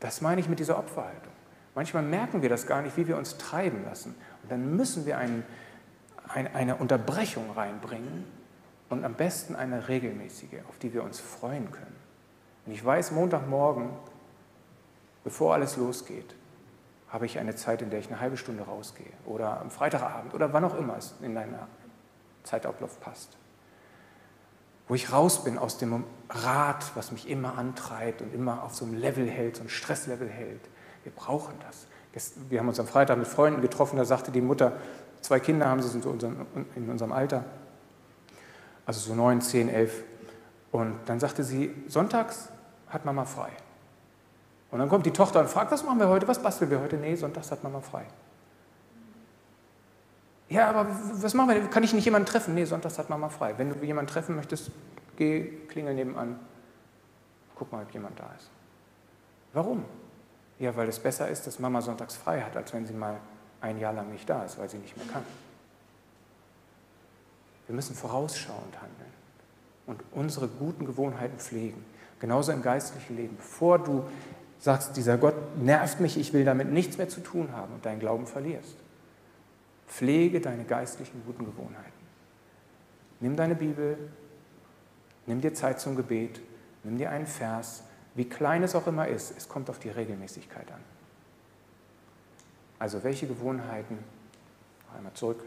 Das 0.00 0.20
meine 0.20 0.40
ich 0.40 0.48
mit 0.48 0.58
dieser 0.58 0.78
Opferhaltung. 0.78 1.32
Manchmal 1.74 2.04
merken 2.04 2.42
wir 2.42 2.48
das 2.48 2.66
gar 2.66 2.82
nicht, 2.82 2.96
wie 2.96 3.08
wir 3.08 3.16
uns 3.16 3.36
treiben 3.36 3.84
lassen. 3.84 4.14
Und 4.42 4.52
dann 4.52 4.76
müssen 4.76 5.06
wir 5.06 5.18
einen, 5.18 5.44
ein, 6.28 6.54
eine 6.54 6.76
Unterbrechung 6.76 7.50
reinbringen 7.50 8.24
und 8.88 9.04
am 9.04 9.14
besten 9.14 9.56
eine 9.56 9.88
regelmäßige, 9.88 10.60
auf 10.68 10.78
die 10.78 10.94
wir 10.94 11.02
uns 11.02 11.18
freuen 11.18 11.70
können. 11.72 11.96
Und 12.66 12.72
ich 12.72 12.84
weiß, 12.84 13.10
Montagmorgen, 13.10 13.90
bevor 15.24 15.54
alles 15.54 15.76
losgeht, 15.76 16.34
habe 17.14 17.26
ich 17.26 17.38
eine 17.38 17.54
Zeit, 17.54 17.80
in 17.80 17.90
der 17.90 18.00
ich 18.00 18.08
eine 18.08 18.18
halbe 18.18 18.36
Stunde 18.36 18.64
rausgehe 18.64 19.06
oder 19.24 19.60
am 19.60 19.70
Freitagabend 19.70 20.34
oder 20.34 20.52
wann 20.52 20.64
auch 20.64 20.76
immer 20.76 20.96
es 20.96 21.14
in 21.22 21.36
deinen 21.36 21.56
Zeitablauf 22.42 22.98
passt. 22.98 23.36
Wo 24.88 24.96
ich 24.96 25.12
raus 25.12 25.44
bin 25.44 25.56
aus 25.56 25.78
dem 25.78 26.02
Rad, 26.28 26.84
was 26.96 27.12
mich 27.12 27.30
immer 27.30 27.56
antreibt 27.56 28.20
und 28.20 28.34
immer 28.34 28.64
auf 28.64 28.74
so 28.74 28.84
einem 28.84 28.94
Level 28.94 29.30
hält, 29.30 29.54
so 29.54 29.60
einem 29.60 29.68
Stresslevel 29.68 30.28
hält. 30.28 30.60
Wir 31.04 31.12
brauchen 31.12 31.54
das. 31.64 31.86
Wir 32.48 32.58
haben 32.58 32.66
uns 32.66 32.80
am 32.80 32.88
Freitag 32.88 33.16
mit 33.16 33.28
Freunden 33.28 33.62
getroffen, 33.62 33.96
da 33.96 34.04
sagte 34.04 34.32
die 34.32 34.40
Mutter, 34.40 34.72
zwei 35.20 35.38
Kinder 35.38 35.66
haben 35.66 35.82
sie, 35.82 35.90
sind 35.90 36.04
in 36.74 36.90
unserem 36.90 37.12
Alter, 37.12 37.44
also 38.86 38.98
so 38.98 39.14
neun, 39.14 39.40
zehn, 39.40 39.68
elf. 39.68 40.02
Und 40.72 40.98
dann 41.06 41.20
sagte 41.20 41.44
sie, 41.44 41.72
sonntags 41.86 42.48
hat 42.88 43.04
Mama 43.04 43.24
frei. 43.24 43.50
Und 44.74 44.80
dann 44.80 44.88
kommt 44.88 45.06
die 45.06 45.12
Tochter 45.12 45.38
und 45.38 45.48
fragt, 45.48 45.70
was 45.70 45.84
machen 45.84 46.00
wir 46.00 46.08
heute, 46.08 46.26
was 46.26 46.42
basteln 46.42 46.68
wir 46.68 46.80
heute? 46.80 46.96
Nee, 46.96 47.14
sonntags 47.14 47.48
hat 47.52 47.62
Mama 47.62 47.80
frei. 47.80 48.06
Ja, 50.48 50.68
aber 50.68 50.88
was 51.12 51.32
machen 51.32 51.50
wir? 51.50 51.60
Kann 51.68 51.84
ich 51.84 51.92
nicht 51.92 52.04
jemanden 52.04 52.26
treffen? 52.26 52.56
Nee, 52.56 52.64
sonntags 52.64 52.98
hat 52.98 53.08
Mama 53.08 53.28
frei. 53.28 53.54
Wenn 53.56 53.70
du 53.70 53.86
jemanden 53.86 54.10
treffen 54.10 54.34
möchtest, 54.34 54.72
geh, 55.14 55.44
klingel 55.68 55.94
nebenan, 55.94 56.40
guck 57.54 57.70
mal, 57.70 57.84
ob 57.84 57.94
jemand 57.94 58.18
da 58.18 58.28
ist. 58.36 58.50
Warum? 59.52 59.84
Ja, 60.58 60.74
weil 60.74 60.88
es 60.88 60.98
besser 60.98 61.28
ist, 61.28 61.46
dass 61.46 61.60
Mama 61.60 61.80
sonntags 61.80 62.16
frei 62.16 62.40
hat, 62.40 62.56
als 62.56 62.72
wenn 62.72 62.84
sie 62.84 62.94
mal 62.94 63.18
ein 63.60 63.78
Jahr 63.78 63.92
lang 63.92 64.10
nicht 64.10 64.28
da 64.28 64.42
ist, 64.42 64.58
weil 64.58 64.68
sie 64.68 64.78
nicht 64.78 64.96
mehr 64.96 65.06
kann. 65.06 65.22
Wir 67.68 67.76
müssen 67.76 67.94
vorausschauend 67.94 68.74
handeln 68.82 69.12
und 69.86 70.02
unsere 70.10 70.48
guten 70.48 70.84
Gewohnheiten 70.84 71.38
pflegen. 71.38 71.84
Genauso 72.18 72.52
im 72.52 72.62
geistlichen 72.62 73.16
Leben. 73.16 73.36
Bevor 73.36 73.78
du 73.78 74.02
sagst, 74.64 74.96
dieser 74.96 75.18
Gott 75.18 75.58
nervt 75.58 76.00
mich, 76.00 76.16
ich 76.16 76.32
will 76.32 76.46
damit 76.46 76.72
nichts 76.72 76.96
mehr 76.96 77.10
zu 77.10 77.20
tun 77.20 77.52
haben 77.52 77.74
und 77.74 77.84
deinen 77.84 78.00
Glauben 78.00 78.26
verlierst. 78.26 78.76
Pflege 79.86 80.40
deine 80.40 80.64
geistlichen 80.64 81.22
guten 81.26 81.44
Gewohnheiten. 81.44 81.92
Nimm 83.20 83.36
deine 83.36 83.56
Bibel, 83.56 83.98
nimm 85.26 85.42
dir 85.42 85.52
Zeit 85.52 85.80
zum 85.80 85.96
Gebet, 85.96 86.40
nimm 86.82 86.96
dir 86.96 87.10
einen 87.10 87.26
Vers, 87.26 87.82
wie 88.14 88.24
klein 88.24 88.62
es 88.62 88.74
auch 88.74 88.86
immer 88.86 89.06
ist, 89.06 89.36
es 89.36 89.50
kommt 89.50 89.68
auf 89.68 89.80
die 89.80 89.90
Regelmäßigkeit 89.90 90.72
an. 90.72 90.80
Also 92.78 93.04
welche 93.04 93.26
Gewohnheiten, 93.26 93.98
einmal 94.96 95.12
zurück, 95.12 95.44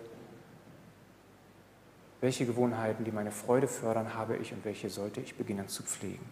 welche 2.22 2.46
Gewohnheiten, 2.46 3.04
die 3.04 3.12
meine 3.12 3.32
Freude 3.32 3.68
fördern, 3.68 4.14
habe 4.14 4.38
ich 4.38 4.54
und 4.54 4.64
welche 4.64 4.92
sollte 4.92 5.22
ich 5.22 5.36
beginnen 5.36 5.68
zu 5.68 5.82
pflegen. 5.82 6.30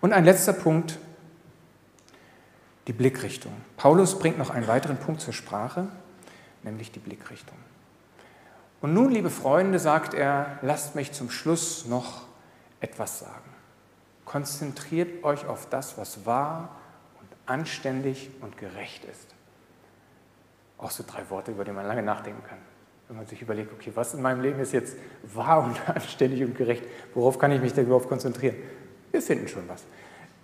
Und 0.00 0.12
ein 0.12 0.24
letzter 0.24 0.52
Punkt, 0.52 1.00
die 2.86 2.92
Blickrichtung. 2.92 3.52
Paulus 3.76 4.18
bringt 4.18 4.38
noch 4.38 4.50
einen 4.50 4.68
weiteren 4.68 4.98
Punkt 4.98 5.20
zur 5.20 5.32
Sprache, 5.32 5.88
nämlich 6.62 6.92
die 6.92 7.00
Blickrichtung. 7.00 7.56
Und 8.80 8.94
nun, 8.94 9.10
liebe 9.10 9.30
Freunde, 9.30 9.78
sagt 9.78 10.14
er, 10.14 10.58
lasst 10.62 10.94
mich 10.94 11.12
zum 11.12 11.30
Schluss 11.30 11.86
noch 11.86 12.22
etwas 12.80 13.18
sagen. 13.18 13.50
Konzentriert 14.24 15.24
euch 15.24 15.46
auf 15.46 15.68
das, 15.68 15.98
was 15.98 16.26
wahr 16.26 16.76
und 17.20 17.28
anständig 17.46 18.30
und 18.40 18.58
gerecht 18.58 19.04
ist. 19.04 19.34
Auch 20.78 20.90
so 20.90 21.04
drei 21.06 21.28
Worte, 21.30 21.52
über 21.52 21.64
die 21.64 21.72
man 21.72 21.86
lange 21.86 22.02
nachdenken 22.02 22.42
kann. 22.44 22.58
Wenn 23.08 23.16
man 23.16 23.26
sich 23.26 23.40
überlegt, 23.40 23.72
okay, 23.72 23.92
was 23.94 24.14
in 24.14 24.22
meinem 24.22 24.42
Leben 24.42 24.60
ist 24.60 24.72
jetzt 24.72 24.96
wahr 25.22 25.64
und 25.64 25.88
anständig 25.88 26.42
und 26.42 26.56
gerecht, 26.56 26.84
worauf 27.14 27.38
kann 27.38 27.52
ich 27.52 27.60
mich 27.60 27.72
denn 27.72 27.86
überhaupt 27.86 28.08
konzentrieren? 28.08 28.56
Wir 29.10 29.22
finden 29.22 29.48
schon 29.48 29.68
was. 29.68 29.84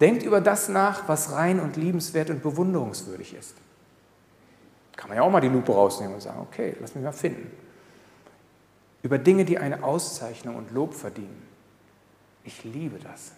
Denkt 0.03 0.25
über 0.25 0.41
das 0.41 0.69
nach, 0.69 1.07
was 1.07 1.31
rein 1.31 1.61
und 1.61 1.77
liebenswert 1.77 2.29
und 2.29 2.43
bewunderungswürdig 2.43 3.35
ist. 3.35 3.55
Kann 4.97 5.09
man 5.09 5.17
ja 5.17 5.23
auch 5.23 5.31
mal 5.31 5.41
die 5.41 5.47
Lupe 5.47 5.71
rausnehmen 5.71 6.15
und 6.15 6.21
sagen, 6.21 6.41
okay, 6.41 6.75
lass 6.81 6.97
mich 6.97 7.05
mal 7.05 7.13
finden. 7.13 7.49
Über 9.05 9.19
Dinge, 9.19 9.45
die 9.45 9.59
eine 9.59 9.85
Auszeichnung 9.85 10.57
und 10.57 10.73
Lob 10.73 10.95
verdienen. 10.95 11.41
Ich 12.43 12.65
liebe 12.65 12.99
das. 12.99 13.31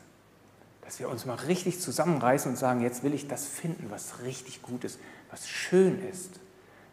Dass 0.87 0.99
wir 1.01 1.11
uns 1.11 1.27
mal 1.27 1.35
richtig 1.35 1.81
zusammenreißen 1.81 2.53
und 2.53 2.57
sagen, 2.57 2.81
jetzt 2.81 3.03
will 3.03 3.13
ich 3.13 3.29
das 3.29 3.45
finden, 3.47 3.91
was 3.91 4.23
richtig 4.23 4.63
gut 4.63 4.85
ist, 4.85 4.99
was 5.31 5.47
schön 5.47 6.03
ist. 6.11 6.41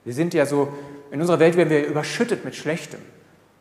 Wir 0.03 0.13
sind 0.13 0.33
ja 0.33 0.45
so, 0.45 0.67
in 1.11 1.21
unserer 1.21 1.39
Welt 1.39 1.55
werden 1.55 1.69
wir 1.69 1.85
überschüttet 1.85 2.43
mit 2.43 2.57
Schlechtem. 2.57 2.99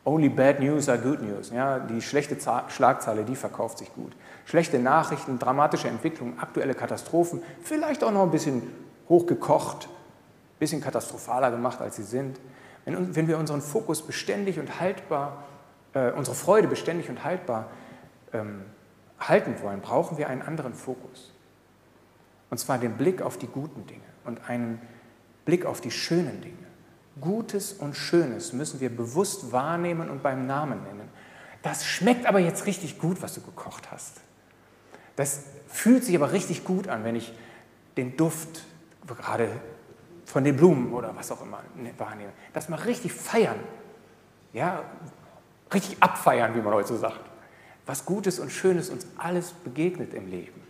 Only 0.03 0.29
bad 0.29 0.59
news 0.59 0.89
are 0.89 0.97
good 0.97 1.21
news. 1.21 1.51
Ja, 1.51 1.79
die 1.79 2.01
schlechte 2.01 2.35
Schlagzeile, 2.69 3.23
die 3.23 3.35
verkauft 3.35 3.77
sich 3.77 3.93
gut. 3.93 4.13
Schlechte 4.45 4.79
Nachrichten, 4.79 5.37
dramatische 5.37 5.87
Entwicklungen, 5.87 6.39
aktuelle 6.39 6.73
Katastrophen, 6.73 7.43
vielleicht 7.63 8.03
auch 8.03 8.11
noch 8.11 8.23
ein 8.23 8.31
bisschen 8.31 8.63
hochgekocht, 9.09 9.85
ein 9.85 10.59
bisschen 10.59 10.81
katastrophaler 10.81 11.51
gemacht, 11.51 11.81
als 11.81 11.97
sie 11.97 12.03
sind. 12.03 12.39
Wenn, 12.83 13.15
wenn 13.15 13.27
wir 13.27 13.37
unseren 13.37 13.61
Fokus 13.61 14.01
beständig 14.01 14.59
und 14.59 14.79
haltbar, 14.79 15.43
äh, 15.93 16.11
unsere 16.11 16.35
Freude 16.35 16.67
beständig 16.67 17.09
und 17.09 17.23
haltbar 17.23 17.67
ähm, 18.33 18.61
halten 19.19 19.55
wollen, 19.61 19.81
brauchen 19.81 20.17
wir 20.17 20.29
einen 20.29 20.41
anderen 20.41 20.73
Fokus. 20.73 21.31
Und 22.49 22.57
zwar 22.57 22.79
den 22.79 22.97
Blick 22.97 23.21
auf 23.21 23.37
die 23.37 23.47
guten 23.47 23.85
Dinge 23.85 24.01
und 24.25 24.49
einen 24.49 24.81
Blick 25.45 25.65
auf 25.65 25.79
die 25.79 25.91
schönen 25.91 26.41
Dinge. 26.41 26.60
Gutes 27.19 27.73
und 27.73 27.95
Schönes 27.95 28.53
müssen 28.53 28.79
wir 28.79 28.89
bewusst 28.89 29.51
wahrnehmen 29.51 30.09
und 30.09 30.23
beim 30.23 30.47
Namen 30.47 30.83
nennen. 30.83 31.09
Das 31.61 31.85
schmeckt 31.85 32.25
aber 32.25 32.39
jetzt 32.39 32.65
richtig 32.65 32.99
gut, 32.99 33.21
was 33.21 33.33
du 33.33 33.41
gekocht 33.41 33.91
hast. 33.91 34.21
Das 35.15 35.43
fühlt 35.67 36.03
sich 36.03 36.15
aber 36.15 36.31
richtig 36.31 36.63
gut 36.63 36.87
an, 36.87 37.03
wenn 37.03 37.15
ich 37.15 37.33
den 37.97 38.15
Duft 38.17 38.63
gerade 39.05 39.49
von 40.25 40.43
den 40.43 40.55
Blumen 40.55 40.93
oder 40.93 41.15
was 41.15 41.31
auch 41.31 41.41
immer 41.41 41.61
wahrnehme. 41.97 42.31
Das 42.53 42.69
mal 42.69 42.77
richtig 42.77 43.11
feiern. 43.11 43.59
Ja, 44.53 44.83
richtig 45.73 45.97
abfeiern, 46.01 46.55
wie 46.55 46.61
man 46.61 46.73
heute 46.73 46.87
so 46.89 46.97
sagt. 46.97 47.19
Was 47.85 48.05
Gutes 48.05 48.39
und 48.39 48.51
Schönes 48.51 48.89
uns 48.89 49.05
alles 49.17 49.51
begegnet 49.51 50.13
im 50.13 50.27
Leben. 50.27 50.60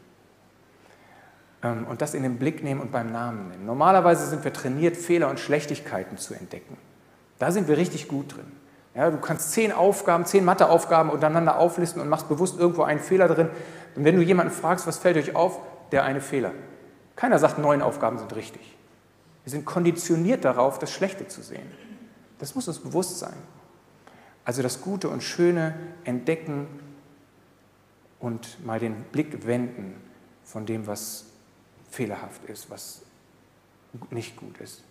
Ähm, 1.64 1.86
und 1.88 2.01
das 2.01 2.14
in 2.14 2.24
den 2.24 2.38
Blick 2.38 2.64
nehmen 2.64 2.82
und 2.82 2.91
beim 2.91 3.12
Namen 3.12 3.49
nennen. 3.49 3.66
Normalerweise 3.66 4.26
sind 4.28 4.43
wir 4.43 4.53
trainiert, 4.53 4.97
Fehler 4.97 5.30
und 5.30 5.39
Schlechtigkeiten 5.39 6.18
zu 6.18 6.34
entdecken. 6.34 6.78
Da 7.39 7.51
sind 7.51 7.68
wir 7.68 7.78
richtig 7.78 8.07
gut 8.07 8.36
drin. 8.36 8.51
Ja, 8.93 9.09
du 9.09 9.18
kannst 9.18 9.53
zehn 9.53 9.72
Aufgaben, 9.72 10.26
zehn 10.26 10.43
Matheaufgaben 10.43 11.12
untereinander 11.12 11.57
auflisten 11.57 12.01
und 12.01 12.09
machst 12.09 12.28
bewusst 12.28 12.59
irgendwo 12.59 12.84
einen 12.84 12.99
Fehler 12.99 13.28
drin. 13.28 13.49
Und 13.95 14.03
wenn 14.03 14.16
du 14.16 14.22
jemanden 14.22 14.51
fragst, 14.51 14.86
was 14.86 14.97
fällt 14.97 15.18
euch 15.18 15.36
auf, 15.36 15.59
der 15.91 16.03
eine 16.03 16.22
Fehler. 16.22 16.51
Keiner 17.16 17.39
sagt, 17.39 17.57
neun 17.57 17.82
Aufgaben 17.82 18.18
sind 18.18 18.36
richtig. 18.36 18.78
Wir 19.43 19.51
sind 19.51 19.66
konditioniert 19.66 20.45
darauf, 20.45 20.80
das 20.80 20.91
Schlechte 20.91 21.28
zu 21.28 21.41
sehen. 21.41 21.72
Das 22.39 22.55
muss 22.55 22.68
uns 22.68 22.80
bewusst 22.80 23.20
sein. 23.20 23.34
Also 24.45 24.62
das 24.62 24.82
Gute 24.82 25.09
und 25.09 25.24
Schöne 25.24 25.76
entdecken 26.03 26.68
und 28.20 28.64
mal 28.66 28.80
den 28.80 28.95
Blick 29.12 29.45
wenden 29.45 29.95
von 30.43 30.66
dem, 30.66 30.88
was 30.88 31.26
fehlerhaft 31.91 32.43
ist, 32.45 32.69
was 32.69 33.01
nicht 34.09 34.37
gut 34.37 34.57
ist. 34.59 34.81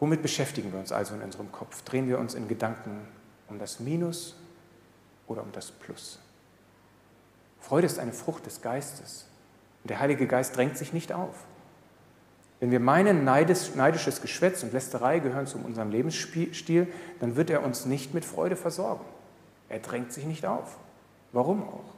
Womit 0.00 0.22
beschäftigen 0.22 0.72
wir 0.72 0.78
uns 0.78 0.92
also 0.92 1.14
in 1.14 1.22
unserem 1.22 1.52
Kopf? 1.52 1.82
Drehen 1.82 2.08
wir 2.08 2.18
uns 2.18 2.34
in 2.34 2.48
Gedanken 2.48 3.06
um 3.48 3.58
das 3.58 3.80
Minus 3.80 4.36
oder 5.26 5.42
um 5.42 5.52
das 5.52 5.70
Plus? 5.70 6.18
Freude 7.60 7.86
ist 7.86 7.98
eine 7.98 8.12
Frucht 8.12 8.46
des 8.46 8.62
Geistes. 8.62 9.26
Und 9.82 9.90
der 9.90 10.00
Heilige 10.00 10.26
Geist 10.26 10.56
drängt 10.56 10.78
sich 10.78 10.92
nicht 10.92 11.12
auf. 11.12 11.44
Wenn 12.60 12.70
wir 12.70 12.80
meinen, 12.80 13.24
neidisches 13.24 14.20
Geschwätz 14.20 14.62
und 14.62 14.72
Lästerei 14.72 15.20
gehören 15.20 15.46
zu 15.46 15.58
unserem 15.58 15.90
Lebensstil, 15.90 16.92
dann 17.20 17.36
wird 17.36 17.50
er 17.50 17.64
uns 17.64 17.84
nicht 17.84 18.14
mit 18.14 18.24
Freude 18.24 18.56
versorgen. 18.56 19.04
Er 19.68 19.78
drängt 19.80 20.12
sich 20.12 20.24
nicht 20.24 20.46
auf. 20.46 20.76
Warum 21.32 21.62
auch? 21.62 21.97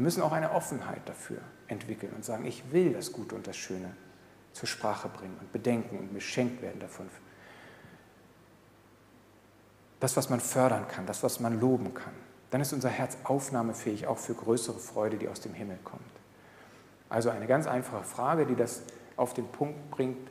Wir 0.00 0.04
müssen 0.04 0.22
auch 0.22 0.32
eine 0.32 0.52
Offenheit 0.52 1.06
dafür 1.06 1.42
entwickeln 1.68 2.14
und 2.14 2.24
sagen, 2.24 2.46
ich 2.46 2.72
will 2.72 2.94
das 2.94 3.12
Gute 3.12 3.34
und 3.34 3.46
das 3.46 3.58
Schöne 3.58 3.94
zur 4.54 4.66
Sprache 4.66 5.10
bringen 5.10 5.36
und 5.38 5.52
bedenken 5.52 5.98
und 5.98 6.14
beschenkt 6.14 6.62
werden 6.62 6.80
davon. 6.80 7.06
Das, 10.00 10.16
was 10.16 10.30
man 10.30 10.40
fördern 10.40 10.88
kann, 10.88 11.04
das, 11.04 11.22
was 11.22 11.38
man 11.38 11.60
loben 11.60 11.92
kann, 11.92 12.14
dann 12.50 12.62
ist 12.62 12.72
unser 12.72 12.88
Herz 12.88 13.18
aufnahmefähig 13.24 14.06
auch 14.06 14.16
für 14.16 14.32
größere 14.32 14.78
Freude, 14.78 15.18
die 15.18 15.28
aus 15.28 15.42
dem 15.42 15.52
Himmel 15.52 15.78
kommt. 15.84 16.00
Also 17.10 17.28
eine 17.28 17.46
ganz 17.46 17.66
einfache 17.66 18.04
Frage, 18.04 18.46
die 18.46 18.56
das 18.56 18.84
auf 19.18 19.34
den 19.34 19.48
Punkt 19.48 19.90
bringt. 19.90 20.30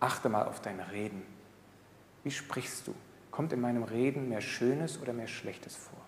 Achte 0.00 0.28
mal 0.28 0.46
auf 0.46 0.60
dein 0.60 0.80
Reden. 0.80 1.22
Wie 2.24 2.30
sprichst 2.30 2.86
du? 2.86 2.94
Kommt 3.30 3.54
in 3.54 3.60
meinem 3.62 3.84
Reden 3.84 4.28
mehr 4.28 4.42
Schönes 4.42 5.00
oder 5.00 5.14
mehr 5.14 5.28
Schlechtes 5.28 5.76
vor? 5.76 6.01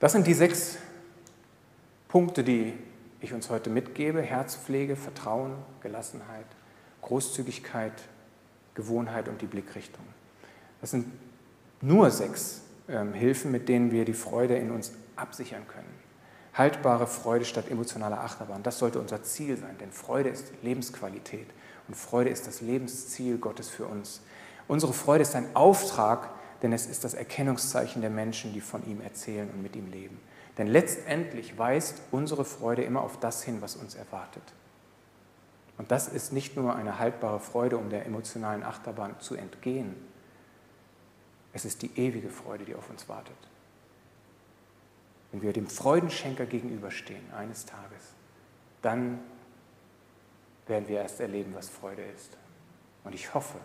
Das 0.00 0.12
sind 0.12 0.26
die 0.26 0.34
sechs 0.34 0.78
Punkte, 2.08 2.42
die 2.42 2.72
ich 3.20 3.34
uns 3.34 3.50
heute 3.50 3.68
mitgebe. 3.68 4.22
Herzpflege, 4.22 4.96
Vertrauen, 4.96 5.52
Gelassenheit, 5.82 6.46
Großzügigkeit, 7.02 7.92
Gewohnheit 8.74 9.28
und 9.28 9.42
die 9.42 9.46
Blickrichtung. 9.46 10.04
Das 10.80 10.90
sind 10.90 11.06
nur 11.82 12.10
sechs 12.10 12.62
ähm, 12.88 13.12
Hilfen, 13.12 13.52
mit 13.52 13.68
denen 13.68 13.92
wir 13.92 14.06
die 14.06 14.14
Freude 14.14 14.56
in 14.56 14.70
uns 14.70 14.92
absichern 15.16 15.68
können. 15.68 15.94
Haltbare 16.54 17.06
Freude 17.06 17.44
statt 17.44 17.70
emotionaler 17.70 18.20
Achterbahn, 18.20 18.62
das 18.62 18.78
sollte 18.78 18.98
unser 18.98 19.22
Ziel 19.22 19.56
sein, 19.58 19.76
denn 19.78 19.92
Freude 19.92 20.30
ist 20.30 20.46
Lebensqualität 20.62 21.46
und 21.86 21.94
Freude 21.94 22.30
ist 22.30 22.46
das 22.46 22.62
Lebensziel 22.62 23.36
Gottes 23.36 23.68
für 23.68 23.86
uns. 23.86 24.22
Unsere 24.66 24.94
Freude 24.94 25.22
ist 25.22 25.36
ein 25.36 25.54
Auftrag, 25.54 26.30
denn 26.62 26.72
es 26.72 26.86
ist 26.86 27.04
das 27.04 27.14
Erkennungszeichen 27.14 28.02
der 28.02 28.10
Menschen, 28.10 28.52
die 28.52 28.60
von 28.60 28.86
ihm 28.86 29.00
erzählen 29.00 29.50
und 29.50 29.62
mit 29.62 29.76
ihm 29.76 29.90
leben. 29.90 30.20
Denn 30.58 30.66
letztendlich 30.66 31.56
weist 31.58 32.02
unsere 32.10 32.44
Freude 32.44 32.82
immer 32.82 33.02
auf 33.02 33.18
das 33.18 33.42
hin, 33.42 33.62
was 33.62 33.76
uns 33.76 33.94
erwartet. 33.94 34.42
Und 35.78 35.90
das 35.90 36.08
ist 36.08 36.32
nicht 36.32 36.56
nur 36.56 36.74
eine 36.76 36.98
haltbare 36.98 37.40
Freude, 37.40 37.78
um 37.78 37.88
der 37.88 38.04
emotionalen 38.04 38.62
Achterbahn 38.62 39.18
zu 39.20 39.34
entgehen, 39.34 39.94
es 41.52 41.64
ist 41.64 41.82
die 41.82 41.90
ewige 41.98 42.28
Freude, 42.28 42.64
die 42.64 42.74
auf 42.74 42.90
uns 42.90 43.08
wartet. 43.08 43.36
Wenn 45.32 45.42
wir 45.42 45.52
dem 45.52 45.66
Freudenschenker 45.66 46.46
gegenüberstehen 46.46 47.32
eines 47.32 47.64
Tages, 47.66 48.14
dann 48.82 49.20
werden 50.66 50.88
wir 50.88 51.00
erst 51.00 51.20
erleben, 51.20 51.54
was 51.54 51.68
Freude 51.68 52.02
ist. 52.02 52.36
Und 53.04 53.14
ich 53.14 53.32
hoffe, 53.34 53.58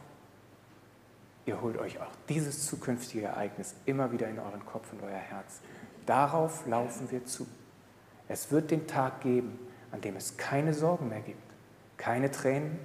ihr 1.45 1.61
holt 1.61 1.77
euch 1.77 1.99
auch 1.99 2.11
dieses 2.29 2.65
zukünftige 2.65 3.25
Ereignis 3.25 3.75
immer 3.85 4.11
wieder 4.11 4.27
in 4.27 4.39
euren 4.39 4.65
Kopf 4.65 4.91
und 4.91 5.03
euer 5.03 5.17
Herz. 5.17 5.61
Darauf 6.05 6.65
laufen 6.65 7.09
wir 7.11 7.25
zu. 7.25 7.47
Es 8.27 8.51
wird 8.51 8.71
den 8.71 8.87
Tag 8.87 9.21
geben, 9.21 9.59
an 9.91 10.01
dem 10.01 10.15
es 10.15 10.37
keine 10.37 10.73
Sorgen 10.73 11.09
mehr 11.09 11.21
gibt, 11.21 11.41
keine 11.97 12.31
Tränen, 12.31 12.79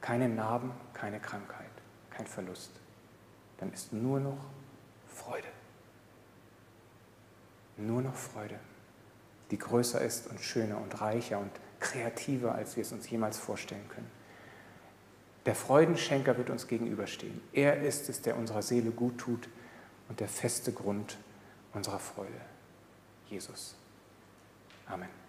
keine 0.00 0.28
Narben, 0.28 0.72
keine 0.94 1.20
Krankheit, 1.20 1.70
kein 2.10 2.26
Verlust. 2.26 2.72
Dann 3.58 3.72
ist 3.72 3.92
nur 3.92 4.18
noch 4.18 4.44
Freude. 5.06 5.48
Nur 7.76 8.02
noch 8.02 8.14
Freude, 8.14 8.58
die 9.50 9.58
größer 9.58 10.00
ist 10.00 10.26
und 10.28 10.40
schöner 10.40 10.78
und 10.80 11.00
reicher 11.00 11.38
und 11.38 11.50
kreativer, 11.78 12.54
als 12.54 12.76
wir 12.76 12.82
es 12.82 12.92
uns 12.92 13.08
jemals 13.08 13.38
vorstellen 13.38 13.88
können. 13.88 14.21
Der 15.46 15.54
Freudenschenker 15.54 16.38
wird 16.38 16.50
uns 16.50 16.68
gegenüberstehen. 16.68 17.40
Er 17.52 17.82
ist 17.82 18.08
es, 18.08 18.22
der 18.22 18.36
unserer 18.36 18.62
Seele 18.62 18.90
gut 18.90 19.18
tut 19.18 19.48
und 20.08 20.20
der 20.20 20.28
feste 20.28 20.72
Grund 20.72 21.18
unserer 21.72 21.98
Freude. 21.98 22.40
Jesus. 23.28 23.74
Amen. 24.86 25.21